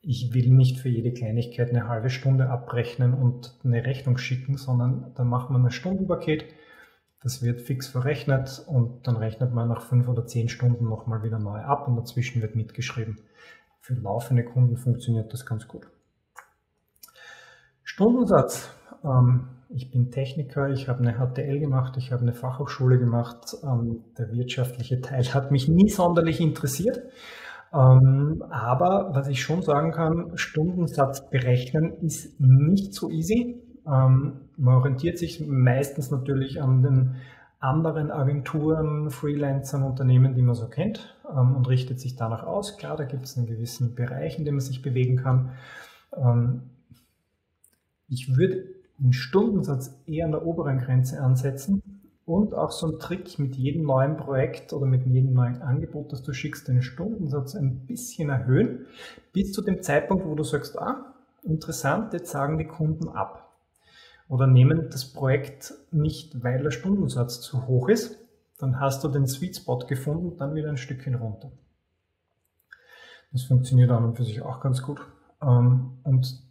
Ich 0.00 0.32
will 0.32 0.50
nicht 0.50 0.78
für 0.78 0.88
jede 0.88 1.12
Kleinigkeit 1.12 1.70
eine 1.70 1.88
halbe 1.88 2.08
Stunde 2.08 2.48
abrechnen 2.48 3.14
und 3.14 3.58
eine 3.64 3.84
Rechnung 3.84 4.16
schicken, 4.16 4.56
sondern 4.56 5.12
da 5.16 5.24
macht 5.24 5.50
man 5.50 5.64
ein 5.64 5.70
Stundenpaket, 5.70 6.44
das 7.20 7.42
wird 7.42 7.60
fix 7.60 7.88
verrechnet 7.88 8.62
und 8.66 9.06
dann 9.06 9.16
rechnet 9.16 9.52
man 9.52 9.68
nach 9.68 9.82
fünf 9.82 10.08
oder 10.08 10.26
zehn 10.26 10.48
Stunden 10.48 10.88
nochmal 10.88 11.22
wieder 11.22 11.38
neu 11.38 11.58
ab 11.58 11.88
und 11.88 11.96
dazwischen 11.96 12.42
wird 12.42 12.54
mitgeschrieben. 12.54 13.20
Für 13.80 13.94
laufende 13.94 14.44
Kunden 14.44 14.76
funktioniert 14.76 15.32
das 15.32 15.46
ganz 15.46 15.66
gut. 15.66 15.88
Stundensatz. 17.82 18.70
Ähm, 19.02 19.48
ich 19.70 19.90
bin 19.90 20.10
Techniker, 20.10 20.70
ich 20.70 20.88
habe 20.88 21.00
eine 21.00 21.14
HTL 21.14 21.58
gemacht, 21.58 21.96
ich 21.96 22.12
habe 22.12 22.22
eine 22.22 22.32
Fachhochschule 22.32 22.98
gemacht. 22.98 23.56
Ähm, 23.62 24.04
der 24.16 24.32
wirtschaftliche 24.32 25.00
Teil 25.00 25.24
hat 25.34 25.50
mich 25.50 25.68
nie 25.68 25.88
sonderlich 25.88 26.40
interessiert. 26.40 27.02
Ähm, 27.72 28.42
aber 28.48 29.10
was 29.12 29.28
ich 29.28 29.42
schon 29.42 29.62
sagen 29.62 29.90
kann, 29.92 30.32
Stundensatz 30.36 31.28
berechnen 31.28 31.92
ist 32.00 32.40
nicht 32.40 32.94
so 32.94 33.10
easy. 33.10 33.62
Man 34.58 34.74
orientiert 34.74 35.18
sich 35.18 35.46
meistens 35.46 36.10
natürlich 36.10 36.60
an 36.60 36.82
den 36.82 37.14
anderen 37.60 38.10
Agenturen, 38.10 39.10
Freelancern, 39.10 39.82
Unternehmen, 39.82 40.34
die 40.34 40.42
man 40.42 40.54
so 40.54 40.68
kennt 40.68 41.16
ähm, 41.30 41.56
und 41.56 41.68
richtet 41.68 42.00
sich 42.00 42.16
danach 42.16 42.44
aus. 42.44 42.76
Klar, 42.76 42.96
da 42.96 43.04
gibt 43.04 43.24
es 43.24 43.36
einen 43.36 43.46
gewissen 43.46 43.94
Bereich, 43.94 44.38
in 44.38 44.44
dem 44.44 44.54
man 44.54 44.60
sich 44.60 44.82
bewegen 44.82 45.16
kann. 45.16 45.52
Ähm, 46.16 46.70
ich 48.08 48.36
würde 48.36 48.64
einen 49.00 49.12
Stundensatz 49.12 49.94
eher 50.06 50.26
an 50.26 50.32
der 50.32 50.44
oberen 50.44 50.78
Grenze 50.78 51.20
ansetzen 51.20 51.82
und 52.24 52.54
auch 52.54 52.72
so 52.72 52.88
ein 52.88 52.98
Trick 52.98 53.38
mit 53.38 53.56
jedem 53.56 53.84
neuen 53.84 54.16
Projekt 54.16 54.72
oder 54.72 54.86
mit 54.86 55.06
jedem 55.06 55.34
neuen 55.34 55.62
Angebot, 55.62 56.12
das 56.12 56.22
du 56.22 56.32
schickst, 56.32 56.68
den 56.68 56.82
Stundensatz 56.82 57.54
ein 57.54 57.86
bisschen 57.86 58.28
erhöhen, 58.28 58.86
bis 59.32 59.52
zu 59.52 59.62
dem 59.62 59.82
Zeitpunkt, 59.82 60.26
wo 60.26 60.34
du 60.34 60.42
sagst, 60.42 60.78
ah, 60.78 61.14
interessant, 61.42 62.12
jetzt 62.12 62.30
sagen 62.30 62.58
die 62.58 62.66
Kunden 62.66 63.08
ab. 63.08 63.47
Oder 64.28 64.46
nehmen 64.46 64.90
das 64.90 65.12
Projekt 65.12 65.74
nicht, 65.90 66.42
weil 66.42 66.62
der 66.62 66.70
Stundensatz 66.70 67.40
zu 67.40 67.66
hoch 67.66 67.88
ist, 67.88 68.18
dann 68.58 68.80
hast 68.80 69.02
du 69.04 69.08
den 69.08 69.26
Sweet 69.26 69.56
Spot 69.56 69.78
gefunden, 69.78 70.36
dann 70.36 70.54
wieder 70.54 70.68
ein 70.68 70.76
Stückchen 70.76 71.14
runter. 71.14 71.50
Das 73.32 73.44
funktioniert 73.44 73.90
an 73.90 74.04
und 74.04 74.16
für 74.16 74.24
sich 74.24 74.42
auch 74.42 74.60
ganz 74.60 74.82
gut. 74.82 75.00
Ähm, 75.42 75.98
und 76.02 76.42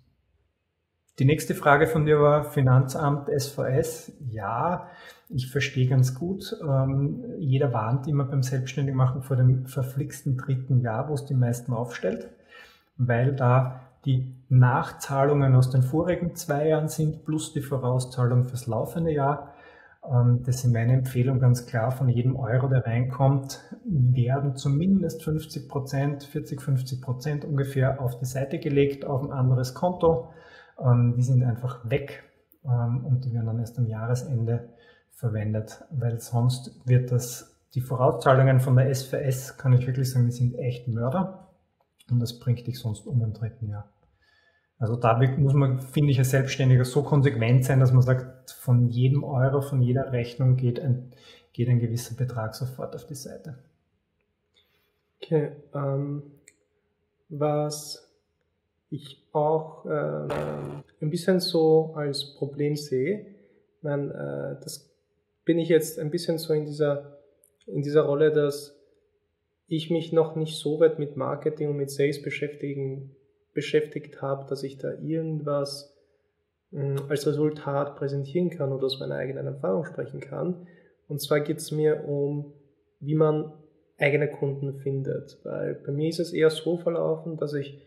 die 1.20 1.26
nächste 1.26 1.56
Frage 1.56 1.88
von 1.88 2.06
dir 2.06 2.22
war 2.22 2.44
Finanzamt, 2.44 3.28
SVS. 3.28 4.14
Ja, 4.30 4.88
ich 5.30 5.52
verstehe 5.52 5.88
ganz 5.88 6.14
gut. 6.14 6.56
Ähm, 6.62 7.26
jeder 7.40 7.74
warnt 7.74 8.08
immer 8.08 8.26
beim 8.26 8.44
Selbstständigmachen 8.44 9.24
vor 9.24 9.36
dem 9.36 9.66
verflixten 9.66 10.38
dritten 10.38 10.82
Jahr, 10.82 11.10
wo 11.10 11.16
es 11.16 11.26
die 11.26 11.34
meisten 11.34 11.74
aufstellt, 11.74 12.30
weil 12.98 13.36
da 13.36 13.82
die 14.08 14.36
Nachzahlungen 14.50 15.56
aus 15.56 15.70
den 15.70 15.84
vorigen 15.84 16.34
zwei 16.36 16.70
Jahren 16.70 16.88
sind, 16.88 17.24
plus 17.26 17.54
die 17.54 17.62
Vorauszahlung 17.62 18.46
fürs 18.46 18.66
laufende 18.66 19.12
Jahr. 19.12 19.54
Ähm, 20.04 20.42
das 20.44 20.64
ist 20.64 20.72
meine 20.74 20.94
Empfehlung 20.94 21.40
ganz 21.40 21.68
klar. 21.68 21.92
Von 21.92 22.10
jedem 22.10 22.36
Euro, 22.36 22.68
der 22.68 22.88
reinkommt, 22.88 23.62
werden 23.86 24.56
zumindest 24.56 25.24
50 25.24 25.70
Prozent, 25.70 26.24
40, 26.24 26.60
50 26.60 27.02
Prozent 27.02 27.46
ungefähr 27.46 28.02
auf 28.02 28.18
die 28.18 28.26
Seite 28.26 28.58
gelegt, 28.58 29.06
auf 29.06 29.22
ein 29.22 29.32
anderes 29.32 29.76
Konto 29.76 30.30
ähm, 30.80 31.16
die 31.16 31.24
sind 31.24 31.44
einfach 31.44 31.90
weg 31.90 32.24
ähm, 32.64 33.06
und 33.06 33.26
die 33.26 33.34
werden 33.34 33.48
dann 33.48 33.60
erst 33.60 33.78
am 33.78 33.88
Jahresende 33.88 34.70
verwendet, 35.12 35.84
weil 35.92 36.20
sonst 36.20 36.80
wird 36.86 37.12
das, 37.12 37.56
die 37.74 37.82
Vorauszahlungen 37.82 38.60
von 38.60 38.76
der 38.76 38.94
SVS, 38.94 39.58
kann 39.58 39.74
ich 39.74 39.88
wirklich 39.88 40.12
sagen, 40.12 40.26
die 40.26 40.32
sind 40.32 40.56
echt 40.56 40.88
Mörder 40.88 41.48
und 42.10 42.20
das 42.20 42.40
bringt 42.40 42.68
dich 42.68 42.80
sonst 42.80 43.08
um 43.08 43.22
im 43.24 43.34
dritten 43.34 43.68
Jahr. 43.70 43.90
Also 44.80 44.96
da 44.96 45.18
muss 45.38 45.54
man, 45.54 45.80
finde 45.80 46.12
ich, 46.12 46.20
als 46.20 46.30
Selbstständiger 46.30 46.86
so 46.86 47.02
konsequent 47.02 47.66
sein, 47.66 47.80
dass 47.80 47.92
man 47.92 48.04
sagt, 48.04 48.52
von 48.52 48.90
jedem 48.90 49.24
Euro, 49.24 49.62
von 49.62 49.82
jeder 49.82 50.12
Rechnung 50.12 50.56
geht 50.56 50.80
ein, 50.80 51.14
geht 51.54 51.68
ein 51.68 51.80
gewisser 51.80 52.16
Betrag 52.16 52.54
sofort 52.54 52.96
auf 52.96 53.06
die 53.06 53.16
Seite. 53.16 53.58
Okay, 55.20 55.52
ähm, 55.74 56.24
was 57.30 58.08
ich 58.90 59.28
auch 59.34 59.86
äh, 59.86 60.28
ein 61.02 61.10
bisschen 61.10 61.40
so 61.40 61.94
als 61.96 62.36
Problem 62.36 62.76
sehe. 62.76 63.26
Ich 63.78 63.84
meine, 63.84 64.58
äh, 64.58 64.64
das 64.64 64.90
bin 65.44 65.60
ich 65.60 65.70
jetzt 65.70 66.00
ein 66.00 66.12
bisschen 66.12 66.38
so 66.38 66.54
in 66.54 66.66
dieser, 66.66 67.18
in 67.66 67.82
dieser 67.82 68.04
Rolle, 68.04 68.32
dass 68.32 68.76
ich 69.68 69.90
mich 69.90 70.14
noch 70.14 70.36
nicht 70.36 70.58
so 70.58 70.80
weit 70.80 71.00
mit 71.00 71.18
Marketing 71.18 71.70
und 71.70 71.78
mit 71.78 71.92
Sales 71.92 72.22
beschäftigen, 72.22 73.17
beschäftigt 73.58 74.22
habe, 74.22 74.48
dass 74.48 74.62
ich 74.62 74.78
da 74.78 74.94
irgendwas 74.94 75.98
hm, 76.72 76.98
als 77.10 77.26
Resultat 77.26 77.96
präsentieren 77.96 78.52
kann 78.52 78.72
oder 78.72 78.86
aus 78.86 79.00
meiner 79.00 79.16
eigenen 79.16 79.48
Erfahrung 79.48 79.84
sprechen 79.84 80.20
kann. 80.20 80.68
Und 81.08 81.20
zwar 81.20 81.40
geht 81.40 81.58
es 81.58 81.72
mir 81.72 82.08
um, 82.08 82.54
wie 83.00 83.16
man 83.16 83.52
eigene 83.98 84.30
Kunden 84.30 84.76
findet. 84.76 85.40
Weil 85.44 85.74
bei 85.74 85.92
mir 85.92 86.08
ist 86.08 86.20
es 86.20 86.34
eher 86.34 86.52
so 86.52 86.78
verlaufen, 86.78 87.38
dass 87.38 87.56
ich 87.56 87.82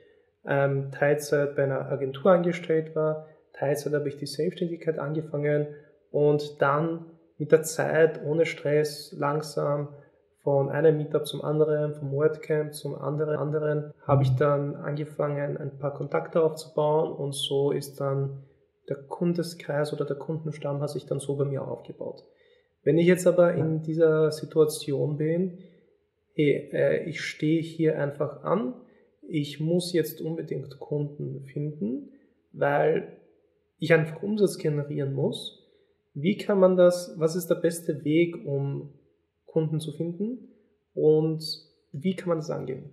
ähm, 0.44 0.90
Teilzeit 0.90 1.54
bei 1.54 1.62
einer 1.62 1.88
Agentur 1.88 2.32
angestellt 2.32 2.96
war, 2.96 3.28
Teilzeit 3.52 3.92
habe 3.92 4.08
ich 4.08 4.16
die 4.16 4.26
Selbstständigkeit 4.26 4.98
angefangen 4.98 5.68
und 6.10 6.60
dann 6.60 7.12
mit 7.38 7.52
der 7.52 7.62
Zeit 7.62 8.24
ohne 8.24 8.44
Stress 8.44 9.14
langsam 9.16 9.94
von 10.50 10.68
einem 10.68 10.96
Meetup 10.96 11.28
zum 11.28 11.42
anderen, 11.42 11.94
vom 11.94 12.10
WordCamp 12.10 12.74
zum 12.74 12.96
anderen, 12.96 13.36
anderen 13.36 13.94
habe 14.04 14.24
ich 14.24 14.30
dann 14.30 14.74
angefangen, 14.74 15.56
ein 15.56 15.78
paar 15.78 15.94
Kontakte 15.94 16.42
aufzubauen 16.42 17.12
und 17.12 17.36
so 17.36 17.70
ist 17.70 18.00
dann 18.00 18.42
der 18.88 18.96
Kundeskreis 18.96 19.92
oder 19.92 20.04
der 20.04 20.16
Kundenstamm 20.16 20.80
hat 20.80 20.90
sich 20.90 21.06
dann 21.06 21.20
so 21.20 21.36
bei 21.36 21.44
mir 21.44 21.62
aufgebaut. 21.62 22.24
Wenn 22.82 22.98
ich 22.98 23.06
jetzt 23.06 23.28
aber 23.28 23.54
in 23.54 23.82
dieser 23.82 24.32
Situation 24.32 25.18
bin, 25.18 25.58
hey, 26.34 26.68
äh, 26.72 27.04
ich 27.08 27.20
stehe 27.20 27.62
hier 27.62 27.96
einfach 27.96 28.42
an, 28.42 28.74
ich 29.28 29.60
muss 29.60 29.92
jetzt 29.92 30.20
unbedingt 30.20 30.80
Kunden 30.80 31.44
finden, 31.44 32.10
weil 32.52 33.18
ich 33.78 33.92
einfach 33.92 34.20
Umsatz 34.20 34.58
generieren 34.58 35.14
muss. 35.14 35.64
Wie 36.12 36.36
kann 36.36 36.58
man 36.58 36.76
das, 36.76 37.14
was 37.18 37.36
ist 37.36 37.46
der 37.46 37.54
beste 37.54 38.04
Weg, 38.04 38.44
um 38.44 38.94
Kunden 39.52 39.80
zu 39.80 39.92
finden 39.92 40.48
und 40.94 41.42
wie 41.92 42.14
kann 42.14 42.28
man 42.28 42.38
das 42.38 42.50
angehen? 42.50 42.90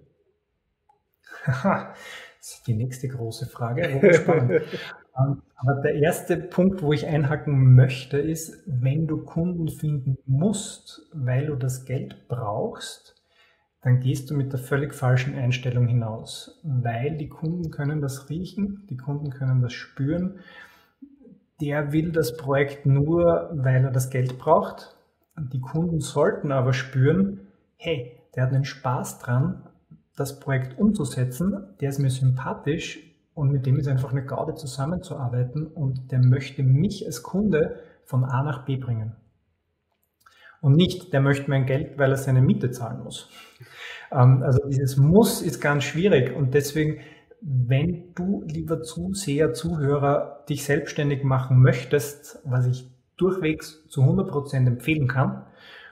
Haha, 1.45 1.93
das 2.39 2.53
ist 2.53 2.67
die 2.67 2.73
nächste 2.73 3.07
große 3.07 3.45
Frage. 3.45 4.13
Spannend. 4.13 4.61
Ähm, 5.19 5.41
aber 5.55 5.81
der 5.81 5.95
erste 5.95 6.37
Punkt, 6.37 6.81
wo 6.83 6.93
ich 6.93 7.07
einhaken 7.07 7.73
möchte, 7.73 8.19
ist, 8.19 8.63
wenn 8.67 9.07
du 9.07 9.23
Kunden 9.25 9.67
finden 9.67 10.17
musst, 10.27 11.09
weil 11.13 11.47
du 11.47 11.55
das 11.55 11.85
Geld 11.85 12.27
brauchst, 12.27 13.15
dann 13.81 13.99
gehst 13.99 14.29
du 14.29 14.35
mit 14.35 14.51
der 14.51 14.59
völlig 14.59 14.93
falschen 14.93 15.35
Einstellung 15.35 15.87
hinaus, 15.87 16.59
weil 16.63 17.17
die 17.17 17.29
Kunden 17.29 17.71
können 17.71 18.01
das 18.01 18.29
riechen, 18.29 18.85
die 18.89 18.97
Kunden 18.97 19.29
können 19.29 19.61
das 19.61 19.73
spüren. 19.73 20.39
Der 21.61 21.91
will 21.93 22.11
das 22.11 22.37
Projekt 22.37 22.85
nur, 22.85 23.49
weil 23.53 23.85
er 23.85 23.91
das 23.91 24.09
Geld 24.09 24.37
braucht. 24.37 24.96
Die 25.37 25.61
Kunden 25.61 25.99
sollten 25.99 26.51
aber 26.51 26.73
spüren, 26.73 27.47
hey, 27.77 28.19
der 28.35 28.43
hat 28.43 28.53
einen 28.53 28.65
Spaß 28.65 29.19
dran, 29.19 29.67
das 30.15 30.39
Projekt 30.39 30.79
umzusetzen, 30.79 31.75
der 31.79 31.89
ist 31.89 31.99
mir 31.99 32.09
sympathisch 32.09 32.99
und 33.35 33.51
mit 33.51 33.67
dem 33.67 33.77
ist 33.77 33.87
einfach 33.87 34.11
eine 34.11 34.25
Gaude 34.25 34.55
zusammenzuarbeiten 34.55 35.67
und 35.67 36.11
der 36.11 36.19
möchte 36.19 36.63
mich 36.63 37.05
als 37.05 37.21
Kunde 37.21 37.79
von 38.03 38.25
A 38.25 38.41
nach 38.41 38.65
B 38.65 38.77
bringen. 38.77 39.15
Und 40.59 40.75
nicht, 40.75 41.13
der 41.13 41.21
möchte 41.21 41.49
mein 41.51 41.67
Geld, 41.67 41.99
weil 41.99 42.09
er 42.09 42.17
seine 42.17 42.41
Miete 42.41 42.71
zahlen 42.71 43.03
muss. 43.03 43.29
Ähm, 44.11 44.41
also 44.41 44.67
dieses 44.67 44.97
Muss 44.97 45.43
ist 45.43 45.61
ganz 45.61 45.83
schwierig 45.83 46.35
und 46.35 46.55
deswegen, 46.55 46.99
wenn 47.41 48.15
du, 48.15 48.43
lieber 48.47 48.81
Zuseher, 48.81 49.53
Zuhörer, 49.53 50.43
dich 50.49 50.65
selbstständig 50.65 51.23
machen 51.23 51.61
möchtest, 51.61 52.39
was 52.43 52.65
ich 52.65 52.89
durchwegs 53.17 53.87
zu 53.89 54.01
100% 54.03 54.67
empfehlen 54.67 55.07
kann, 55.07 55.45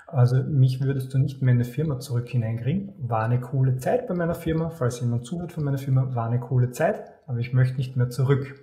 Also 0.08 0.44
mich 0.44 0.82
würdest 0.82 1.14
du 1.14 1.18
nicht 1.18 1.42
mehr 1.42 1.54
in 1.54 1.58
eine 1.60 1.66
Firma 1.66 2.00
zurück 2.00 2.30
hineinkriegen. 2.30 2.94
War 3.00 3.24
eine 3.24 3.40
coole 3.42 3.78
Zeit 3.78 4.08
bei 4.08 4.14
meiner 4.14 4.36
Firma, 4.36 4.70
falls 4.70 5.00
jemand 5.00 5.26
zuhört 5.26 5.52
von 5.52 5.64
meiner 5.64 5.78
Firma, 5.80 6.14
war 6.16 6.28
eine 6.28 6.40
coole 6.40 6.72
Zeit, 6.72 7.12
aber 7.28 7.40
ich 7.40 7.54
möchte 7.54 7.78
nicht 7.78 7.96
mehr 7.98 8.10
zurück. 8.10 8.56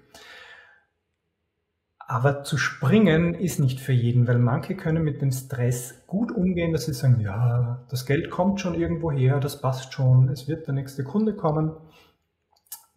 Aber 1.98 2.44
zu 2.44 2.58
springen 2.58 3.34
ist 3.34 3.58
nicht 3.58 3.80
für 3.80 3.92
jeden, 3.92 4.28
weil 4.28 4.38
manche 4.38 4.76
können 4.76 5.02
mit 5.02 5.22
dem 5.22 5.30
Stress 5.32 6.04
gut 6.06 6.30
umgehen, 6.30 6.72
dass 6.72 6.84
sie 6.84 6.92
sagen, 6.92 7.20
ja, 7.20 7.84
das 7.88 8.06
Geld 8.06 8.30
kommt 8.30 8.60
schon 8.60 8.74
irgendwo 8.74 9.10
her, 9.10 9.40
das 9.40 9.60
passt 9.60 9.92
schon, 9.94 10.28
es 10.28 10.46
wird 10.46 10.66
der 10.66 10.74
nächste 10.74 11.04
Kunde 11.04 11.34
kommen. 11.34 11.72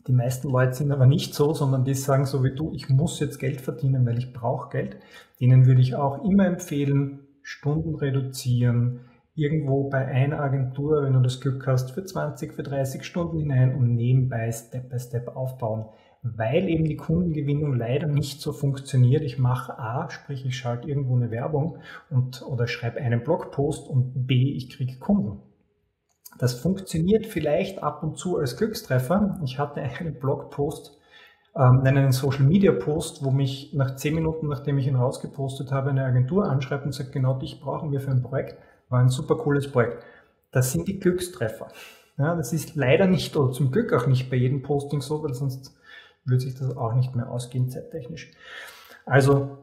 Die 0.07 0.13
meisten 0.13 0.49
Leute 0.49 0.73
sind 0.73 0.91
aber 0.91 1.07
nicht 1.07 1.33
so, 1.33 1.53
sondern 1.53 1.83
die 1.83 1.95
sagen 1.95 2.25
so 2.25 2.43
wie 2.43 2.53
du, 2.53 2.71
ich 2.73 2.89
muss 2.89 3.19
jetzt 3.19 3.39
Geld 3.39 3.59
verdienen, 3.59 4.05
weil 4.05 4.19
ich 4.19 4.33
brauche 4.33 4.69
Geld. 4.69 4.97
Denen 5.39 5.65
würde 5.65 5.81
ich 5.81 5.95
auch 5.95 6.23
immer 6.23 6.45
empfehlen, 6.45 7.21
Stunden 7.41 7.95
reduzieren, 7.95 9.01
irgendwo 9.35 9.89
bei 9.89 10.05
einer 10.05 10.39
Agentur, 10.39 11.03
wenn 11.03 11.13
du 11.13 11.21
das 11.21 11.41
Glück 11.41 11.65
hast, 11.67 11.91
für 11.91 12.03
20, 12.03 12.53
für 12.53 12.63
30 12.63 13.03
Stunden 13.03 13.39
hinein 13.39 13.75
und 13.75 13.95
nebenbei 13.95 14.51
Step 14.51 14.89
by 14.89 14.99
Step 14.99 15.35
aufbauen. 15.35 15.85
Weil 16.21 16.69
eben 16.69 16.85
die 16.85 16.97
Kundengewinnung 16.97 17.75
leider 17.75 18.07
nicht 18.07 18.41
so 18.41 18.51
funktioniert. 18.51 19.21
Ich 19.23 19.37
mache 19.37 19.77
A, 19.77 20.09
sprich 20.09 20.45
ich 20.45 20.57
schalte 20.57 20.87
irgendwo 20.87 21.15
eine 21.15 21.29
Werbung 21.29 21.77
und, 22.09 22.43
oder 22.43 22.67
schreibe 22.67 22.99
einen 22.99 23.23
Blogpost 23.23 23.87
und 23.87 24.25
B, 24.25 24.53
ich 24.53 24.69
kriege 24.69 24.97
Kunden. 24.97 25.41
Das 26.37 26.53
funktioniert 26.53 27.25
vielleicht 27.25 27.81
ab 27.81 28.03
und 28.03 28.17
zu 28.17 28.37
als 28.37 28.57
Glückstreffer. 28.57 29.39
Ich 29.43 29.57
hatte 29.57 29.81
einen 29.81 30.19
Blogpost, 30.19 30.97
ähm, 31.55 31.81
einen 31.83 32.11
Social 32.11 32.43
Media 32.43 32.73
Post, 32.73 33.23
wo 33.23 33.31
mich 33.31 33.73
nach 33.73 33.95
zehn 33.95 34.15
Minuten, 34.15 34.47
nachdem 34.47 34.77
ich 34.77 34.87
ihn 34.87 34.95
rausgepostet 34.95 35.71
habe, 35.71 35.91
eine 35.91 36.03
Agentur 36.03 36.45
anschreibt 36.49 36.85
und 36.85 36.93
sagt, 36.93 37.13
genau 37.13 37.39
dich 37.39 37.61
brauchen 37.61 37.91
wir 37.91 38.01
für 38.01 38.11
ein 38.11 38.23
Projekt. 38.23 38.57
War 38.89 38.99
ein 38.99 39.09
super 39.09 39.35
cooles 39.37 39.71
Projekt. 39.71 40.03
Das 40.51 40.71
sind 40.71 40.87
die 40.87 40.99
Glückstreffer. 40.99 41.67
Ja, 42.17 42.35
das 42.35 42.53
ist 42.53 42.75
leider 42.75 43.07
nicht 43.07 43.35
oder 43.35 43.51
zum 43.51 43.71
Glück 43.71 43.93
auch 43.93 44.07
nicht 44.07 44.29
bei 44.29 44.37
jedem 44.37 44.61
Posting 44.61 45.01
so, 45.01 45.23
weil 45.23 45.33
sonst 45.33 45.75
würde 46.23 46.41
sich 46.41 46.55
das 46.55 46.75
auch 46.75 46.93
nicht 46.93 47.15
mehr 47.15 47.29
ausgehen 47.29 47.69
zeittechnisch. 47.69 48.31
Also 49.05 49.57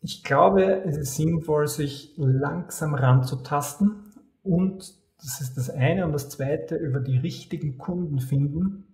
ich 0.00 0.22
glaube, 0.24 0.82
es 0.84 0.96
ist 0.96 1.16
sinnvoll, 1.16 1.68
sich 1.68 2.12
langsam 2.16 2.94
ranzutasten 2.94 4.12
und 4.42 5.01
das 5.22 5.40
ist 5.40 5.56
das 5.56 5.70
eine. 5.70 6.04
Und 6.04 6.12
das 6.12 6.28
zweite, 6.28 6.76
über 6.76 7.00
die 7.00 7.18
richtigen 7.18 7.78
Kunden 7.78 8.18
finden. 8.18 8.84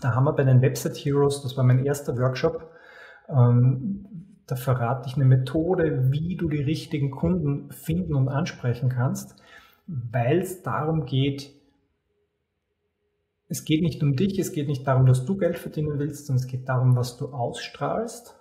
Da 0.00 0.14
haben 0.14 0.24
wir 0.24 0.32
bei 0.32 0.44
den 0.44 0.62
Website 0.62 0.96
Heroes, 0.96 1.42
das 1.42 1.56
war 1.56 1.64
mein 1.64 1.84
erster 1.84 2.16
Workshop, 2.18 2.70
ähm, 3.28 4.06
da 4.46 4.56
verrate 4.56 5.08
ich 5.08 5.16
eine 5.16 5.24
Methode, 5.24 6.10
wie 6.10 6.36
du 6.36 6.48
die 6.48 6.62
richtigen 6.62 7.10
Kunden 7.10 7.70
finden 7.70 8.14
und 8.14 8.28
ansprechen 8.28 8.88
kannst, 8.88 9.36
weil 9.86 10.40
es 10.40 10.62
darum 10.62 11.04
geht, 11.04 11.54
es 13.48 13.64
geht 13.64 13.82
nicht 13.82 14.02
um 14.02 14.16
dich, 14.16 14.38
es 14.38 14.52
geht 14.52 14.66
nicht 14.66 14.86
darum, 14.86 15.06
dass 15.06 15.26
du 15.26 15.36
Geld 15.36 15.58
verdienen 15.58 15.98
willst, 15.98 16.26
sondern 16.26 16.42
es 16.42 16.50
geht 16.50 16.68
darum, 16.68 16.96
was 16.96 17.18
du 17.18 17.28
ausstrahlst 17.28 18.34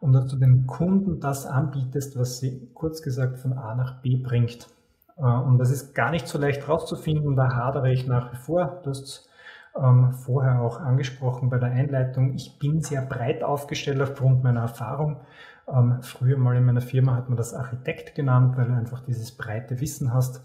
und 0.00 0.12
dass 0.12 0.26
du 0.26 0.36
den 0.36 0.66
Kunden 0.66 1.18
das 1.18 1.46
anbietest, 1.46 2.18
was 2.18 2.40
sie 2.40 2.70
kurz 2.74 3.00
gesagt 3.02 3.38
von 3.38 3.54
A 3.54 3.74
nach 3.74 4.02
B 4.02 4.16
bringt. 4.16 4.68
Äh, 5.16 5.22
und 5.22 5.58
das 5.58 5.70
ist 5.70 5.94
gar 5.94 6.10
nicht 6.10 6.26
so 6.28 6.38
leicht 6.38 6.68
rauszufinden, 6.68 7.36
da 7.36 7.54
hadere 7.54 7.92
ich 7.92 8.06
nach 8.06 8.32
wie 8.32 8.36
vor. 8.36 8.80
Du 8.84 8.90
hast 8.90 9.28
ähm, 9.76 10.12
vorher 10.12 10.60
auch 10.60 10.80
angesprochen 10.80 11.50
bei 11.50 11.58
der 11.58 11.70
Einleitung. 11.70 12.34
Ich 12.34 12.58
bin 12.58 12.80
sehr 12.80 13.02
breit 13.02 13.42
aufgestellt 13.42 14.00
aufgrund 14.00 14.42
meiner 14.42 14.60
Erfahrung. 14.60 15.20
Ähm, 15.66 16.02
früher 16.02 16.36
mal 16.36 16.56
in 16.56 16.64
meiner 16.64 16.80
Firma 16.80 17.16
hat 17.16 17.28
man 17.28 17.36
das 17.36 17.54
Architekt 17.54 18.14
genannt, 18.14 18.56
weil 18.56 18.66
du 18.66 18.74
einfach 18.74 19.00
dieses 19.00 19.32
breite 19.32 19.80
Wissen 19.80 20.12
hast. 20.12 20.42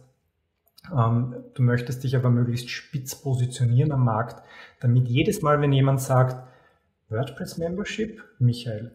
Ähm, 0.96 1.36
du 1.54 1.62
möchtest 1.62 2.04
dich 2.04 2.16
aber 2.16 2.30
möglichst 2.30 2.70
spitz 2.70 3.16
positionieren 3.16 3.92
am 3.92 4.06
Markt, 4.06 4.42
damit 4.80 5.08
jedes 5.08 5.42
Mal, 5.42 5.62
wenn 5.62 5.74
jemand 5.74 6.02
sagt, 6.02 6.48
WordPress 7.10 7.58
Membership, 7.58 8.24
Michael, 8.40 8.92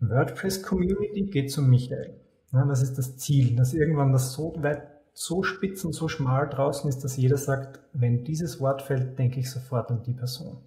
WordPress 0.00 0.62
Community 0.62 1.22
geht 1.26 1.50
zu 1.50 1.62
Michael. 1.62 2.20
Ja, 2.52 2.64
das 2.64 2.82
ist 2.82 2.96
das 2.96 3.16
Ziel, 3.18 3.56
dass 3.56 3.74
irgendwann 3.74 4.12
das 4.12 4.32
so 4.32 4.54
weit 4.58 4.95
so 5.18 5.42
spitz 5.42 5.82
und 5.82 5.94
so 5.94 6.08
schmal 6.08 6.46
draußen 6.46 6.90
ist, 6.90 7.02
dass 7.02 7.16
jeder 7.16 7.38
sagt, 7.38 7.80
wenn 7.94 8.22
dieses 8.22 8.60
Wort 8.60 8.82
fällt, 8.82 9.18
denke 9.18 9.40
ich 9.40 9.50
sofort 9.50 9.90
an 9.90 10.02
die 10.02 10.12
Person. 10.12 10.58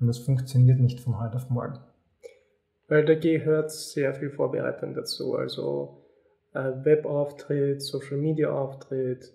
Und 0.00 0.06
das 0.06 0.16
funktioniert 0.16 0.80
nicht 0.80 0.98
von 0.98 1.20
heute 1.20 1.36
auf 1.36 1.50
morgen. 1.50 1.78
Weil 2.88 3.04
da 3.04 3.14
gehört 3.14 3.70
sehr 3.70 4.14
viel 4.14 4.30
Vorbereitung 4.30 4.94
dazu. 4.94 5.34
Also 5.34 6.06
äh, 6.54 6.72
Webauftritt, 6.82 7.82
Social 7.82 8.16
Media 8.16 8.50
Auftritt, 8.50 9.30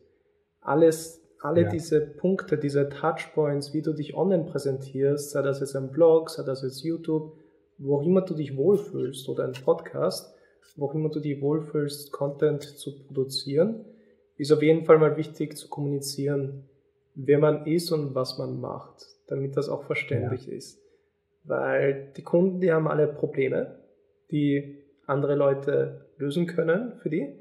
alles, 0.62 1.22
alle 1.39 1.62
ja. 1.62 1.70
diese 1.70 2.01
Punkte, 2.01 2.58
diese 2.58 2.89
Touchpoints, 2.89 3.76
wie 3.76 3.84
du 3.84 3.93
dich 3.93 4.16
online 4.16 4.45
präsentierst, 4.45 5.30
sei 5.30 5.43
das 5.43 5.60
jetzt 5.60 5.76
ein 5.76 5.91
Blog, 5.91 6.32
sei 6.32 6.41
das 6.41 6.64
jetzt 6.64 6.82
YouTube, 6.82 7.38
wo 7.78 8.01
immer 8.01 8.22
du 8.22 8.34
dich 8.34 8.58
wohlfühlst 8.58 9.30
oder 9.30 9.43
ein 9.43 9.53
Podcast, 9.53 10.34
wo 10.78 10.89
immer 10.89 11.10
du 11.10 11.20
dich 11.20 11.43
wohlfühlst, 11.43 12.12
Content 12.12 12.64
zu 12.64 13.05
produzieren 13.05 13.86
ist 14.38 14.51
auf 14.51 14.61
jeden 14.61 14.85
Fall 14.85 14.99
mal 14.99 15.17
wichtig 15.17 15.57
zu 15.57 15.67
kommunizieren, 15.67 16.69
wer 17.15 17.39
man 17.39 17.65
ist 17.65 17.91
und 17.91 18.15
was 18.15 18.38
man 18.38 18.59
macht, 18.59 19.05
damit 19.27 19.57
das 19.57 19.69
auch 19.69 19.83
verständlich 19.83 20.47
ja. 20.47 20.53
ist. 20.53 20.79
Weil 21.43 22.11
die 22.15 22.23
Kunden, 22.23 22.59
die 22.59 22.71
haben 22.71 22.88
alle 22.88 23.07
Probleme, 23.07 23.79
die 24.31 24.83
andere 25.05 25.35
Leute 25.35 26.05
lösen 26.17 26.45
können 26.45 26.93
für 27.01 27.09
die. 27.09 27.39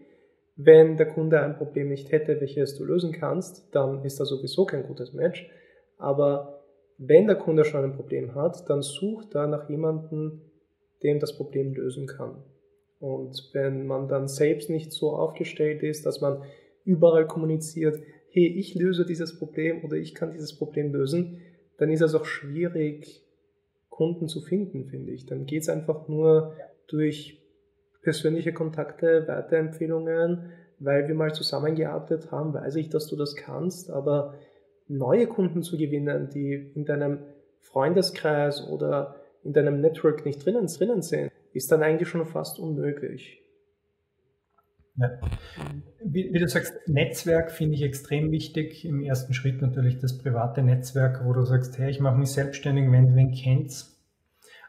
Wenn 0.57 0.97
der 0.97 1.07
Kunde 1.07 1.41
ein 1.41 1.57
Problem 1.57 1.89
nicht 1.89 2.13
hätte, 2.13 2.41
welches 2.41 2.77
du 2.79 2.85
lösen 2.85 3.13
kannst, 3.13 3.75
dann 3.75 4.05
ist 4.05 4.21
das 4.21 4.29
sowieso 4.29 4.65
kein 4.65 4.85
gutes 4.85 5.13
Match. 5.13 5.51
Aber 5.99 6.65
wenn 6.99 7.27
der 7.27 7.37
Kunde 7.37 7.65
schon 7.65 7.85
ein 7.85 7.95
Problem 7.95 8.35
hat, 8.35 8.69
dann 8.71 8.81
sucht 8.81 9.35
er 9.35 9.47
nach 9.47 9.69
jemandem, 9.69 10.41
dem 11.03 11.21
das 11.21 11.37
Problem 11.37 11.75
lösen 11.75 12.07
kann. 12.07 12.43
Und 13.01 13.51
wenn 13.53 13.87
man 13.87 14.09
dann 14.09 14.29
selbst 14.29 14.71
nicht 14.71 14.93
so 14.93 15.11
aufgestellt 15.11 15.83
ist, 15.83 16.07
dass 16.07 16.23
man 16.23 16.43
überall 16.87 17.27
kommuniziert, 17.27 18.01
hey, 18.31 18.47
ich 18.47 18.75
löse 18.75 19.05
dieses 19.05 19.39
Problem 19.39 19.85
oder 19.85 19.97
ich 19.97 20.15
kann 20.15 20.33
dieses 20.33 20.57
Problem 20.57 20.93
lösen, 20.93 21.41
dann 21.79 21.91
ist 21.91 22.01
es 22.01 22.15
auch 22.15 22.25
schwierig, 22.25 23.23
Kunden 23.91 24.29
zu 24.29 24.41
finden, 24.41 24.87
finde 24.87 25.13
ich. 25.13 25.27
Dann 25.27 25.47
geht 25.47 25.63
es 25.63 25.69
einfach 25.69 26.09
nur 26.09 26.55
durch 26.87 27.43
persönliche 28.03 28.53
Kontakte, 28.53 29.27
Weiterempfehlungen, 29.27 30.51
weil 30.79 31.09
wir 31.09 31.15
mal 31.15 31.33
zusammengearbeitet 31.33 32.31
haben, 32.31 32.53
weiß 32.53 32.77
ich, 32.77 32.91
dass 32.91 33.07
du 33.09 33.17
das 33.17 33.35
kannst, 33.35 33.91
aber 33.91 34.35
neue 34.89 35.27
Kunden 35.27 35.63
zu 35.63 35.77
gewinnen, 35.79 36.29
die 36.33 36.71
in 36.75 36.85
deinem 36.85 37.21
Freundeskreis 37.61 38.69
oder 38.69 39.17
in 39.43 39.53
deinem 39.53 39.81
Network 39.81 40.25
nicht 40.25 40.45
drinnen, 40.45 40.67
drinnen 40.67 41.03
sind, 41.03 41.33
ist 41.53 41.73
dann 41.73 41.83
eigentlich 41.83 42.09
schon 42.09 42.27
fast 42.27 42.59
unmöglich. 42.59 43.43
Ja. 44.97 45.11
Wie, 46.03 46.33
wie, 46.33 46.39
du 46.39 46.49
sagst, 46.49 46.75
Netzwerk 46.87 47.51
finde 47.51 47.75
ich 47.75 47.83
extrem 47.83 48.31
wichtig. 48.31 48.85
Im 48.85 49.03
ersten 49.03 49.35
Schritt 49.35 49.61
natürlich 49.61 49.99
das 49.99 50.17
private 50.17 50.63
Netzwerk, 50.63 51.25
wo 51.25 51.33
du 51.33 51.43
sagst, 51.43 51.79
hey, 51.79 51.91
ich 51.91 52.01
mache 52.01 52.17
mich 52.17 52.31
selbstständig, 52.31 52.91
wenn 52.91 53.15
wen 53.15 53.33
kennst. 53.33 53.99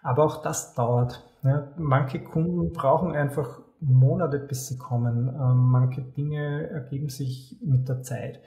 Aber 0.01 0.25
auch 0.25 0.41
das 0.41 0.73
dauert. 0.73 1.23
Ja. 1.43 1.71
Manche 1.77 2.19
Kunden 2.19 2.73
brauchen 2.73 3.13
einfach 3.13 3.61
Monate, 3.79 4.39
bis 4.39 4.67
sie 4.67 4.77
kommen. 4.77 5.29
Ähm, 5.29 5.69
manche 5.71 6.01
Dinge 6.01 6.69
ergeben 6.69 7.09
sich 7.09 7.57
mit 7.61 7.87
der 7.87 8.01
Zeit. 8.01 8.41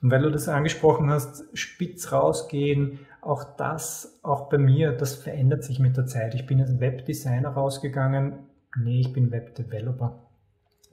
Und 0.00 0.10
weil 0.10 0.22
du 0.22 0.30
das 0.30 0.48
angesprochen 0.48 1.10
hast, 1.10 1.44
spitz 1.56 2.10
rausgehen, 2.10 3.00
auch 3.20 3.44
das, 3.56 4.18
auch 4.22 4.48
bei 4.48 4.58
mir, 4.58 4.92
das 4.92 5.14
verändert 5.14 5.62
sich 5.62 5.78
mit 5.78 5.96
der 5.96 6.06
Zeit. 6.06 6.34
Ich 6.34 6.46
bin 6.46 6.60
als 6.60 6.80
Webdesigner 6.80 7.50
rausgegangen. 7.50 8.40
Nee, 8.76 9.00
ich 9.00 9.12
bin 9.12 9.30
Webdeveloper. 9.30 10.21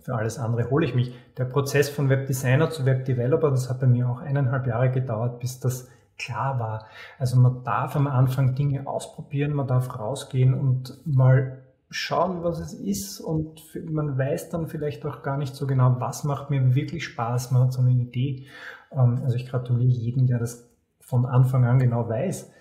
Für 0.01 0.15
alles 0.15 0.37
andere 0.39 0.69
hole 0.69 0.85
ich 0.85 0.95
mich. 0.95 1.13
Der 1.37 1.45
Prozess 1.45 1.89
von 1.89 2.09
Webdesigner 2.09 2.69
zu 2.69 2.85
Webdeveloper, 2.85 3.51
das 3.51 3.69
hat 3.69 3.79
bei 3.79 3.87
mir 3.87 4.09
auch 4.09 4.21
eineinhalb 4.21 4.67
Jahre 4.67 4.91
gedauert, 4.91 5.39
bis 5.39 5.59
das 5.59 5.89
klar 6.17 6.59
war. 6.59 6.85
Also 7.17 7.39
man 7.39 7.63
darf 7.63 7.95
am 7.95 8.07
Anfang 8.07 8.55
Dinge 8.55 8.87
ausprobieren, 8.87 9.53
man 9.53 9.67
darf 9.67 9.97
rausgehen 9.97 10.53
und 10.53 10.99
mal 11.05 11.63
schauen, 11.89 12.43
was 12.43 12.59
es 12.59 12.73
ist 12.73 13.19
und 13.19 13.61
man 13.89 14.17
weiß 14.17 14.49
dann 14.49 14.67
vielleicht 14.67 15.05
auch 15.05 15.23
gar 15.23 15.37
nicht 15.37 15.55
so 15.55 15.65
genau, 15.65 15.95
was 15.99 16.23
macht 16.23 16.49
mir 16.49 16.75
wirklich 16.75 17.05
Spaß. 17.05 17.51
Man 17.51 17.63
hat 17.63 17.73
so 17.73 17.81
eine 17.81 17.91
Idee. 17.91 18.45
Ähm, 18.91 19.21
also 19.23 19.35
ich 19.35 19.47
gratuliere 19.47 19.89
jedem, 19.89 20.27
der 20.27 20.39
das 20.39 20.69
von 20.99 21.25
Anfang 21.25 21.65
an 21.65 21.79
genau 21.79 22.07
weiß. 22.07 22.51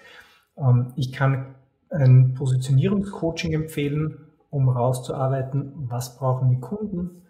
Ähm, 0.56 0.92
ich 0.96 1.12
kann 1.12 1.54
ein 1.90 2.34
Positionierungscoaching 2.34 3.52
empfehlen, 3.52 4.18
um 4.50 4.68
rauszuarbeiten, 4.68 5.72
was 5.74 6.16
brauchen 6.16 6.48
die 6.48 6.60
Kunden, 6.60 7.22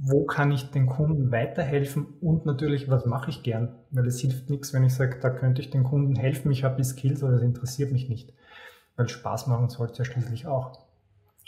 wo 0.00 0.24
kann 0.24 0.50
ich 0.52 0.70
den 0.70 0.86
Kunden 0.86 1.30
weiterhelfen 1.32 2.06
und 2.20 2.46
natürlich, 2.46 2.90
was 2.90 3.04
mache 3.04 3.30
ich 3.30 3.42
gern? 3.42 3.74
Weil 3.90 4.06
es 4.06 4.20
hilft 4.20 4.48
nichts, 4.48 4.72
wenn 4.72 4.84
ich 4.84 4.94
sage, 4.94 5.18
da 5.20 5.30
könnte 5.30 5.60
ich 5.60 5.70
den 5.70 5.84
Kunden 5.84 6.16
helfen, 6.16 6.50
ich 6.50 6.64
habe 6.64 6.76
die 6.76 6.84
Skills, 6.84 7.22
aber 7.22 7.32
das 7.32 7.42
interessiert 7.42 7.92
mich 7.92 8.08
nicht. 8.08 8.32
Weil 8.96 9.08
Spaß 9.08 9.46
machen 9.48 9.68
soll 9.68 9.88
es 9.90 9.98
ja 9.98 10.04
schließlich 10.04 10.46
auch. 10.46 10.88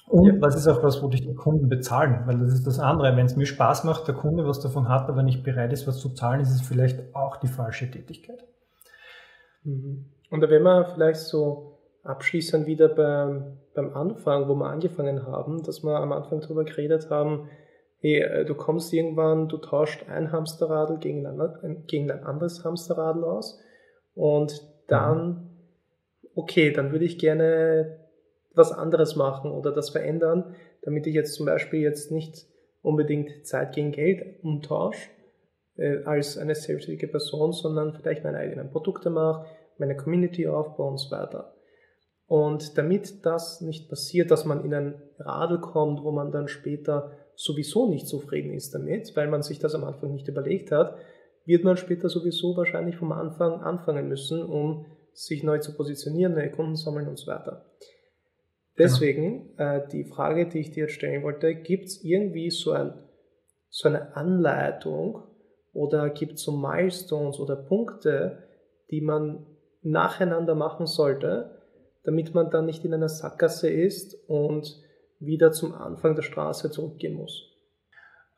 Und 0.06 0.42
was 0.42 0.56
ist 0.56 0.66
auch 0.66 0.82
was, 0.82 1.00
wo 1.02 1.08
dich 1.08 1.22
die 1.22 1.34
Kunden 1.34 1.68
bezahlen? 1.68 2.22
Weil 2.26 2.38
das 2.38 2.52
ist 2.52 2.66
das 2.66 2.80
andere. 2.80 3.16
Wenn 3.16 3.26
es 3.26 3.36
mir 3.36 3.46
Spaß 3.46 3.84
macht, 3.84 4.08
der 4.08 4.14
Kunde 4.16 4.44
was 4.44 4.60
davon 4.60 4.88
hat, 4.88 5.08
aber 5.08 5.22
nicht 5.22 5.44
bereit 5.44 5.72
ist, 5.72 5.86
was 5.86 5.98
zu 5.98 6.08
zahlen, 6.08 6.40
ist 6.40 6.50
es 6.50 6.62
vielleicht 6.62 7.14
auch 7.14 7.36
die 7.36 7.46
falsche 7.46 7.88
Tätigkeit. 7.88 8.44
Mhm. 9.62 10.06
Und 10.30 10.40
da 10.40 10.50
werden 10.50 10.64
wir 10.64 10.84
vielleicht 10.86 11.20
so 11.20 11.78
abschließend 12.02 12.66
wieder 12.66 12.88
beim, 12.88 13.58
beim 13.74 13.94
Anfang, 13.94 14.48
wo 14.48 14.54
wir 14.54 14.66
angefangen 14.66 15.26
haben, 15.26 15.62
dass 15.62 15.84
wir 15.84 15.96
am 15.96 16.12
Anfang 16.12 16.40
darüber 16.40 16.64
geredet 16.64 17.08
haben, 17.10 17.48
hey, 18.00 18.20
äh, 18.20 18.44
du 18.44 18.54
kommst 18.54 18.92
irgendwann, 18.92 19.48
du 19.48 19.58
tauscht 19.58 20.08
ein 20.08 20.32
Hamsterradl 20.32 20.98
gegen 20.98 21.26
ein, 21.26 21.84
gegen 21.86 22.10
ein 22.10 22.24
anderes 22.24 22.64
Hamsterradl 22.64 23.24
aus 23.24 23.60
und 24.14 24.62
dann, 24.88 25.50
okay, 26.34 26.72
dann 26.72 26.92
würde 26.92 27.04
ich 27.04 27.18
gerne 27.18 28.00
was 28.54 28.72
anderes 28.72 29.16
machen 29.16 29.50
oder 29.52 29.72
das 29.72 29.90
verändern, 29.90 30.54
damit 30.82 31.06
ich 31.06 31.14
jetzt 31.14 31.34
zum 31.34 31.46
Beispiel 31.46 31.80
jetzt 31.80 32.10
nicht 32.10 32.46
unbedingt 32.82 33.46
Zeit 33.46 33.74
gegen 33.74 33.92
Geld 33.92 34.42
umtausche 34.42 35.10
äh, 35.76 36.02
als 36.04 36.38
eine 36.38 36.54
selbstständige 36.54 37.08
Person, 37.08 37.52
sondern 37.52 37.94
vielleicht 37.94 38.24
meine 38.24 38.38
eigenen 38.38 38.70
Produkte 38.70 39.10
mache, 39.10 39.46
meine 39.78 39.96
Community 39.96 40.46
aufbaue 40.46 40.90
und 40.90 40.98
so 40.98 41.10
weiter. 41.10 41.54
Und 42.26 42.78
damit 42.78 43.26
das 43.26 43.60
nicht 43.60 43.88
passiert, 43.88 44.30
dass 44.30 44.44
man 44.44 44.64
in 44.64 44.72
ein 44.72 45.02
Radl 45.18 45.60
kommt, 45.60 46.02
wo 46.04 46.12
man 46.12 46.30
dann 46.30 46.48
später 46.48 47.10
sowieso 47.40 47.88
nicht 47.88 48.06
zufrieden 48.06 48.52
ist 48.52 48.74
damit, 48.74 49.16
weil 49.16 49.28
man 49.28 49.42
sich 49.42 49.58
das 49.58 49.74
am 49.74 49.84
Anfang 49.84 50.12
nicht 50.12 50.28
überlegt 50.28 50.70
hat, 50.70 50.96
wird 51.46 51.64
man 51.64 51.76
später 51.76 52.08
sowieso 52.08 52.56
wahrscheinlich 52.56 52.96
vom 52.96 53.12
Anfang 53.12 53.60
anfangen 53.62 54.08
müssen, 54.08 54.42
um 54.42 54.86
sich 55.12 55.42
neu 55.42 55.58
zu 55.58 55.74
positionieren, 55.74 56.34
neue 56.34 56.50
Kunden 56.50 56.76
sammeln 56.76 57.08
und 57.08 57.18
so 57.18 57.30
weiter. 57.30 57.66
Deswegen 58.78 59.58
äh, 59.58 59.86
die 59.88 60.04
Frage, 60.04 60.48
die 60.48 60.60
ich 60.60 60.70
dir 60.70 60.84
jetzt 60.84 60.94
stellen 60.94 61.22
wollte, 61.22 61.54
gibt 61.54 61.86
es 61.86 62.04
irgendwie 62.04 62.50
so, 62.50 62.72
ein, 62.72 62.92
so 63.68 63.88
eine 63.88 64.16
Anleitung 64.16 65.22
oder 65.72 66.10
gibt 66.10 66.34
es 66.34 66.42
so 66.42 66.52
Milestones 66.52 67.38
oder 67.40 67.56
Punkte, 67.56 68.44
die 68.90 69.00
man 69.00 69.46
nacheinander 69.82 70.54
machen 70.54 70.86
sollte, 70.86 71.62
damit 72.04 72.34
man 72.34 72.50
dann 72.50 72.66
nicht 72.66 72.84
in 72.84 72.94
einer 72.94 73.08
Sackgasse 73.08 73.70
ist 73.70 74.14
und 74.28 74.80
wieder 75.20 75.52
zum 75.52 75.74
Anfang 75.74 76.14
der 76.16 76.22
Straße 76.22 76.70
zurückgehen 76.70 77.14
muss? 77.14 77.50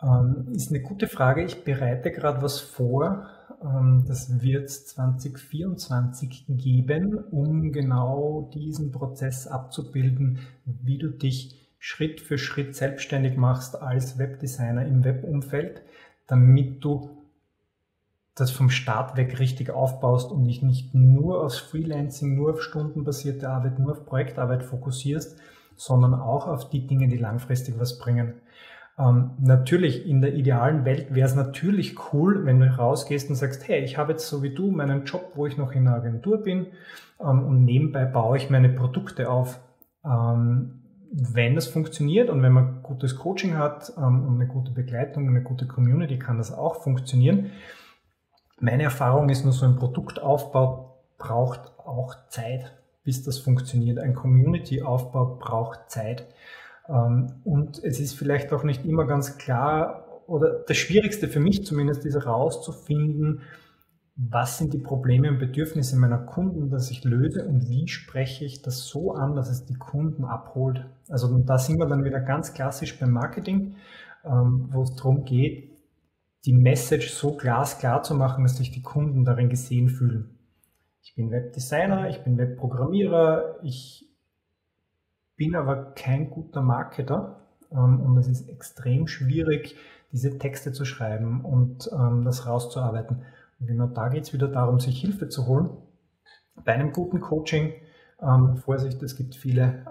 Ähm, 0.03 0.49
ist 0.53 0.71
eine 0.71 0.83
gute 0.83 1.07
Frage. 1.07 1.45
Ich 1.45 1.65
bereite 1.65 2.11
gerade 2.11 2.43
was 2.43 2.61
vor. 2.61 3.29
Ähm, 3.63 4.05
das 4.07 4.43
wird 4.43 4.69
2024 4.71 6.47
geben, 6.49 7.19
um 7.31 7.73
genau 7.73 8.51
diesen 8.53 8.91
Prozess 8.91 9.47
abzubilden, 9.47 10.41
wie 10.65 10.99
du 10.99 11.09
dich 11.09 11.59
Schritt 11.79 12.21
für 12.21 12.39
Schritt 12.39 12.77
selbstständig 12.77 13.37
machst 13.37 13.81
als 13.81 14.19
Webdesigner 14.19 14.87
im 14.87 15.05
Webumfeld, 15.05 15.83
damit 16.27 16.85
du 16.85 17.23
das 18.35 18.51
vom 18.51 18.71
Start 18.71 19.17
weg 19.17 19.39
richtig 19.39 19.71
aufbaust 19.71 20.31
und 20.31 20.45
dich 20.45 20.63
nicht 20.63 20.95
nur 20.95 21.45
aufs 21.45 21.59
Freelancing, 21.59 22.35
nur 22.35 22.53
auf 22.53 22.63
stundenbasierte 22.63 23.49
Arbeit, 23.49 23.79
nur 23.79 23.93
auf 23.93 24.07
Projektarbeit 24.07 24.63
fokussierst, 24.63 25.37
sondern 25.77 26.15
auch 26.15 26.47
auf 26.47 26.71
die 26.71 26.87
Dinge, 26.87 27.09
die 27.09 27.19
langfristig 27.19 27.79
was 27.79 27.99
bringen. 27.99 28.35
Ähm, 28.99 29.33
natürlich, 29.41 30.07
in 30.07 30.21
der 30.21 30.35
idealen 30.35 30.85
Welt 30.85 31.15
wäre 31.15 31.27
es 31.27 31.35
natürlich 31.35 31.97
cool, 32.13 32.45
wenn 32.45 32.61
du 32.61 32.67
rausgehst 32.67 33.31
und 33.31 33.37
sagst, 33.37 33.67
hey, 33.67 33.83
ich 33.83 33.97
habe 33.97 34.13
jetzt 34.13 34.29
so 34.29 34.43
wie 34.43 34.55
du 34.55 34.71
meinen 34.71 35.05
Job, 35.05 35.33
wo 35.35 35.47
ich 35.47 35.57
noch 35.57 35.73
in 35.73 35.85
der 35.85 35.95
Agentur 35.95 36.43
bin 36.43 36.67
ähm, 37.21 37.45
und 37.45 37.65
nebenbei 37.65 38.05
baue 38.05 38.37
ich 38.37 38.51
meine 38.51 38.69
Produkte 38.69 39.31
auf. 39.31 39.61
Ähm, 40.05 40.79
wenn 41.15 41.55
das 41.55 41.67
funktioniert 41.67 42.31
und 42.31 42.43
wenn 42.43 42.53
man 42.53 42.83
gutes 42.83 43.17
Coaching 43.17 43.59
hat 43.59 43.93
ähm, 43.99 44.27
und 44.27 44.35
eine 44.37 44.47
gute 44.47 44.73
Begleitung, 44.73 45.29
eine 45.29 45.43
gute 45.43 45.67
Community, 45.67 46.19
kann 46.19 46.39
das 46.39 46.53
auch 46.53 46.83
funktionieren. 46.83 47.51
Meine 48.61 48.85
Erfahrung 48.85 49.29
ist 49.29 49.45
nur, 49.45 49.53
so 49.53 49.67
ein 49.67 49.77
Produktaufbau 49.77 51.03
braucht 51.19 51.79
auch 51.79 52.15
Zeit, 52.29 52.73
bis 53.05 53.23
das 53.23 53.39
funktioniert. 53.39 53.99
Ein 53.99 54.15
Community-Aufbau 54.15 55.39
braucht 55.41 55.91
Zeit. 55.91 56.27
Ähm, 56.89 57.33
und 57.45 57.83
es 57.83 58.01
ist 58.01 58.15
vielleicht 58.15 58.53
auch 58.53 58.65
nicht 58.65 58.85
immer 58.85 59.07
ganz 59.07 59.39
klar, 59.39 60.23
oder 60.27 60.65
das 60.67 60.77
Schwierigste 60.77 61.29
für 61.29 61.41
mich 61.41 61.65
zumindest 61.65 62.07
ist 62.07 62.15
herauszufinden, 62.15 63.43
was 64.15 64.59
sind 64.59 64.75
die 64.75 64.79
Probleme 64.79 65.31
und 65.31 65.39
Bedürfnisse 65.39 65.97
meiner 65.99 66.19
Kunden, 66.19 66.71
dass 66.71 66.91
ich 66.91 67.03
löse 67.03 67.47
und 67.47 67.69
wie 67.69 67.89
spreche 67.89 68.45
ich 68.45 68.63
das 68.63 68.87
so 68.87 69.13
an, 69.13 69.35
dass 69.35 69.51
es 69.51 69.65
die 69.65 69.75
Kunden 69.75 70.25
abholt. 70.25 70.85
Also 71.09 71.37
da 71.39 71.59
sind 71.59 71.79
wir 71.79 71.87
dann 71.87 72.05
wieder 72.05 72.21
ganz 72.21 72.53
klassisch 72.53 72.99
beim 72.99 73.11
Marketing, 73.11 73.77
ähm, 74.25 74.69
wo 74.71 74.83
es 74.83 74.95
darum 74.95 75.25
geht, 75.25 75.71
die 76.45 76.53
Message 76.53 77.11
so 77.11 77.37
glasklar 77.37 78.03
zu 78.03 78.15
machen, 78.15 78.45
dass 78.45 78.57
sich 78.57 78.71
die 78.71 78.83
Kunden 78.83 79.25
darin 79.25 79.49
gesehen 79.49 79.89
fühlen. 79.89 80.32
Ich 81.05 81.17
bin 81.17 81.33
Webdesigner, 81.33 82.09
ich 82.09 82.23
bin 82.23 82.39
Webprogrammierer, 82.39 83.59
ich 83.65 84.09
bin 85.37 85.57
aber 85.57 85.95
kein 85.97 86.31
guter 86.31 86.63
Marketer 86.63 87.41
ähm, 87.73 88.01
und 88.01 88.17
es 88.19 88.29
ist 88.29 88.49
extrem 88.49 89.09
schwierig, 89.09 89.77
diese 90.13 90.39
Texte 90.39 90.73
zu 90.73 90.85
schreiben 90.85 91.45
und 91.45 91.91
ähm, 91.93 92.25
das 92.25 92.47
rauszuarbeiten. 92.47 93.25
Und 93.59 93.67
genau 93.67 93.89
da 93.89 94.11
geht 94.11 94.25
es 94.25 94.33
wieder 94.33 94.47
darum, 94.47 94.79
sich 94.79 95.01
Hilfe 95.01 95.29
zu 95.29 95.49
holen. 95.49 95.71
Bei 96.65 96.75
einem 96.75 96.93
guten 96.93 97.21
Coaching, 97.21 97.73
ähm, 98.21 98.57
Vorsicht, 98.59 99.03
es 99.03 99.17
gibt 99.17 99.35
viele 99.35 99.85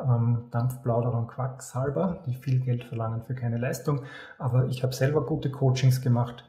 Dampfplauderer 0.52 1.18
und 1.18 1.28
Quacksalber, 1.28 2.24
die 2.26 2.36
viel 2.36 2.62
Geld 2.62 2.86
verlangen 2.86 3.24
für 3.24 3.36
keine 3.36 3.58
Leistung, 3.58 4.04
aber 4.38 4.68
ich 4.68 4.82
habe 4.82 4.94
selber 4.94 5.26
gute 5.26 5.52
Coachings 5.52 6.02
gemacht. 6.02 6.46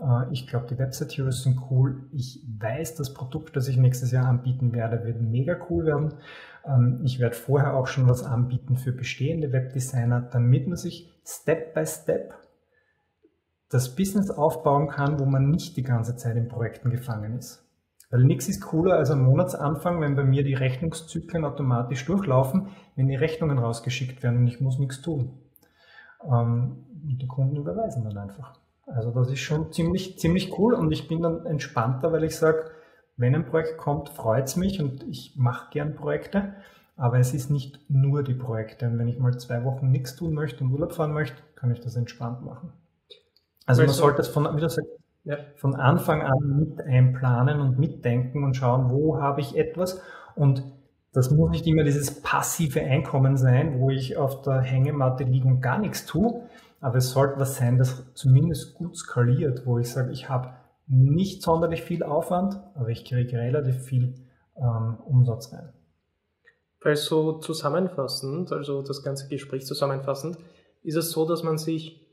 Äh, 0.00 0.32
ich 0.32 0.46
glaube, 0.46 0.66
die 0.66 0.78
Website 0.78 1.16
Heroes 1.16 1.42
sind 1.42 1.58
cool. 1.70 2.04
Ich 2.12 2.44
weiß, 2.58 2.94
das 2.94 3.14
Produkt, 3.14 3.56
das 3.56 3.68
ich 3.68 3.76
nächstes 3.76 4.10
Jahr 4.10 4.26
anbieten 4.26 4.72
werde, 4.72 5.04
wird 5.04 5.20
mega 5.20 5.56
cool 5.68 5.86
werden. 5.86 6.14
Ähm, 6.64 7.00
ich 7.04 7.18
werde 7.18 7.34
vorher 7.34 7.74
auch 7.74 7.86
schon 7.86 8.08
was 8.08 8.22
anbieten 8.22 8.76
für 8.76 8.92
bestehende 8.92 9.52
Webdesigner, 9.52 10.20
damit 10.20 10.66
man 10.66 10.76
sich 10.76 11.12
Step 11.24 11.74
by 11.74 11.86
Step 11.86 12.34
das 13.68 13.96
Business 13.96 14.30
aufbauen 14.30 14.88
kann, 14.88 15.18
wo 15.18 15.24
man 15.24 15.50
nicht 15.50 15.76
die 15.76 15.82
ganze 15.82 16.16
Zeit 16.16 16.36
in 16.36 16.48
Projekten 16.48 16.90
gefangen 16.90 17.36
ist. 17.36 17.64
Weil 18.10 18.22
nichts 18.22 18.48
ist 18.48 18.60
cooler 18.60 18.94
als 18.94 19.10
am 19.10 19.24
Monatsanfang, 19.24 20.00
wenn 20.00 20.14
bei 20.14 20.22
mir 20.22 20.44
die 20.44 20.54
Rechnungszyklen 20.54 21.44
automatisch 21.44 22.04
durchlaufen, 22.04 22.68
wenn 22.94 23.08
die 23.08 23.16
Rechnungen 23.16 23.58
rausgeschickt 23.58 24.22
werden 24.22 24.38
und 24.38 24.46
ich 24.46 24.60
muss 24.60 24.78
nichts 24.78 25.02
tun. 25.02 25.40
Ähm, 26.24 26.84
und 27.02 27.18
die 27.20 27.26
Kunden 27.26 27.56
überweisen 27.56 28.04
dann 28.04 28.16
einfach. 28.16 28.65
Also 28.86 29.10
das 29.10 29.30
ist 29.30 29.40
schon 29.40 29.72
ziemlich, 29.72 30.18
ziemlich 30.18 30.56
cool 30.58 30.74
und 30.74 30.92
ich 30.92 31.08
bin 31.08 31.20
dann 31.20 31.44
entspannter, 31.44 32.12
weil 32.12 32.24
ich 32.24 32.36
sage, 32.36 32.70
wenn 33.16 33.34
ein 33.34 33.46
Projekt 33.46 33.78
kommt, 33.78 34.10
freut 34.10 34.46
es 34.46 34.56
mich 34.56 34.80
und 34.80 35.02
ich 35.08 35.34
mache 35.36 35.70
gern 35.72 35.94
Projekte, 35.94 36.54
aber 36.96 37.18
es 37.18 37.34
ist 37.34 37.50
nicht 37.50 37.90
nur 37.90 38.22
die 38.22 38.34
Projekte. 38.34 38.86
Und 38.86 38.98
wenn 38.98 39.08
ich 39.08 39.18
mal 39.18 39.36
zwei 39.38 39.64
Wochen 39.64 39.90
nichts 39.90 40.16
tun 40.16 40.34
möchte 40.34 40.62
und 40.64 40.72
Urlaub 40.72 40.92
fahren 40.92 41.12
möchte, 41.12 41.36
kann 41.56 41.70
ich 41.70 41.80
das 41.80 41.96
entspannt 41.96 42.42
machen. 42.44 42.72
Also 43.66 43.82
man 43.82 43.92
sollte 43.92 44.22
es 44.22 44.28
von, 44.28 44.44
wie 44.56 44.60
du 44.60 44.68
sagst, 44.68 44.88
ja. 45.24 45.36
von 45.56 45.74
Anfang 45.74 46.22
an 46.22 46.56
mit 46.56 46.80
einplanen 46.80 47.60
und 47.60 47.78
mitdenken 47.78 48.44
und 48.44 48.54
schauen, 48.54 48.90
wo 48.90 49.20
habe 49.20 49.40
ich 49.40 49.56
etwas. 49.56 50.00
Und 50.36 50.62
das 51.12 51.30
muss 51.30 51.50
nicht 51.50 51.66
immer 51.66 51.82
dieses 51.82 52.22
passive 52.22 52.80
Einkommen 52.80 53.36
sein, 53.36 53.80
wo 53.80 53.90
ich 53.90 54.16
auf 54.16 54.42
der 54.42 54.60
Hängematte 54.60 55.24
liege 55.24 55.48
und 55.48 55.60
gar 55.60 55.78
nichts 55.78 56.06
tue. 56.06 56.42
Aber 56.80 56.96
es 56.96 57.10
sollte 57.10 57.40
was 57.40 57.56
sein, 57.56 57.78
das 57.78 58.12
zumindest 58.14 58.74
gut 58.74 58.96
skaliert, 58.96 59.66
wo 59.66 59.78
ich 59.78 59.90
sage, 59.90 60.12
ich 60.12 60.28
habe 60.28 60.54
nicht 60.86 61.42
sonderlich 61.42 61.82
viel 61.82 62.02
Aufwand, 62.02 62.60
aber 62.74 62.88
ich 62.88 63.04
kriege 63.04 63.38
relativ 63.38 63.82
viel 63.82 64.14
ähm, 64.56 64.98
Umsatz 65.04 65.52
rein. 65.52 65.72
Also 66.82 67.38
zusammenfassend, 67.38 68.52
also 68.52 68.82
das 68.82 69.02
ganze 69.02 69.28
Gespräch 69.28 69.66
zusammenfassend, 69.66 70.38
ist 70.84 70.94
es 70.94 71.10
so, 71.10 71.26
dass 71.26 71.42
man 71.42 71.58
sich 71.58 72.06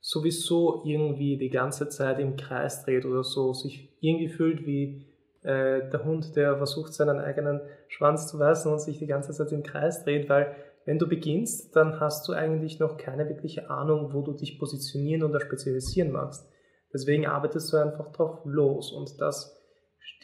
sowieso 0.00 0.82
irgendwie 0.84 1.36
die 1.36 1.50
ganze 1.50 1.88
Zeit 1.88 2.20
im 2.20 2.36
Kreis 2.36 2.84
dreht 2.84 3.04
oder 3.04 3.24
so, 3.24 3.52
sich 3.52 3.92
irgendwie 4.00 4.28
fühlt 4.28 4.64
wie 4.66 5.06
äh, 5.42 5.90
der 5.90 6.04
Hund, 6.04 6.36
der 6.36 6.56
versucht, 6.56 6.94
seinen 6.94 7.18
eigenen 7.18 7.60
Schwanz 7.88 8.28
zu 8.28 8.38
weisen 8.38 8.72
und 8.72 8.80
sich 8.80 8.98
die 8.98 9.06
ganze 9.06 9.32
Zeit 9.32 9.52
im 9.52 9.62
Kreis 9.62 10.04
dreht, 10.04 10.28
weil 10.28 10.54
wenn 10.90 10.98
du 10.98 11.06
beginnst, 11.06 11.76
dann 11.76 12.00
hast 12.00 12.26
du 12.26 12.32
eigentlich 12.32 12.80
noch 12.80 12.96
keine 12.96 13.28
wirkliche 13.28 13.70
Ahnung, 13.70 14.12
wo 14.12 14.22
du 14.22 14.32
dich 14.32 14.58
positionieren 14.58 15.22
oder 15.22 15.38
spezialisieren 15.38 16.10
magst. 16.10 16.50
Deswegen 16.92 17.28
arbeitest 17.28 17.72
du 17.72 17.76
einfach 17.76 18.10
drauf 18.10 18.40
los 18.44 18.90
und 18.90 19.20
das 19.20 19.56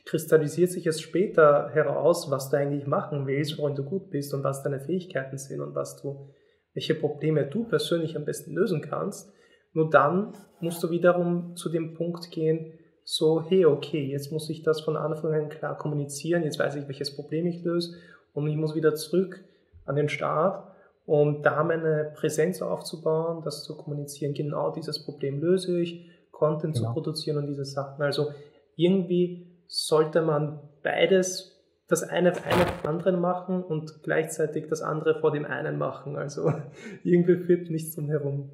kristallisiert 0.07 0.73
sich 0.73 0.85
erst 0.85 1.03
später 1.03 1.69
heraus, 1.69 2.33
was 2.33 2.51
du 2.51 2.57
eigentlich 2.57 2.85
machen 2.89 3.29
willst, 3.29 3.59
worin 3.59 3.77
du 3.77 3.85
gut 3.85 4.11
bist 4.11 4.35
und 4.35 4.43
was 4.43 4.64
deine 4.64 4.81
Fähigkeiten 4.81 5.39
sind 5.39 5.61
und 5.61 5.77
was 5.77 6.03
du, 6.03 6.31
welche 6.75 6.97
Probleme 6.97 7.47
du 7.47 7.62
persönlich 7.62 8.17
am 8.17 8.25
besten 8.25 8.53
lösen 8.53 8.81
kannst. 8.81 9.33
Nur 9.73 9.89
dann 9.89 10.33
musst 10.59 10.83
du 10.83 10.91
wiederum 10.91 11.55
zu 11.55 11.69
dem 11.69 11.95
Punkt 11.95 12.33
gehen, 12.33 12.73
so, 13.05 13.41
hey, 13.41 13.67
okay, 13.67 14.05
jetzt 14.11 14.33
muss 14.33 14.51
ich 14.51 14.64
das 14.64 14.81
von 14.81 14.97
Anfang 14.97 15.33
an 15.33 15.49
klar 15.49 15.79
kommunizieren, 15.79 16.43
jetzt 16.43 16.59
weiß 16.59 16.75
ich, 16.75 16.89
welches 16.89 17.14
Problem 17.14 17.47
ich 17.47 17.62
löse 17.62 17.95
und 18.33 18.49
ich 18.49 18.57
muss 18.57 18.75
wieder 18.75 18.97
zurück 18.97 19.45
an 19.87 19.97
den 19.97 20.09
Start 20.09 20.66
und 21.07 21.43
da 21.43 21.62
meine 21.62 22.12
Präsenz 22.16 22.61
aufzubauen, 22.61 23.43
das 23.45 23.62
zu 23.62 23.76
kommunizieren, 23.76 24.34
genau 24.34 24.70
dieses 24.72 25.05
Problem 25.05 25.41
löse 25.41 25.80
ich, 25.80 26.11
Content 26.32 26.74
genau. 26.74 26.89
zu 26.89 26.93
produzieren 26.93 27.39
und 27.39 27.47
diese 27.47 27.64
Sachen. 27.64 28.03
Also 28.03 28.32
irgendwie 28.74 29.47
sollte 29.68 30.20
man 30.20 30.61
beides, 30.82 31.53
das 31.89 32.03
eine 32.03 32.32
eine 32.45 32.66
anderen 32.84 33.20
machen 33.20 33.62
und 33.62 34.03
gleichzeitig 34.03 34.66
das 34.68 34.82
andere 34.82 35.20
vor 35.20 35.30
dem 35.30 35.45
einen 35.45 35.78
machen. 35.78 36.16
Also 36.16 36.53
irgendwie 37.05 37.37
führt 37.37 37.70
nichts 37.70 37.95
drum 37.95 38.09
herum. 38.09 38.51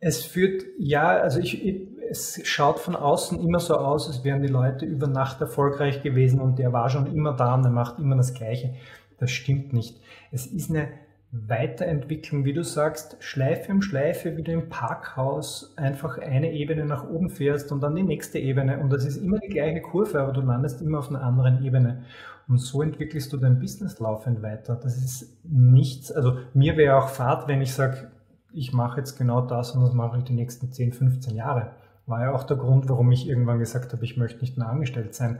Es 0.00 0.24
führt, 0.24 0.64
ja, 0.78 1.10
also 1.20 1.38
ich, 1.38 1.62
es 2.10 2.40
schaut 2.44 2.80
von 2.80 2.96
außen 2.96 3.38
immer 3.40 3.60
so 3.60 3.76
aus, 3.76 4.08
als 4.08 4.24
wären 4.24 4.42
die 4.42 4.48
Leute 4.48 4.84
über 4.84 5.06
Nacht 5.06 5.40
erfolgreich 5.40 6.02
gewesen 6.02 6.40
und 6.40 6.58
der 6.58 6.72
war 6.72 6.90
schon 6.90 7.06
immer 7.14 7.34
da 7.34 7.54
und 7.54 7.64
er 7.64 7.70
macht 7.70 8.00
immer 8.00 8.16
das 8.16 8.34
Gleiche. 8.34 8.74
Das 9.22 9.30
stimmt 9.30 9.72
nicht. 9.72 10.00
Es 10.32 10.46
ist 10.48 10.68
eine 10.68 10.88
Weiterentwicklung, 11.30 12.44
wie 12.44 12.52
du 12.52 12.64
sagst, 12.64 13.16
Schleife 13.20 13.70
um 13.70 13.80
Schleife, 13.80 14.36
wie 14.36 14.42
du 14.42 14.50
im 14.50 14.68
Parkhaus 14.68 15.74
einfach 15.76 16.18
eine 16.18 16.50
Ebene 16.52 16.84
nach 16.86 17.08
oben 17.08 17.30
fährst 17.30 17.70
und 17.70 17.84
dann 17.84 17.94
die 17.94 18.02
nächste 18.02 18.40
Ebene. 18.40 18.80
Und 18.80 18.92
das 18.92 19.04
ist 19.04 19.18
immer 19.18 19.38
die 19.38 19.46
gleiche 19.46 19.80
Kurve, 19.80 20.20
aber 20.20 20.32
du 20.32 20.40
landest 20.40 20.82
immer 20.82 20.98
auf 20.98 21.08
einer 21.08 21.22
anderen 21.22 21.64
Ebene. 21.64 22.02
Und 22.48 22.58
so 22.58 22.82
entwickelst 22.82 23.32
du 23.32 23.36
dein 23.36 23.60
Business 23.60 24.00
laufend 24.00 24.42
weiter. 24.42 24.74
Das 24.74 24.96
ist 24.96 25.38
nichts, 25.44 26.10
also 26.10 26.38
mir 26.52 26.76
wäre 26.76 26.96
auch 26.96 27.08
Fahrt, 27.08 27.46
wenn 27.46 27.62
ich 27.62 27.74
sage, 27.74 28.10
ich 28.52 28.72
mache 28.72 28.98
jetzt 28.98 29.16
genau 29.16 29.40
das 29.40 29.70
und 29.70 29.82
das 29.82 29.92
mache 29.92 30.18
ich 30.18 30.24
die 30.24 30.34
nächsten 30.34 30.72
10, 30.72 30.94
15 30.94 31.36
Jahre. 31.36 31.76
War 32.06 32.22
ja 32.22 32.32
auch 32.32 32.42
der 32.42 32.56
Grund, 32.56 32.88
warum 32.88 33.12
ich 33.12 33.28
irgendwann 33.28 33.60
gesagt 33.60 33.92
habe, 33.92 34.04
ich 34.04 34.16
möchte 34.16 34.40
nicht 34.40 34.58
mehr 34.58 34.68
angestellt 34.68 35.14
sein 35.14 35.38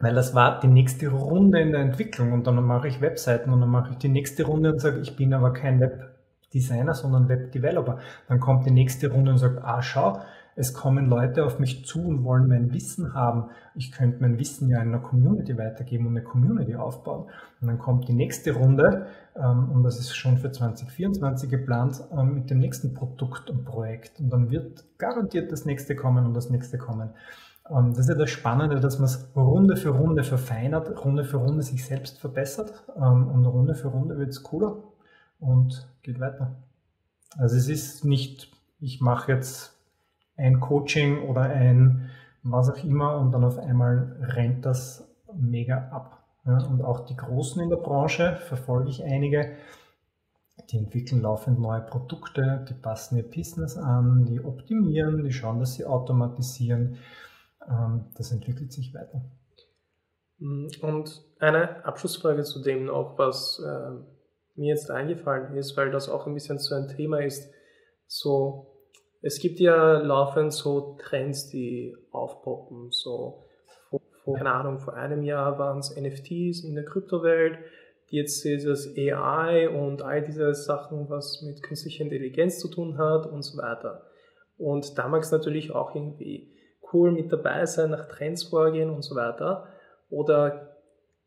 weil 0.00 0.14
das 0.14 0.34
war 0.34 0.60
die 0.60 0.68
nächste 0.68 1.08
Runde 1.08 1.60
in 1.60 1.72
der 1.72 1.82
Entwicklung 1.82 2.32
und 2.32 2.46
dann 2.46 2.62
mache 2.64 2.88
ich 2.88 3.00
Webseiten 3.00 3.50
und 3.50 3.60
dann 3.60 3.70
mache 3.70 3.92
ich 3.92 3.98
die 3.98 4.08
nächste 4.08 4.44
Runde 4.44 4.72
und 4.72 4.80
sage, 4.80 5.00
ich 5.00 5.14
bin 5.14 5.34
aber 5.34 5.52
kein 5.52 5.78
Webdesigner, 5.78 6.94
sondern 6.94 7.28
Webdeveloper. 7.28 7.98
Dann 8.26 8.40
kommt 8.40 8.66
die 8.66 8.70
nächste 8.70 9.12
Runde 9.12 9.32
und 9.32 9.38
sagt, 9.38 9.62
ah, 9.62 9.82
schau, 9.82 10.20
es 10.56 10.74
kommen 10.74 11.06
Leute 11.06 11.44
auf 11.44 11.58
mich 11.58 11.86
zu 11.86 12.06
und 12.06 12.24
wollen 12.24 12.48
mein 12.48 12.72
Wissen 12.72 13.14
haben. 13.14 13.50
Ich 13.74 13.92
könnte 13.92 14.18
mein 14.20 14.38
Wissen 14.38 14.68
ja 14.68 14.82
in 14.82 14.88
einer 14.88 14.98
Community 14.98 15.56
weitergeben 15.56 16.06
und 16.06 16.16
eine 16.16 16.24
Community 16.24 16.74
aufbauen. 16.74 17.30
Und 17.60 17.68
dann 17.68 17.78
kommt 17.78 18.08
die 18.08 18.12
nächste 18.12 18.52
Runde, 18.52 19.06
ähm, 19.36 19.70
und 19.70 19.84
das 19.84 19.98
ist 19.98 20.14
schon 20.14 20.38
für 20.38 20.50
2024 20.50 21.48
geplant, 21.48 22.02
ähm, 22.12 22.34
mit 22.34 22.50
dem 22.50 22.58
nächsten 22.58 22.94
Produkt 22.94 23.48
und 23.48 23.64
Projekt. 23.64 24.18
Und 24.18 24.30
dann 24.30 24.50
wird 24.50 24.84
garantiert 24.98 25.52
das 25.52 25.64
nächste 25.64 25.94
kommen 25.94 26.26
und 26.26 26.34
das 26.34 26.50
nächste 26.50 26.78
kommen. 26.78 27.10
Ähm, 27.70 27.90
das 27.90 28.00
ist 28.00 28.08
ja 28.08 28.14
das 28.14 28.30
Spannende, 28.30 28.80
dass 28.80 28.98
man 28.98 29.06
es 29.06 29.30
Runde 29.36 29.76
für 29.76 29.90
Runde 29.90 30.24
verfeinert, 30.24 31.04
Runde 31.04 31.24
für 31.24 31.38
Runde 31.38 31.62
sich 31.62 31.84
selbst 31.84 32.18
verbessert 32.18 32.84
ähm, 32.96 33.28
und 33.28 33.46
Runde 33.46 33.74
für 33.74 33.88
Runde 33.88 34.18
wird 34.18 34.30
es 34.30 34.42
cooler 34.42 34.76
und 35.38 35.88
geht 36.02 36.20
weiter. 36.20 36.56
Also 37.38 37.56
es 37.56 37.68
ist 37.68 38.04
nicht, 38.04 38.50
ich 38.80 39.00
mache 39.00 39.32
jetzt 39.32 39.76
ein 40.36 40.60
Coaching 40.60 41.28
oder 41.28 41.42
ein 41.42 42.10
was 42.42 42.70
auch 42.70 42.82
immer 42.82 43.18
und 43.18 43.32
dann 43.32 43.44
auf 43.44 43.58
einmal 43.58 44.16
rennt 44.20 44.64
das 44.64 45.06
mega 45.34 45.88
ab. 45.90 46.24
und 46.44 46.82
auch 46.82 47.00
die 47.00 47.16
Großen 47.16 47.62
in 47.62 47.68
der 47.68 47.76
Branche 47.76 48.38
verfolge 48.48 48.88
ich 48.88 49.04
einige, 49.04 49.52
die 50.70 50.78
entwickeln 50.78 51.20
laufend 51.20 51.60
neue 51.60 51.82
Produkte, 51.82 52.64
die 52.68 52.74
passen 52.74 53.18
ihr 53.18 53.28
Business 53.28 53.76
an, 53.76 54.24
die 54.24 54.42
optimieren, 54.42 55.22
die 55.22 55.32
schauen, 55.32 55.60
dass 55.60 55.74
sie 55.74 55.84
automatisieren 55.84 56.96
das 58.16 58.32
entwickelt 58.32 58.72
sich 58.72 58.94
weiter. 58.94 59.22
Mm, 60.38 60.68
und 60.82 61.22
eine 61.38 61.84
Abschlussfrage 61.84 62.42
zu 62.42 62.62
dem 62.62 62.86
noch, 62.86 63.18
was 63.18 63.62
äh, 63.64 63.90
mir 64.56 64.68
jetzt 64.68 64.90
eingefallen 64.90 65.56
ist, 65.56 65.76
weil 65.76 65.90
das 65.90 66.08
auch 66.08 66.26
ein 66.26 66.34
bisschen 66.34 66.58
so 66.58 66.74
ein 66.74 66.88
Thema 66.88 67.22
ist. 67.22 67.50
So, 68.06 68.66
es 69.22 69.38
gibt 69.38 69.60
ja 69.60 69.98
laufend 69.98 70.52
so 70.52 70.96
Trends, 71.00 71.48
die 71.48 71.96
aufpoppen. 72.10 72.90
So, 72.90 73.44
vor, 73.88 74.00
vor, 74.24 74.36
keine 74.36 74.52
Ahnung, 74.52 74.78
vor 74.78 74.94
einem 74.94 75.22
Jahr 75.22 75.58
waren 75.58 75.78
es 75.78 75.94
NFTs 75.96 76.64
in 76.64 76.74
der 76.74 76.84
Kryptowelt. 76.84 77.58
Jetzt 78.08 78.44
ist 78.44 78.64
es 78.64 78.96
AI 78.96 79.68
und 79.68 80.02
all 80.02 80.22
diese 80.22 80.52
Sachen, 80.54 81.08
was 81.08 81.42
mit 81.42 81.62
künstlicher 81.62 82.02
Intelligenz 82.02 82.58
zu 82.58 82.68
tun 82.68 82.98
hat 82.98 83.26
und 83.26 83.42
so 83.42 83.56
weiter. 83.58 84.04
Und 84.56 84.98
damals 84.98 85.30
natürlich 85.30 85.72
auch 85.72 85.94
irgendwie 85.94 86.52
cool 86.92 87.12
mit 87.12 87.32
dabei 87.32 87.66
sein, 87.66 87.90
nach 87.90 88.08
Trends 88.08 88.44
vorgehen 88.44 88.90
und 88.90 89.02
so 89.02 89.14
weiter. 89.14 89.68
Oder 90.08 90.76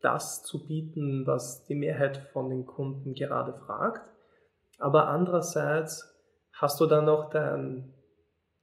das 0.00 0.42
zu 0.42 0.66
bieten, 0.66 1.26
was 1.26 1.64
die 1.64 1.74
Mehrheit 1.74 2.18
von 2.32 2.50
den 2.50 2.66
Kunden 2.66 3.14
gerade 3.14 3.54
fragt. 3.54 4.02
Aber 4.78 5.08
andererseits 5.08 6.14
hast 6.52 6.80
du 6.80 6.86
dann 6.86 7.06
noch 7.06 7.30
dein, 7.30 7.94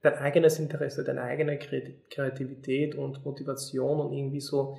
dein 0.02 0.14
eigenes 0.14 0.58
Interesse, 0.58 1.04
deine 1.04 1.22
eigene 1.22 1.58
Kreativität 1.58 2.94
und 2.94 3.24
Motivation 3.24 4.00
und 4.00 4.12
irgendwie 4.12 4.40
so 4.40 4.76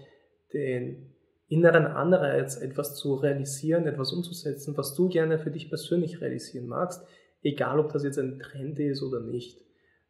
den 0.54 1.14
inneren 1.48 1.86
Anreiz, 1.86 2.58
etwas 2.58 2.96
zu 2.96 3.16
realisieren, 3.16 3.86
etwas 3.86 4.14
umzusetzen, 4.14 4.76
was 4.78 4.96
du 4.96 5.10
gerne 5.10 5.40
für 5.40 5.52
dich 5.52 5.70
persönlich 5.70 6.22
realisieren 6.22 6.68
magst, 6.68 7.06
egal 7.44 7.80
ob 7.80 7.92
das 7.92 8.04
jetzt 8.04 8.18
ein 8.18 8.40
Trend 8.40 8.80
ist 8.80 9.04
oder 9.04 9.20
nicht. 9.20 9.60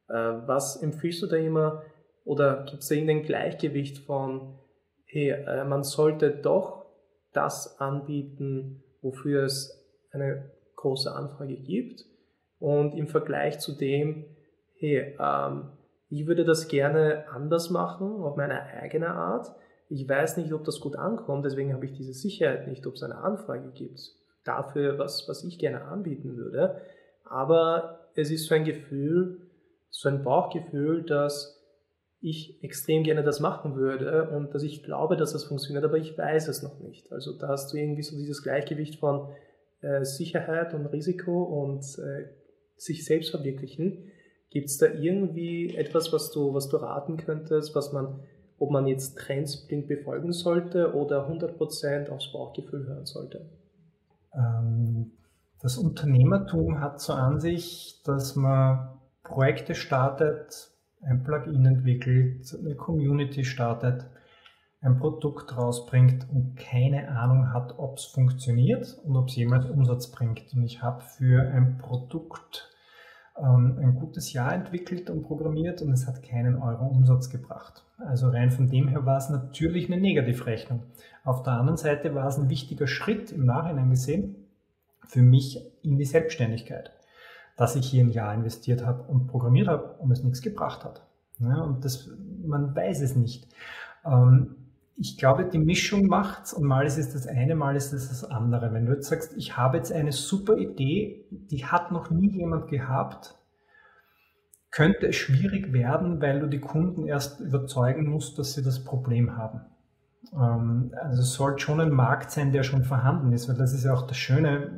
Äh, 0.08 0.14
was 0.14 0.82
empfiehlst 0.82 1.22
du 1.24 1.28
da 1.28 1.38
immer? 1.38 1.84
Oder 2.26 2.64
gibt 2.64 2.84
es 2.84 2.90
da 2.90 2.96
irgendein 2.96 3.24
Gleichgewicht 3.24 4.00
von, 4.00 4.60
hey, 5.06 5.32
äh, 5.32 5.64
man 5.66 5.84
sollte 5.84 6.32
doch 6.32 6.86
das 7.34 7.80
anbieten, 7.80 8.84
wofür 9.02 9.44
es 9.44 9.84
eine 10.12 10.52
große 10.76 11.14
Anfrage 11.14 11.58
gibt? 11.58 12.06
Und 12.60 12.96
im 12.96 13.08
Vergleich 13.08 13.60
zu 13.60 13.74
dem, 13.74 14.26
hey, 14.78 15.18
ähm, 15.20 15.72
ich 16.10 16.28
würde 16.28 16.46
das 16.46 16.68
gerne 16.68 17.26
anders 17.30 17.70
machen, 17.70 18.22
auf 18.22 18.38
meine 18.38 18.62
eigene 18.62 19.10
Art. 19.10 19.54
Ich 19.90 20.08
weiß 20.08 20.38
nicht, 20.38 20.54
ob 20.54 20.64
das 20.64 20.80
gut 20.80 20.96
ankommt, 20.96 21.46
deswegen 21.46 21.74
habe 21.74 21.86
ich 21.86 21.94
diese 21.94 22.14
Sicherheit 22.14 22.68
nicht, 22.68 22.86
ob 22.88 22.94
es 22.94 23.04
eine 23.04 23.18
Anfrage 23.18 23.72
gibt 23.72 24.00
dafür, 24.44 25.00
was, 25.00 25.28
was 25.28 25.44
ich 25.44 25.58
gerne 25.60 25.84
anbieten 25.86 26.36
würde. 26.36 26.82
Aber 27.24 28.10
es 28.16 28.30
ist 28.30 28.48
so 28.48 28.56
ein 28.56 28.66
Gefühl, 28.66 29.42
so 29.90 30.10
ein 30.10 30.24
Bauchgefühl, 30.24 31.04
dass 31.04 31.63
ich 32.24 32.64
extrem 32.64 33.04
gerne 33.04 33.22
das 33.22 33.42
machen 33.42 33.76
würde 33.76 34.30
und 34.30 34.56
dass 34.56 34.64
ich 34.64 34.82
glaube, 34.82 35.18
dass 35.18 35.34
das 35.34 35.44
funktioniert, 35.44 35.84
aber 35.84 35.98
ich 35.98 36.18
weiß 36.18 36.48
es 36.48 36.64
noch 36.64 36.80
nicht. 36.80 37.12
Also 37.12 37.38
da 37.38 37.50
hast 37.50 37.74
du 37.74 37.78
irgendwie 37.78 38.02
so 38.02 38.16
dieses 38.16 38.42
Gleichgewicht 38.42 38.96
von 38.96 39.28
äh, 39.82 40.06
Sicherheit 40.06 40.74
und 40.74 40.86
Risiko 40.86 41.44
und 41.44 41.84
äh, 42.00 42.30
sich 42.78 43.04
selbst 43.04 43.32
verwirklichen. 43.32 44.06
Gibt 44.50 44.70
es 44.70 44.78
da 44.78 44.86
irgendwie 44.88 45.76
etwas, 45.76 46.14
was 46.14 46.32
du, 46.32 46.54
was 46.54 46.70
du 46.70 46.78
raten 46.78 47.18
könntest, 47.18 47.76
was 47.76 47.92
man, 47.92 48.22
ob 48.58 48.72
man 48.72 48.88
jetzt 48.88 49.18
Trends 49.18 49.68
blind 49.68 49.90
befolgen 49.90 50.32
sollte 50.32 50.94
oder 50.94 51.28
100% 51.30 52.10
aufs 52.10 52.32
Bauchgefühl 52.32 52.88
hören 52.88 53.06
sollte? 53.06 53.50
Ähm, 54.34 55.12
das 55.60 55.78
Unternehmertum 55.78 56.80
hat 56.80 57.02
so 57.02 57.12
an 57.12 57.42
sich, 57.42 58.02
dass 58.06 58.38
man 58.38 58.98
Projekte 59.24 59.76
startet, 59.76 60.73
ein 61.06 61.24
Plugin 61.24 61.66
entwickelt, 61.66 62.56
eine 62.60 62.76
Community 62.76 63.44
startet, 63.44 64.06
ein 64.82 64.98
Produkt 64.98 65.56
rausbringt 65.56 66.28
und 66.30 66.58
keine 66.58 67.08
Ahnung 67.10 67.54
hat, 67.54 67.80
ob 67.80 67.98
es 67.98 68.06
funktioniert 68.06 68.98
und 69.06 69.16
ob 69.16 69.30
es 69.30 69.36
jemals 69.36 69.66
Umsatz 69.66 70.12
bringt. 70.12 70.54
Und 70.54 70.64
ich 70.64 70.82
habe 70.82 71.02
für 71.02 71.42
ein 71.42 71.78
Produkt 71.78 72.70
ähm, 73.38 73.78
ein 73.82 73.96
gutes 73.96 74.34
Jahr 74.34 74.54
entwickelt 74.54 75.10
und 75.10 75.24
programmiert 75.24 75.82
und 75.82 75.92
es 75.92 76.06
hat 76.06 76.22
keinen 76.22 76.62
Euro 76.62 76.86
Umsatz 76.86 77.30
gebracht. 77.30 77.86
Also 77.98 78.30
rein 78.30 78.52
von 78.52 78.70
dem 78.70 78.90
her 78.90 79.06
war 79.06 79.18
es 79.18 79.30
natürlich 79.30 79.92
eine 79.92 80.02
Negativrechnung. 80.02 80.84
Auf 81.24 81.44
der 81.44 81.54
anderen 81.54 81.78
Seite 81.78 82.14
war 82.14 82.28
es 82.28 82.38
ein 82.38 82.50
wichtiger 82.50 82.88
Schritt 82.88 83.32
im 83.32 83.46
Nachhinein 83.46 83.90
gesehen 83.90 84.36
für 85.08 85.22
mich 85.22 85.60
in 85.84 85.98
die 85.98 86.06
Selbstständigkeit 86.06 86.92
dass 87.58 87.76
ich 87.76 87.86
hier 87.88 88.04
ein 88.04 88.12
Jahr 88.12 88.34
investiert 88.34 88.86
habe 88.86 89.04
und 89.04 89.28
programmiert 89.28 89.68
habe 89.68 89.96
und 90.00 90.12
es 90.12 90.24
nichts 90.24 90.42
gebracht 90.42 90.84
hat. 90.84 91.06
Ja, 91.40 91.62
und 91.62 91.84
das, 91.84 92.10
man 92.46 92.76
weiß 92.76 93.02
es 93.02 93.16
nicht. 93.16 93.48
Ähm, 94.06 94.56
ich 94.96 95.18
glaube, 95.18 95.46
die 95.46 95.60
Mischung 95.60 96.06
macht's 96.06 96.54
und 96.54 96.66
mal 96.66 96.86
ist 96.86 96.98
es 96.98 97.14
das 97.14 97.28
eine, 97.28 97.56
mal 97.56 97.76
ist 97.76 97.94
es 97.94 98.10
das 98.10 98.24
andere. 98.24 98.72
Wenn 98.74 98.86
du 98.86 98.94
jetzt 98.94 99.10
sagst, 99.10 99.36
ich 99.36 99.58
habe 99.58 99.78
jetzt 99.78 99.92
eine 99.92 100.12
super 100.12 100.56
Idee, 100.58 101.26
die 101.32 101.66
hat 101.66 101.92
noch 101.92 102.12
nie 102.12 102.30
jemand 102.30 102.68
gehabt, 102.68 103.36
könnte 104.70 105.08
es 105.08 105.16
schwierig 105.16 105.74
werden, 105.74 106.22
weil 106.22 106.40
du 106.40 106.48
die 106.48 106.60
Kunden 106.60 107.06
erst 107.06 107.40
überzeugen 107.40 108.08
musst, 108.08 108.38
dass 108.40 108.54
sie 108.54 108.64
das 108.64 108.84
Problem 108.84 109.38
haben. 109.38 109.62
Ähm, 110.34 110.94
also 111.02 111.22
es 111.22 111.34
sollte 111.34 111.60
schon 111.60 111.80
ein 111.80 111.92
Markt 111.92 112.32
sein, 112.32 112.52
der 112.52 112.64
schon 112.64 112.84
vorhanden 112.84 113.32
ist, 113.34 113.50
weil 113.50 113.58
das 113.58 113.74
ist 113.74 113.84
ja 113.84 113.94
auch 113.94 114.08
das 114.08 114.18
Schöne, 114.18 114.72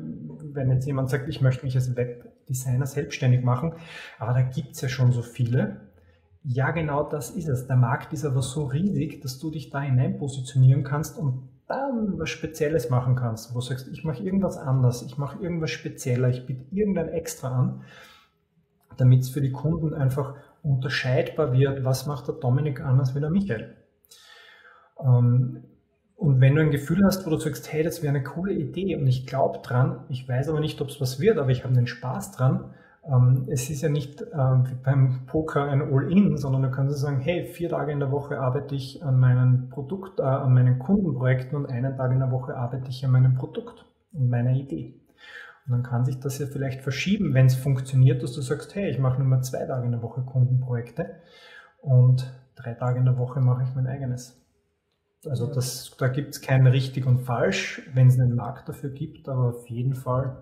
wenn 0.55 0.71
jetzt 0.71 0.85
jemand 0.85 1.09
sagt, 1.09 1.27
ich 1.29 1.41
möchte 1.41 1.65
mich 1.65 1.75
als 1.75 1.95
Webdesigner 1.95 2.85
selbstständig 2.85 3.43
machen, 3.43 3.73
aber 4.19 4.33
da 4.33 4.41
gibt's 4.41 4.81
ja 4.81 4.89
schon 4.89 5.11
so 5.11 5.21
viele. 5.21 5.81
Ja, 6.43 6.71
genau 6.71 7.03
das 7.03 7.31
ist 7.31 7.47
es. 7.47 7.67
Der 7.67 7.75
Markt 7.75 8.13
ist 8.13 8.25
aber 8.25 8.41
so 8.41 8.65
riesig, 8.65 9.21
dass 9.21 9.39
du 9.39 9.51
dich 9.51 9.71
da 9.71 9.81
hinein 9.81 10.17
positionieren 10.17 10.83
kannst 10.83 11.17
und 11.17 11.49
dann 11.67 12.19
was 12.19 12.29
Spezielles 12.29 12.89
machen 12.89 13.15
kannst, 13.15 13.51
wo 13.51 13.59
du 13.59 13.65
sagst, 13.65 13.87
ich 13.87 14.03
mache 14.03 14.21
irgendwas 14.21 14.57
anders, 14.57 15.01
ich 15.01 15.17
mache 15.17 15.41
irgendwas 15.41 15.71
spezieller, 15.71 16.29
ich 16.29 16.45
biete 16.45 16.63
irgendein 16.71 17.09
Extra 17.09 17.49
an, 17.49 17.83
damit 18.97 19.21
es 19.21 19.29
für 19.29 19.41
die 19.41 19.51
Kunden 19.51 19.93
einfach 19.93 20.35
unterscheidbar 20.61 21.53
wird, 21.53 21.83
was 21.83 22.05
macht 22.05 22.27
der 22.27 22.35
Dominik 22.35 22.81
anders 22.81 23.15
wie 23.15 23.19
der 23.19 23.29
Michael. 23.29 23.75
Ähm, 24.99 25.63
und 26.15 26.39
wenn 26.39 26.55
du 26.55 26.61
ein 26.61 26.71
Gefühl 26.71 27.03
hast, 27.05 27.25
wo 27.25 27.29
du 27.29 27.37
sagst, 27.37 27.71
hey, 27.71 27.83
das 27.83 28.01
wäre 28.01 28.13
eine 28.13 28.23
coole 28.23 28.53
Idee 28.53 28.95
und 28.95 29.05
ich 29.07 29.27
glaube 29.27 29.59
dran, 29.59 30.05
ich 30.09 30.27
weiß 30.27 30.49
aber 30.49 30.59
nicht, 30.59 30.81
ob 30.81 30.89
es 30.89 31.01
was 31.01 31.19
wird, 31.19 31.37
aber 31.37 31.49
ich 31.49 31.63
habe 31.63 31.73
den 31.73 31.87
Spaß 31.87 32.31
dran, 32.31 32.73
ähm, 33.07 33.45
es 33.49 33.69
ist 33.69 33.81
ja 33.81 33.89
nicht 33.89 34.21
äh, 34.21 34.25
wie 34.25 34.75
beim 34.83 35.25
Poker 35.27 35.65
ein 35.65 35.81
All-In, 35.81 36.37
sondern 36.37 36.63
du 36.63 36.71
kannst 36.71 36.97
sagen, 36.99 37.19
hey, 37.19 37.45
vier 37.45 37.69
Tage 37.69 37.91
in 37.91 37.99
der 37.99 38.11
Woche 38.11 38.39
arbeite 38.39 38.75
ich 38.75 39.03
an 39.03 39.19
meinen 39.19 39.69
Produkt, 39.69 40.19
äh, 40.19 40.23
an 40.23 40.53
meinen 40.53 40.79
Kundenprojekten 40.79 41.57
und 41.57 41.65
einen 41.67 41.95
Tag 41.97 42.11
in 42.11 42.19
der 42.19 42.31
Woche 42.31 42.55
arbeite 42.55 42.89
ich 42.89 43.05
an 43.05 43.11
meinem 43.11 43.35
Produkt 43.35 43.85
und 44.13 44.29
meiner 44.29 44.53
Idee. 44.53 44.99
Und 45.65 45.73
dann 45.73 45.83
kann 45.83 46.05
sich 46.05 46.19
das 46.19 46.39
ja 46.39 46.45
vielleicht 46.47 46.81
verschieben, 46.81 47.33
wenn 47.33 47.47
es 47.47 47.55
funktioniert, 47.55 48.23
dass 48.23 48.33
du 48.33 48.41
sagst, 48.41 48.73
hey, 48.75 48.89
ich 48.89 48.99
mache 48.99 49.19
nur 49.19 49.27
mal 49.27 49.41
zwei 49.41 49.65
Tage 49.65 49.85
in 49.85 49.91
der 49.91 50.01
Woche 50.01 50.21
Kundenprojekte 50.21 51.15
und 51.81 52.31
drei 52.55 52.73
Tage 52.73 52.99
in 52.99 53.05
der 53.05 53.17
Woche 53.17 53.41
mache 53.41 53.63
ich 53.63 53.75
mein 53.75 53.87
eigenes. 53.87 54.44
Also 55.27 55.47
das, 55.47 55.95
da 55.97 56.07
gibt 56.07 56.33
es 56.33 56.41
kein 56.41 56.67
richtig 56.67 57.05
und 57.05 57.19
falsch, 57.19 57.81
wenn 57.93 58.07
es 58.07 58.19
einen 58.19 58.35
Markt 58.35 58.69
dafür 58.69 58.89
gibt, 58.89 59.27
aber 59.29 59.49
auf 59.49 59.69
jeden 59.69 59.95
Fall 59.95 60.37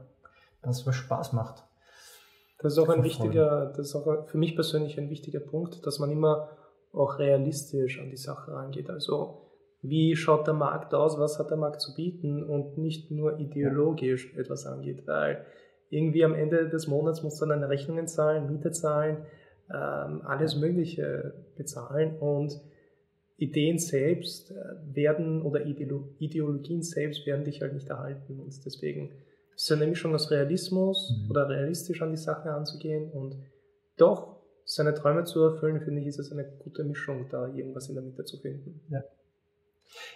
das, 0.61 0.85
was 0.85 0.95
Spaß 0.95 1.33
macht. 1.33 1.63
Das 2.59 2.73
ist 2.73 2.79
auch 2.79 2.89
ein 2.89 3.03
wichtiger, 3.03 3.67
das 3.75 3.89
ist 3.89 3.95
auch 3.95 4.27
für 4.27 4.37
mich 4.37 4.55
persönlich 4.55 4.97
ein 4.97 5.09
wichtiger 5.09 5.41
Punkt, 5.41 5.85
dass 5.85 5.99
man 5.99 6.09
immer 6.11 6.49
auch 6.93 7.19
realistisch 7.19 7.99
an 7.99 8.09
die 8.09 8.17
Sache 8.17 8.53
rangeht. 8.53 8.89
Also 8.89 9.41
wie 9.81 10.15
schaut 10.15 10.47
der 10.47 10.53
Markt 10.53 10.93
aus, 10.93 11.19
was 11.19 11.39
hat 11.39 11.49
der 11.49 11.57
Markt 11.57 11.81
zu 11.81 11.93
bieten 11.93 12.41
und 12.41 12.77
nicht 12.77 13.11
nur 13.11 13.37
ideologisch 13.39 14.33
etwas 14.37 14.65
angeht, 14.65 15.05
weil 15.07 15.45
irgendwie 15.89 16.23
am 16.23 16.33
Ende 16.33 16.69
des 16.69 16.87
Monats 16.87 17.21
muss 17.21 17.37
dann 17.37 17.51
eine 17.51 17.67
Rechnungen 17.67 18.07
zahlen, 18.07 18.47
Miete 18.47 18.71
zahlen, 18.71 19.25
ähm, 19.69 20.21
alles 20.23 20.55
Mögliche 20.55 21.33
bezahlen 21.57 22.17
und 22.17 22.59
Ideen 23.37 23.79
selbst 23.79 24.51
äh, 24.51 24.55
werden 24.95 25.41
oder 25.41 25.65
Ideologien 25.65 26.83
selbst 26.83 27.25
werden 27.25 27.45
dich 27.45 27.61
halt 27.61 27.73
nicht 27.73 27.89
erhalten 27.89 28.39
und 28.39 28.65
deswegen 28.65 29.11
es 29.55 29.63
ist 29.63 29.71
eine 29.71 29.87
Mischung 29.87 30.15
aus 30.15 30.31
Realismus 30.31 31.15
mhm. 31.15 31.29
oder 31.29 31.49
realistisch 31.49 32.01
an 32.01 32.11
die 32.11 32.17
Sache 32.17 32.51
anzugehen 32.51 33.11
und 33.11 33.35
doch 33.97 34.37
seine 34.65 34.93
Träume 34.93 35.25
zu 35.25 35.41
erfüllen, 35.43 35.81
finde 35.81 36.01
ich, 36.01 36.07
ist 36.07 36.19
es 36.19 36.31
eine 36.31 36.45
gute 36.45 36.83
Mischung, 36.83 37.27
da 37.29 37.47
irgendwas 37.47 37.89
in 37.89 37.95
der 37.95 38.03
Mitte 38.03 38.23
zu 38.23 38.37
finden. 38.37 38.81
Ja, 38.89 39.03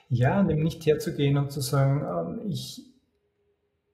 ja 0.09 0.49
eben 0.49 0.63
nicht 0.63 0.85
herzugehen 0.85 1.37
und 1.37 1.51
zu 1.51 1.61
sagen, 1.61 2.01
ähm, 2.01 2.49
ich 2.49 2.83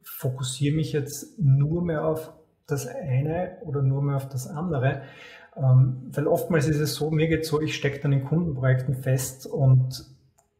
fokussiere 0.02 0.76
mich 0.76 0.94
jetzt 0.94 1.40
nur 1.40 1.84
mehr 1.84 2.06
auf 2.06 2.34
das 2.68 2.88
eine 2.88 3.58
oder 3.66 3.82
nur 3.82 4.02
mehr 4.02 4.16
auf 4.16 4.30
das 4.30 4.48
andere. 4.48 5.02
Ähm, 5.56 6.10
weil 6.12 6.28
oftmals 6.28 6.68
ist 6.68 6.80
es 6.80 6.96
so, 6.96 7.12
mir 7.12 7.28
geht 7.28 7.46
so, 7.46 7.62
ich 7.62 7.76
stecke 7.76 8.00
dann 8.00 8.14
in 8.14 8.26
Kundenprojekten 8.26 8.96
fest 8.96 9.46
und 9.46 10.06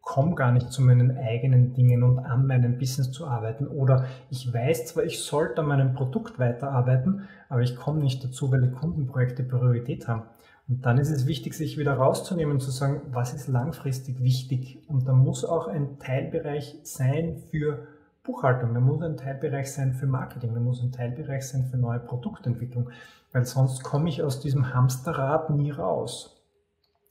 komme 0.02 0.36
gar 0.36 0.52
nicht 0.52 0.72
zu 0.72 0.82
meinen 0.82 1.18
eigenen 1.18 1.74
Dingen 1.74 2.04
und 2.04 2.20
an 2.20 2.46
meinem 2.46 2.78
Business 2.78 3.12
zu 3.12 3.26
arbeiten. 3.26 3.68
Oder 3.68 4.06
ich 4.30 4.54
weiß 4.54 4.88
zwar, 4.88 5.06
ich 5.06 5.24
sollte 5.24 5.62
an 5.62 5.68
meinem 5.68 5.94
Produkt 5.94 6.40
weiterarbeiten, 6.40 7.28
aber 7.50 7.62
ich 7.62 7.76
komme 7.76 8.02
nicht 8.02 8.24
dazu, 8.24 8.52
weil 8.52 8.62
die 8.62 8.72
Kundenprojekte 8.72 9.44
Priorität 9.44 10.08
haben. 10.08 10.24
Und 10.68 10.86
dann 10.86 10.98
ist 10.98 11.10
es 11.10 11.26
wichtig, 11.26 11.54
sich 11.54 11.78
wieder 11.78 11.94
rauszunehmen 11.94 12.54
und 12.54 12.60
zu 12.60 12.72
sagen, 12.72 13.02
was 13.12 13.34
ist 13.34 13.48
langfristig 13.48 14.22
wichtig? 14.22 14.84
Und 14.88 15.08
da 15.08 15.14
muss 15.14 15.46
auch 15.46 15.68
ein 15.68 16.00
Teilbereich 16.00 16.80
sein 16.84 17.38
für 17.50 17.88
Buchhaltung, 18.24 18.74
da 18.74 18.80
muss 18.80 19.02
ein 19.02 19.18
Teilbereich 19.18 19.72
sein 19.72 19.94
für 19.94 20.06
Marketing, 20.06 20.54
da 20.54 20.62
muss 20.62 20.82
ein 20.82 20.94
Teilbereich 20.94 21.46
sein 21.46 21.66
für 21.66 21.78
neue 21.78 22.00
Produktentwicklung, 22.00 22.90
weil 23.34 23.46
sonst 23.46 23.84
komme 23.84 24.08
ich 24.08 24.24
aus 24.24 24.40
diesem 24.40 24.74
Hamsterrad 24.74 25.50
nie 25.50 25.72
raus. 25.72 26.42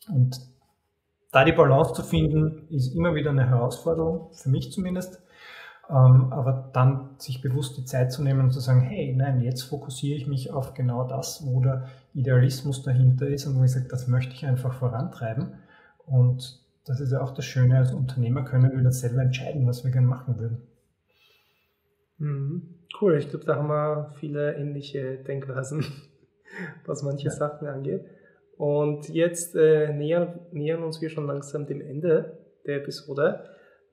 Und 0.09 0.41
da 1.33 1.45
die 1.45 1.53
Balance 1.53 1.95
zu 1.95 2.03
finden, 2.03 2.69
ist 2.69 2.95
immer 2.95 3.15
wieder 3.15 3.31
eine 3.31 3.49
Herausforderung, 3.49 4.33
für 4.33 4.49
mich 4.49 4.73
zumindest. 4.73 5.23
Ähm, 5.91 6.33
aber 6.33 6.71
dann 6.73 7.17
sich 7.19 7.43
bewusst 7.43 7.77
die 7.77 7.85
Zeit 7.85 8.13
zu 8.13 8.23
nehmen 8.23 8.41
und 8.41 8.53
zu 8.53 8.61
sagen, 8.61 8.81
hey, 8.81 9.15
nein, 9.15 9.41
jetzt 9.41 9.63
fokussiere 9.63 10.17
ich 10.17 10.27
mich 10.27 10.53
auf 10.53 10.75
genau 10.75 11.07
das, 11.07 11.45
wo 11.45 11.61
der 11.61 11.89
Idealismus 12.15 12.83
dahinter 12.83 13.27
ist 13.27 13.47
und 13.47 13.59
wo 13.59 13.65
ich 13.65 13.73
sage, 13.73 13.89
das 13.89 14.07
möchte 14.09 14.35
ich 14.35 14.47
einfach 14.47 14.75
vorantreiben. 14.75 15.55
Und 16.07 16.61
das 16.85 17.01
ist 17.01 17.13
ja 17.13 17.21
auch 17.21 17.33
das 17.33 17.45
Schöne, 17.45 17.79
als 17.79 17.93
Unternehmer 17.93 18.45
können 18.45 18.77
wir 18.77 18.83
das 18.83 19.01
selber 19.01 19.23
entscheiden, 19.23 19.67
was 19.67 19.85
wir 19.85 19.91
gerne 19.91 20.07
machen 20.07 20.39
würden. 20.39 20.63
Mhm. 22.19 22.75
Cool, 23.01 23.17
ich 23.17 23.29
glaube, 23.31 23.45
da 23.45 23.57
haben 23.57 23.69
wir 23.69 24.13
viele 24.21 24.55
ähnliche 24.55 25.17
Denkweisen, 25.17 25.85
was 26.87 27.03
manche 27.03 27.27
ja. 27.27 27.31
Sachen 27.31 27.67
angeht. 27.69 28.05
Und 28.57 29.09
jetzt 29.09 29.57
äh, 29.57 29.93
nähern, 29.93 30.41
nähern 30.53 30.83
uns 30.83 31.01
wir 31.01 31.11
schon 31.11 31.27
langsam 31.27 31.67
dem 31.67 31.81
Ende 31.81 32.39
der 32.67 32.77
Episode. 32.77 33.45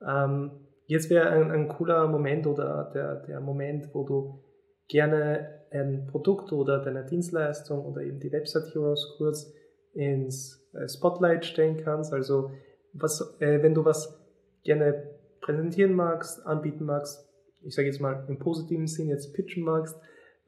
Ähm, 0.06 0.52
jetzt 0.86 1.10
wäre 1.10 1.30
ein, 1.30 1.50
ein, 1.50 1.68
cooler 1.68 2.06
Moment 2.06 2.46
oder 2.46 2.90
der, 2.94 3.16
der 3.26 3.40
Moment, 3.40 3.88
wo 3.94 4.04
du 4.04 4.44
gerne 4.88 5.60
ein 5.70 6.06
Produkt 6.10 6.52
oder 6.52 6.78
deine 6.82 7.04
Dienstleistung 7.04 7.84
oder 7.84 8.02
eben 8.02 8.20
die 8.20 8.32
Website 8.32 8.74
Heroes 8.74 9.14
kurz 9.16 9.52
ins 9.92 10.68
äh, 10.74 10.88
Spotlight 10.88 11.44
stellen 11.44 11.82
kannst. 11.82 12.12
Also 12.12 12.50
was, 12.92 13.36
äh, 13.40 13.62
wenn 13.62 13.74
du 13.74 13.84
was 13.84 14.20
gerne 14.64 15.10
präsentieren 15.40 15.94
magst, 15.94 16.44
anbieten 16.46 16.84
magst, 16.84 17.28
ich 17.62 17.74
sage 17.74 17.88
jetzt 17.88 18.00
mal 18.00 18.24
im 18.28 18.38
positiven 18.38 18.86
Sinn 18.86 19.08
jetzt 19.08 19.34
pitchen 19.34 19.64
magst, 19.64 19.96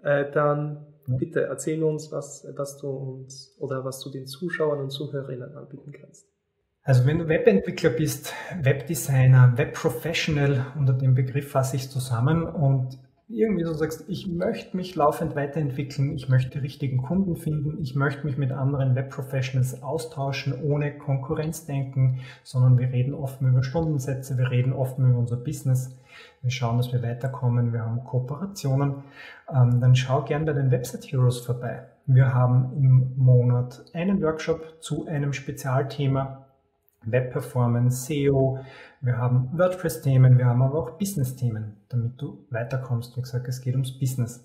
äh, 0.02 0.30
dann 0.30 0.91
Bitte 1.07 1.42
erzähl 1.42 1.82
uns, 1.82 2.12
was, 2.12 2.46
was 2.57 2.78
du 2.78 2.88
uns 2.88 3.57
oder 3.59 3.84
was 3.84 4.00
du 4.00 4.11
den 4.11 4.26
Zuschauern 4.26 4.80
und 4.80 4.90
Zuhörerinnen 4.90 5.57
anbieten 5.57 5.92
kannst. 5.92 6.26
Also 6.84 7.07
wenn 7.07 7.18
du 7.18 7.28
Webentwickler 7.28 7.90
bist, 7.90 8.32
Webdesigner, 8.61 9.53
Webprofessional, 9.57 10.66
unter 10.76 10.92
dem 10.92 11.14
Begriff 11.14 11.50
fasse 11.50 11.76
ich 11.76 11.90
zusammen 11.90 12.44
und 12.44 12.98
irgendwie 13.29 13.64
so 13.64 13.73
sagst, 13.73 14.05
ich 14.09 14.27
möchte 14.27 14.77
mich 14.77 14.95
laufend 14.95 15.35
weiterentwickeln, 15.35 16.14
ich 16.14 16.29
möchte 16.29 16.51
die 16.51 16.59
richtigen 16.59 17.03
Kunden 17.03 17.37
finden, 17.37 17.79
ich 17.81 17.95
möchte 17.95 18.27
mich 18.27 18.37
mit 18.37 18.53
anderen 18.53 18.95
Webprofessionals 18.95 19.83
austauschen, 19.83 20.55
ohne 20.62 20.99
Konkurrenzdenken, 20.99 22.20
sondern 22.43 22.79
wir 22.79 22.91
reden 22.91 23.14
offen 23.14 23.49
über 23.49 23.62
Stundensätze, 23.62 24.37
wir 24.37 24.51
reden 24.51 24.73
offen 24.73 25.09
über 25.09 25.18
unser 25.18 25.37
Business, 25.37 25.97
wir 26.43 26.51
schauen, 26.51 26.77
dass 26.77 26.93
wir 26.93 27.03
weiterkommen, 27.03 27.73
wir 27.73 27.81
haben 27.81 28.05
Kooperationen, 28.05 29.05
ähm, 29.49 29.81
dann 29.81 29.95
schau 29.95 30.23
gern 30.23 30.45
bei 30.45 30.53
den 30.53 30.70
Website 30.70 31.11
Heroes 31.11 31.41
vorbei. 31.41 31.87
Wir 32.07 32.35
haben 32.35 32.73
im 32.77 33.12
Monat 33.16 33.85
einen 33.95 34.20
Workshop 34.20 34.83
zu 34.83 35.07
einem 35.07 35.33
Spezialthema, 35.33 36.47
Web 37.05 37.32
Performance, 37.32 38.07
SEO, 38.07 38.61
wir 39.00 39.18
haben 39.18 39.50
WordPress-Themen, 39.53 40.38
wir 40.38 40.46
haben 40.46 40.62
aber 40.62 40.78
auch 40.78 40.90
Business-Themen, 40.92 41.76
damit 41.88 42.20
du 42.20 42.46
weiterkommst. 42.50 43.16
Wie 43.16 43.22
gesagt, 43.22 43.48
es 43.48 43.61
geht 43.61 43.74
ums 43.74 43.98
Business. 43.98 44.44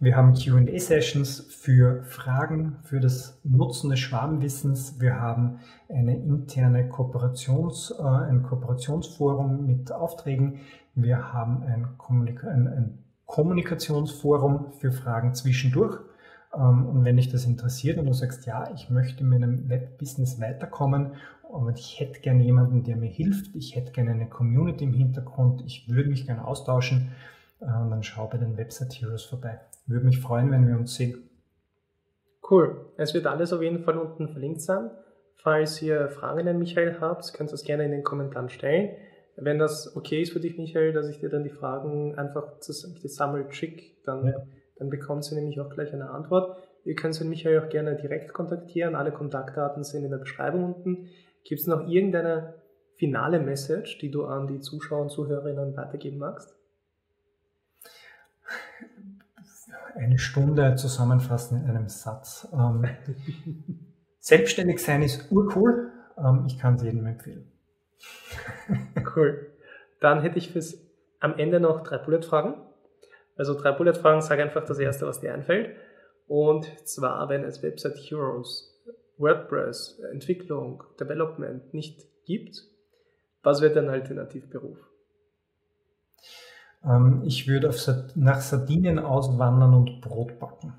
Wir 0.00 0.16
haben 0.16 0.34
QA-Sessions 0.34 1.46
für 1.50 2.02
Fragen, 2.02 2.76
für 2.82 2.98
das 2.98 3.40
Nutzen 3.44 3.90
des 3.90 4.00
Schwarmwissens. 4.00 5.00
Wir 5.00 5.20
haben 5.20 5.60
eine 5.88 6.16
interne 6.16 6.88
Kooperations, 6.88 7.94
äh, 7.96 8.02
ein 8.02 8.42
Kooperationsforum 8.42 9.64
mit 9.64 9.92
Aufträgen. 9.92 10.58
Wir 10.96 11.32
haben 11.32 11.62
ein, 11.62 11.96
Kommunika 11.96 12.48
ein, 12.48 12.66
ein 12.66 12.98
Kommunikationsforum 13.26 14.72
für 14.72 14.90
Fragen 14.90 15.34
zwischendurch. 15.34 16.00
Ähm, 16.54 16.86
und 16.86 17.04
wenn 17.04 17.16
dich 17.16 17.30
das 17.30 17.44
interessiert 17.44 17.98
und 17.98 18.06
du 18.06 18.12
sagst, 18.12 18.46
ja, 18.46 18.70
ich 18.74 18.90
möchte 18.90 19.22
in 19.22 19.30
meinem 19.30 19.68
Web-Business 19.68 20.40
weiterkommen 20.40 21.12
aber 21.54 21.70
ich 21.70 22.00
hätte 22.00 22.20
gerne 22.20 22.42
jemanden, 22.42 22.82
der 22.82 22.96
mir 22.96 23.08
hilft. 23.08 23.54
Ich 23.54 23.76
hätte 23.76 23.92
gerne 23.92 24.10
eine 24.10 24.28
Community 24.28 24.84
im 24.84 24.92
Hintergrund. 24.92 25.62
Ich 25.64 25.88
würde 25.88 26.08
mich 26.08 26.26
gerne 26.26 26.46
austauschen. 26.46 27.12
Äh, 27.60 27.64
und 27.64 27.90
dann 27.90 28.02
schau 28.02 28.26
bei 28.26 28.38
den 28.38 28.56
Website 28.56 28.92
Heroes 28.94 29.24
vorbei. 29.24 29.60
Würde 29.86 30.04
mich 30.04 30.20
freuen, 30.20 30.50
wenn 30.50 30.66
wir 30.66 30.76
uns 30.76 30.94
sehen. 30.94 31.30
Cool. 32.50 32.86
Es 32.96 33.14
wird 33.14 33.26
alles 33.26 33.52
auf 33.52 33.62
jeden 33.62 33.84
Fall 33.84 33.96
unten 33.96 34.28
verlinkt 34.28 34.60
sein. 34.60 34.90
Falls 35.36 35.80
ihr 35.80 36.08
Fragen 36.08 36.46
an 36.48 36.58
Michael 36.58 36.98
habt, 37.00 37.32
könnt 37.34 37.50
ihr 37.50 37.54
es 37.54 37.64
gerne 37.64 37.84
in 37.84 37.90
den 37.90 38.02
Kommentaren 38.02 38.48
stellen. 38.48 38.90
Wenn 39.36 39.58
das 39.58 39.96
okay 39.96 40.22
ist 40.22 40.32
für 40.32 40.40
dich, 40.40 40.56
Michael, 40.58 40.92
dass 40.92 41.08
ich 41.08 41.20
dir 41.20 41.28
dann 41.28 41.44
die 41.44 41.50
Fragen 41.50 42.16
einfach 42.16 42.60
gesammelt 43.02 43.54
schicke, 43.54 43.82
dann, 44.04 44.26
ja. 44.26 44.34
dann 44.76 44.90
bekommt 44.90 45.24
sie 45.24 45.34
nämlich 45.34 45.60
auch 45.60 45.70
gleich 45.70 45.92
eine 45.92 46.10
Antwort. 46.10 46.56
Ihr 46.84 46.94
könnt 46.94 47.18
den 47.18 47.28
Michael 47.28 47.60
auch 47.60 47.68
gerne 47.68 47.96
direkt 47.96 48.32
kontaktieren. 48.32 48.94
Alle 48.94 49.10
Kontaktdaten 49.10 49.84
sind 49.84 50.04
in 50.04 50.10
der 50.10 50.18
Beschreibung 50.18 50.74
unten. 50.74 51.08
Gibt 51.44 51.60
es 51.60 51.66
noch 51.66 51.86
irgendeine 51.86 52.54
finale 52.96 53.38
Message, 53.38 53.98
die 53.98 54.10
du 54.10 54.24
an 54.24 54.46
die 54.46 54.60
Zuschauer 54.60 55.02
und 55.02 55.10
Zuhörerinnen 55.10 55.76
weitergeben 55.76 56.18
magst? 56.18 56.54
Eine 59.94 60.18
Stunde 60.18 60.74
zusammenfassen 60.74 61.62
in 61.62 61.70
einem 61.70 61.88
Satz. 61.88 62.48
Ähm, 62.52 62.86
selbstständig 64.18 64.82
sein 64.82 65.02
ist 65.02 65.30
urcool. 65.30 65.92
Ähm, 66.16 66.44
ich 66.46 66.58
kann 66.58 66.74
es 66.74 66.82
jedem 66.82 67.06
empfehlen. 67.06 67.52
cool. 69.14 69.52
Dann 70.00 70.22
hätte 70.22 70.38
ich 70.38 70.50
fürs 70.50 70.78
am 71.20 71.38
Ende 71.38 71.60
noch 71.60 71.82
drei 71.82 71.98
Bullet-Fragen. 71.98 72.54
Also 73.36 73.54
drei 73.54 73.72
Bullet-Fragen, 73.72 74.20
sage 74.20 74.42
einfach 74.42 74.64
das 74.64 74.78
erste, 74.78 75.06
was 75.06 75.20
dir 75.20 75.32
einfällt. 75.32 75.76
Und 76.26 76.66
zwar, 76.86 77.28
wenn 77.28 77.44
es 77.44 77.62
Website 77.62 77.96
Heroes, 77.96 78.73
WordPress, 79.18 80.00
Entwicklung, 80.12 80.82
Development 80.98 81.72
nicht 81.72 82.06
gibt, 82.24 82.64
was 83.42 83.60
wäre 83.60 83.74
dein 83.74 83.88
Alternativberuf? 83.88 84.78
Ähm, 86.84 87.22
ich 87.24 87.46
würde 87.48 87.68
auf, 87.68 87.76
nach 88.14 88.40
Sardinien 88.40 88.98
auswandern 88.98 89.74
und 89.74 90.00
Brot 90.00 90.38
backen. 90.38 90.74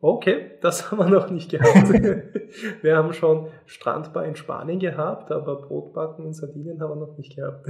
Okay, 0.00 0.52
das 0.60 0.90
haben 0.90 0.98
wir 0.98 1.08
noch 1.08 1.30
nicht 1.30 1.50
gehabt. 1.50 1.90
wir 2.82 2.96
haben 2.96 3.12
schon 3.12 3.48
Strandbar 3.66 4.24
in 4.24 4.36
Spanien 4.36 4.78
gehabt, 4.78 5.30
aber 5.30 5.60
Brotbacken 5.62 6.26
in 6.26 6.34
Sardinien 6.34 6.80
haben 6.80 6.90
wir 6.90 7.06
noch 7.06 7.18
nicht 7.18 7.36
gehabt. 7.36 7.66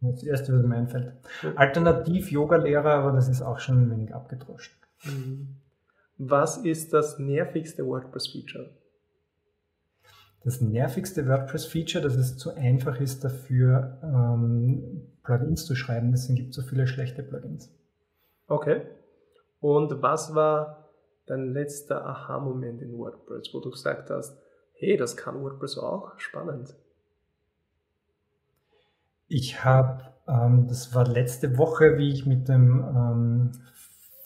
Das 0.00 0.22
erste, 0.22 0.52
was 0.52 0.62
mir 0.62 0.76
einfällt. 0.76 1.14
Alternativ 1.56 2.30
Yoga-Lehrer, 2.30 2.92
aber 2.92 3.12
das 3.12 3.28
ist 3.28 3.42
auch 3.42 3.58
schon 3.58 3.82
ein 3.82 3.90
wenig 3.90 4.14
abgedroschen. 4.14 4.76
Mhm. 5.04 5.56
Was 6.18 6.58
ist 6.58 6.92
das 6.92 7.18
nervigste 7.18 7.86
WordPress-Feature? 7.86 8.70
Das 10.44 10.60
nervigste 10.60 11.26
WordPress-Feature, 11.26 12.02
dass 12.02 12.14
es 12.14 12.36
zu 12.38 12.54
einfach 12.54 13.00
ist, 13.00 13.24
dafür 13.24 13.98
ähm, 14.02 15.08
Plugins 15.22 15.66
zu 15.66 15.74
schreiben. 15.74 16.12
Deswegen 16.12 16.36
gibt 16.36 16.50
es 16.50 16.56
so 16.56 16.62
viele 16.62 16.86
schlechte 16.86 17.22
Plugins. 17.22 17.70
Okay. 18.46 18.82
Und 19.60 20.00
was 20.02 20.34
war 20.34 20.88
dein 21.26 21.52
letzter 21.52 22.06
Aha-Moment 22.06 22.80
in 22.80 22.96
WordPress, 22.96 23.52
wo 23.52 23.60
du 23.60 23.70
gesagt 23.70 24.10
hast, 24.10 24.38
hey, 24.74 24.96
das 24.96 25.16
kann 25.16 25.42
WordPress 25.42 25.78
auch? 25.78 26.18
Spannend. 26.18 26.74
Ich 29.28 29.64
habe, 29.64 30.04
ähm, 30.28 30.68
das 30.68 30.94
war 30.94 31.06
letzte 31.06 31.58
Woche, 31.58 31.98
wie 31.98 32.12
ich 32.12 32.26
mit 32.26 32.48
dem 32.48 32.84
ähm, 32.84 33.52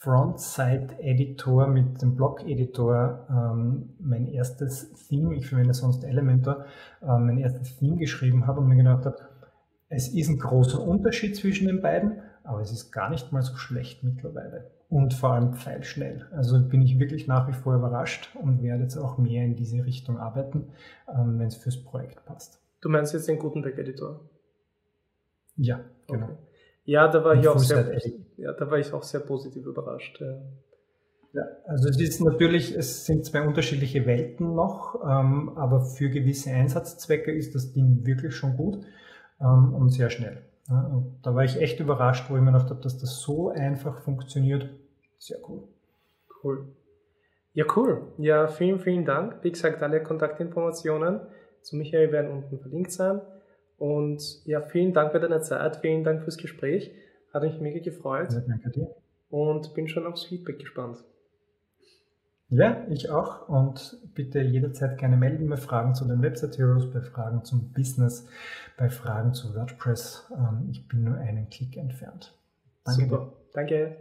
Frontside-Editor, 0.01 1.67
mit 1.67 2.01
dem 2.01 2.17
Blog-Editor 2.17 3.27
ähm, 3.29 3.91
mein 3.99 4.29
erstes 4.29 4.91
Theme, 4.95 5.35
ich 5.35 5.47
verwende 5.47 5.75
sonst 5.75 6.05
Elementor, 6.05 6.65
äh, 7.03 7.19
mein 7.19 7.37
erstes 7.37 7.77
Theme 7.77 7.99
geschrieben 7.99 8.47
habe 8.47 8.61
und 8.61 8.69
mir 8.69 8.77
gedacht 8.77 9.05
habe, 9.05 9.19
es 9.91 10.09
ist 10.09 10.31
ein 10.31 10.39
großer 10.39 10.81
Unterschied 10.81 11.37
zwischen 11.37 11.67
den 11.67 11.83
beiden, 11.83 12.23
aber 12.45 12.63
es 12.63 12.73
ist 12.73 12.93
gar 12.93 13.11
nicht 13.11 13.31
mal 13.31 13.43
so 13.43 13.57
schlecht 13.57 14.03
mittlerweile. 14.03 14.71
Und 14.89 15.13
vor 15.13 15.35
allem 15.35 15.53
pfeilschnell. 15.53 16.27
Also 16.33 16.59
bin 16.67 16.81
ich 16.81 16.99
wirklich 16.99 17.27
nach 17.27 17.47
wie 17.47 17.53
vor 17.53 17.75
überrascht 17.75 18.35
und 18.41 18.63
werde 18.63 18.85
jetzt 18.85 18.97
auch 18.97 19.19
mehr 19.19 19.45
in 19.45 19.55
diese 19.55 19.85
Richtung 19.85 20.19
arbeiten, 20.19 20.69
ähm, 21.09 21.39
wenn 21.39 21.49
es 21.49 21.57
fürs 21.57 21.77
Projekt 21.77 22.25
passt. 22.25 22.59
Du 22.81 22.89
meinst 22.89 23.13
jetzt 23.13 23.29
den 23.29 23.39
Gutenberg-Editor? 23.39 24.19
Ja, 25.57 25.81
genau. 26.09 26.25
Okay. 26.25 26.37
Ja, 26.85 27.07
da 27.09 27.23
war, 27.23 27.35
ich 27.35 27.47
auch 27.47 27.59
sehr, 27.59 28.01
ja, 28.41 28.53
da 28.53 28.71
war 28.71 28.79
ich 28.79 28.93
auch 28.93 29.03
sehr 29.03 29.21
positiv 29.21 29.67
überrascht. 29.67 30.21
Ja. 30.21 30.41
Ja, 31.33 31.43
also 31.67 31.89
es 31.89 32.01
ist 32.01 32.21
natürlich, 32.21 32.77
es 32.77 33.07
sind 33.07 33.25
zwei 33.25 33.43
unterschiedliche 33.43 34.05
Welten 34.05 34.55
noch, 34.57 34.97
ähm, 35.05 35.51
aber 35.57 35.83
für 35.83 36.11
gewisse 36.11 36.51
Einsatzzwecke 36.51 37.31
ist 37.31 37.55
das 37.55 37.73
Ding 37.73 38.05
wirklich 38.05 38.35
schon 38.35 38.57
gut 38.57 38.85
ähm, 39.41 39.73
und 39.75 39.91
sehr 39.91 40.11
schnell. 40.11 40.43
Ja, 40.69 40.87
und 40.87 41.21
da 41.23 41.35
war 41.35 41.45
ich 41.45 41.61
echt 41.61 41.79
überrascht, 41.79 42.29
wo 42.29 42.37
ich 42.37 42.43
mir 42.43 42.53
gedacht 42.53 42.71
habe, 42.71 42.81
dass 42.81 42.99
das 42.99 43.21
so 43.21 43.51
einfach 43.51 44.01
funktioniert. 44.03 44.71
Sehr 45.19 45.39
cool. 45.49 45.69
Cool. 46.43 46.67
Ja, 47.53 47.65
cool. 47.77 48.09
Ja, 48.19 48.49
vielen, 48.49 48.81
vielen 48.81 49.05
Dank. 49.05 49.37
Wie 49.43 49.53
gesagt, 49.53 49.83
alle 49.83 50.03
Kontaktinformationen 50.03 51.21
zu 51.63 51.77
Michael 51.77 52.11
werden 52.11 52.31
unten 52.31 52.59
verlinkt 52.59 52.91
sein. 52.91 53.21
Und 53.79 54.45
ja, 54.47 54.61
vielen 54.63 54.93
Dank 54.93 55.13
für 55.13 55.21
deine 55.21 55.41
Zeit, 55.41 55.77
vielen 55.77 56.05
Dank 56.05 56.23
fürs 56.23 56.37
Gespräch. 56.37 56.93
Hat 57.33 57.43
mich 57.43 57.61
mega 57.61 57.81
gefreut. 57.81 58.33
Ja, 58.33 58.41
danke 58.41 58.71
dir. 58.71 58.95
Und 59.29 59.75
bin 59.75 59.89
schon 59.89 60.07
aufs 60.07 60.25
Feedback 60.25 60.59
gespannt. 60.59 61.05
Ja, 62.49 62.85
ich 62.89 63.11
auch. 63.11 63.49
Und 63.49 63.97
bitte 64.15 64.41
jederzeit 64.41 64.99
gerne 64.99 65.17
melden 65.17 65.49
bei 65.49 65.57
Fragen 65.57 65.95
zu 65.95 66.05
den 66.05 66.21
Website 66.21 66.59
Heroes, 66.59 66.91
bei 66.91 67.01
Fragen 67.01 67.45
zum 67.45 67.73
Business, 67.73 68.27
bei 68.77 68.91
Fragen 68.91 69.35
zu 69.35 69.55
WordPress. 69.55 70.33
Ähm, 70.37 70.69
ich 70.71 70.89
bin 70.89 71.05
nur 71.05 71.17
einen 71.17 71.49
Klick 71.49 71.77
entfernt. 71.77 72.37
Danke. 72.85 73.03
Super. 73.03 73.19
Dir. 73.19 73.33
Danke. 73.53 73.97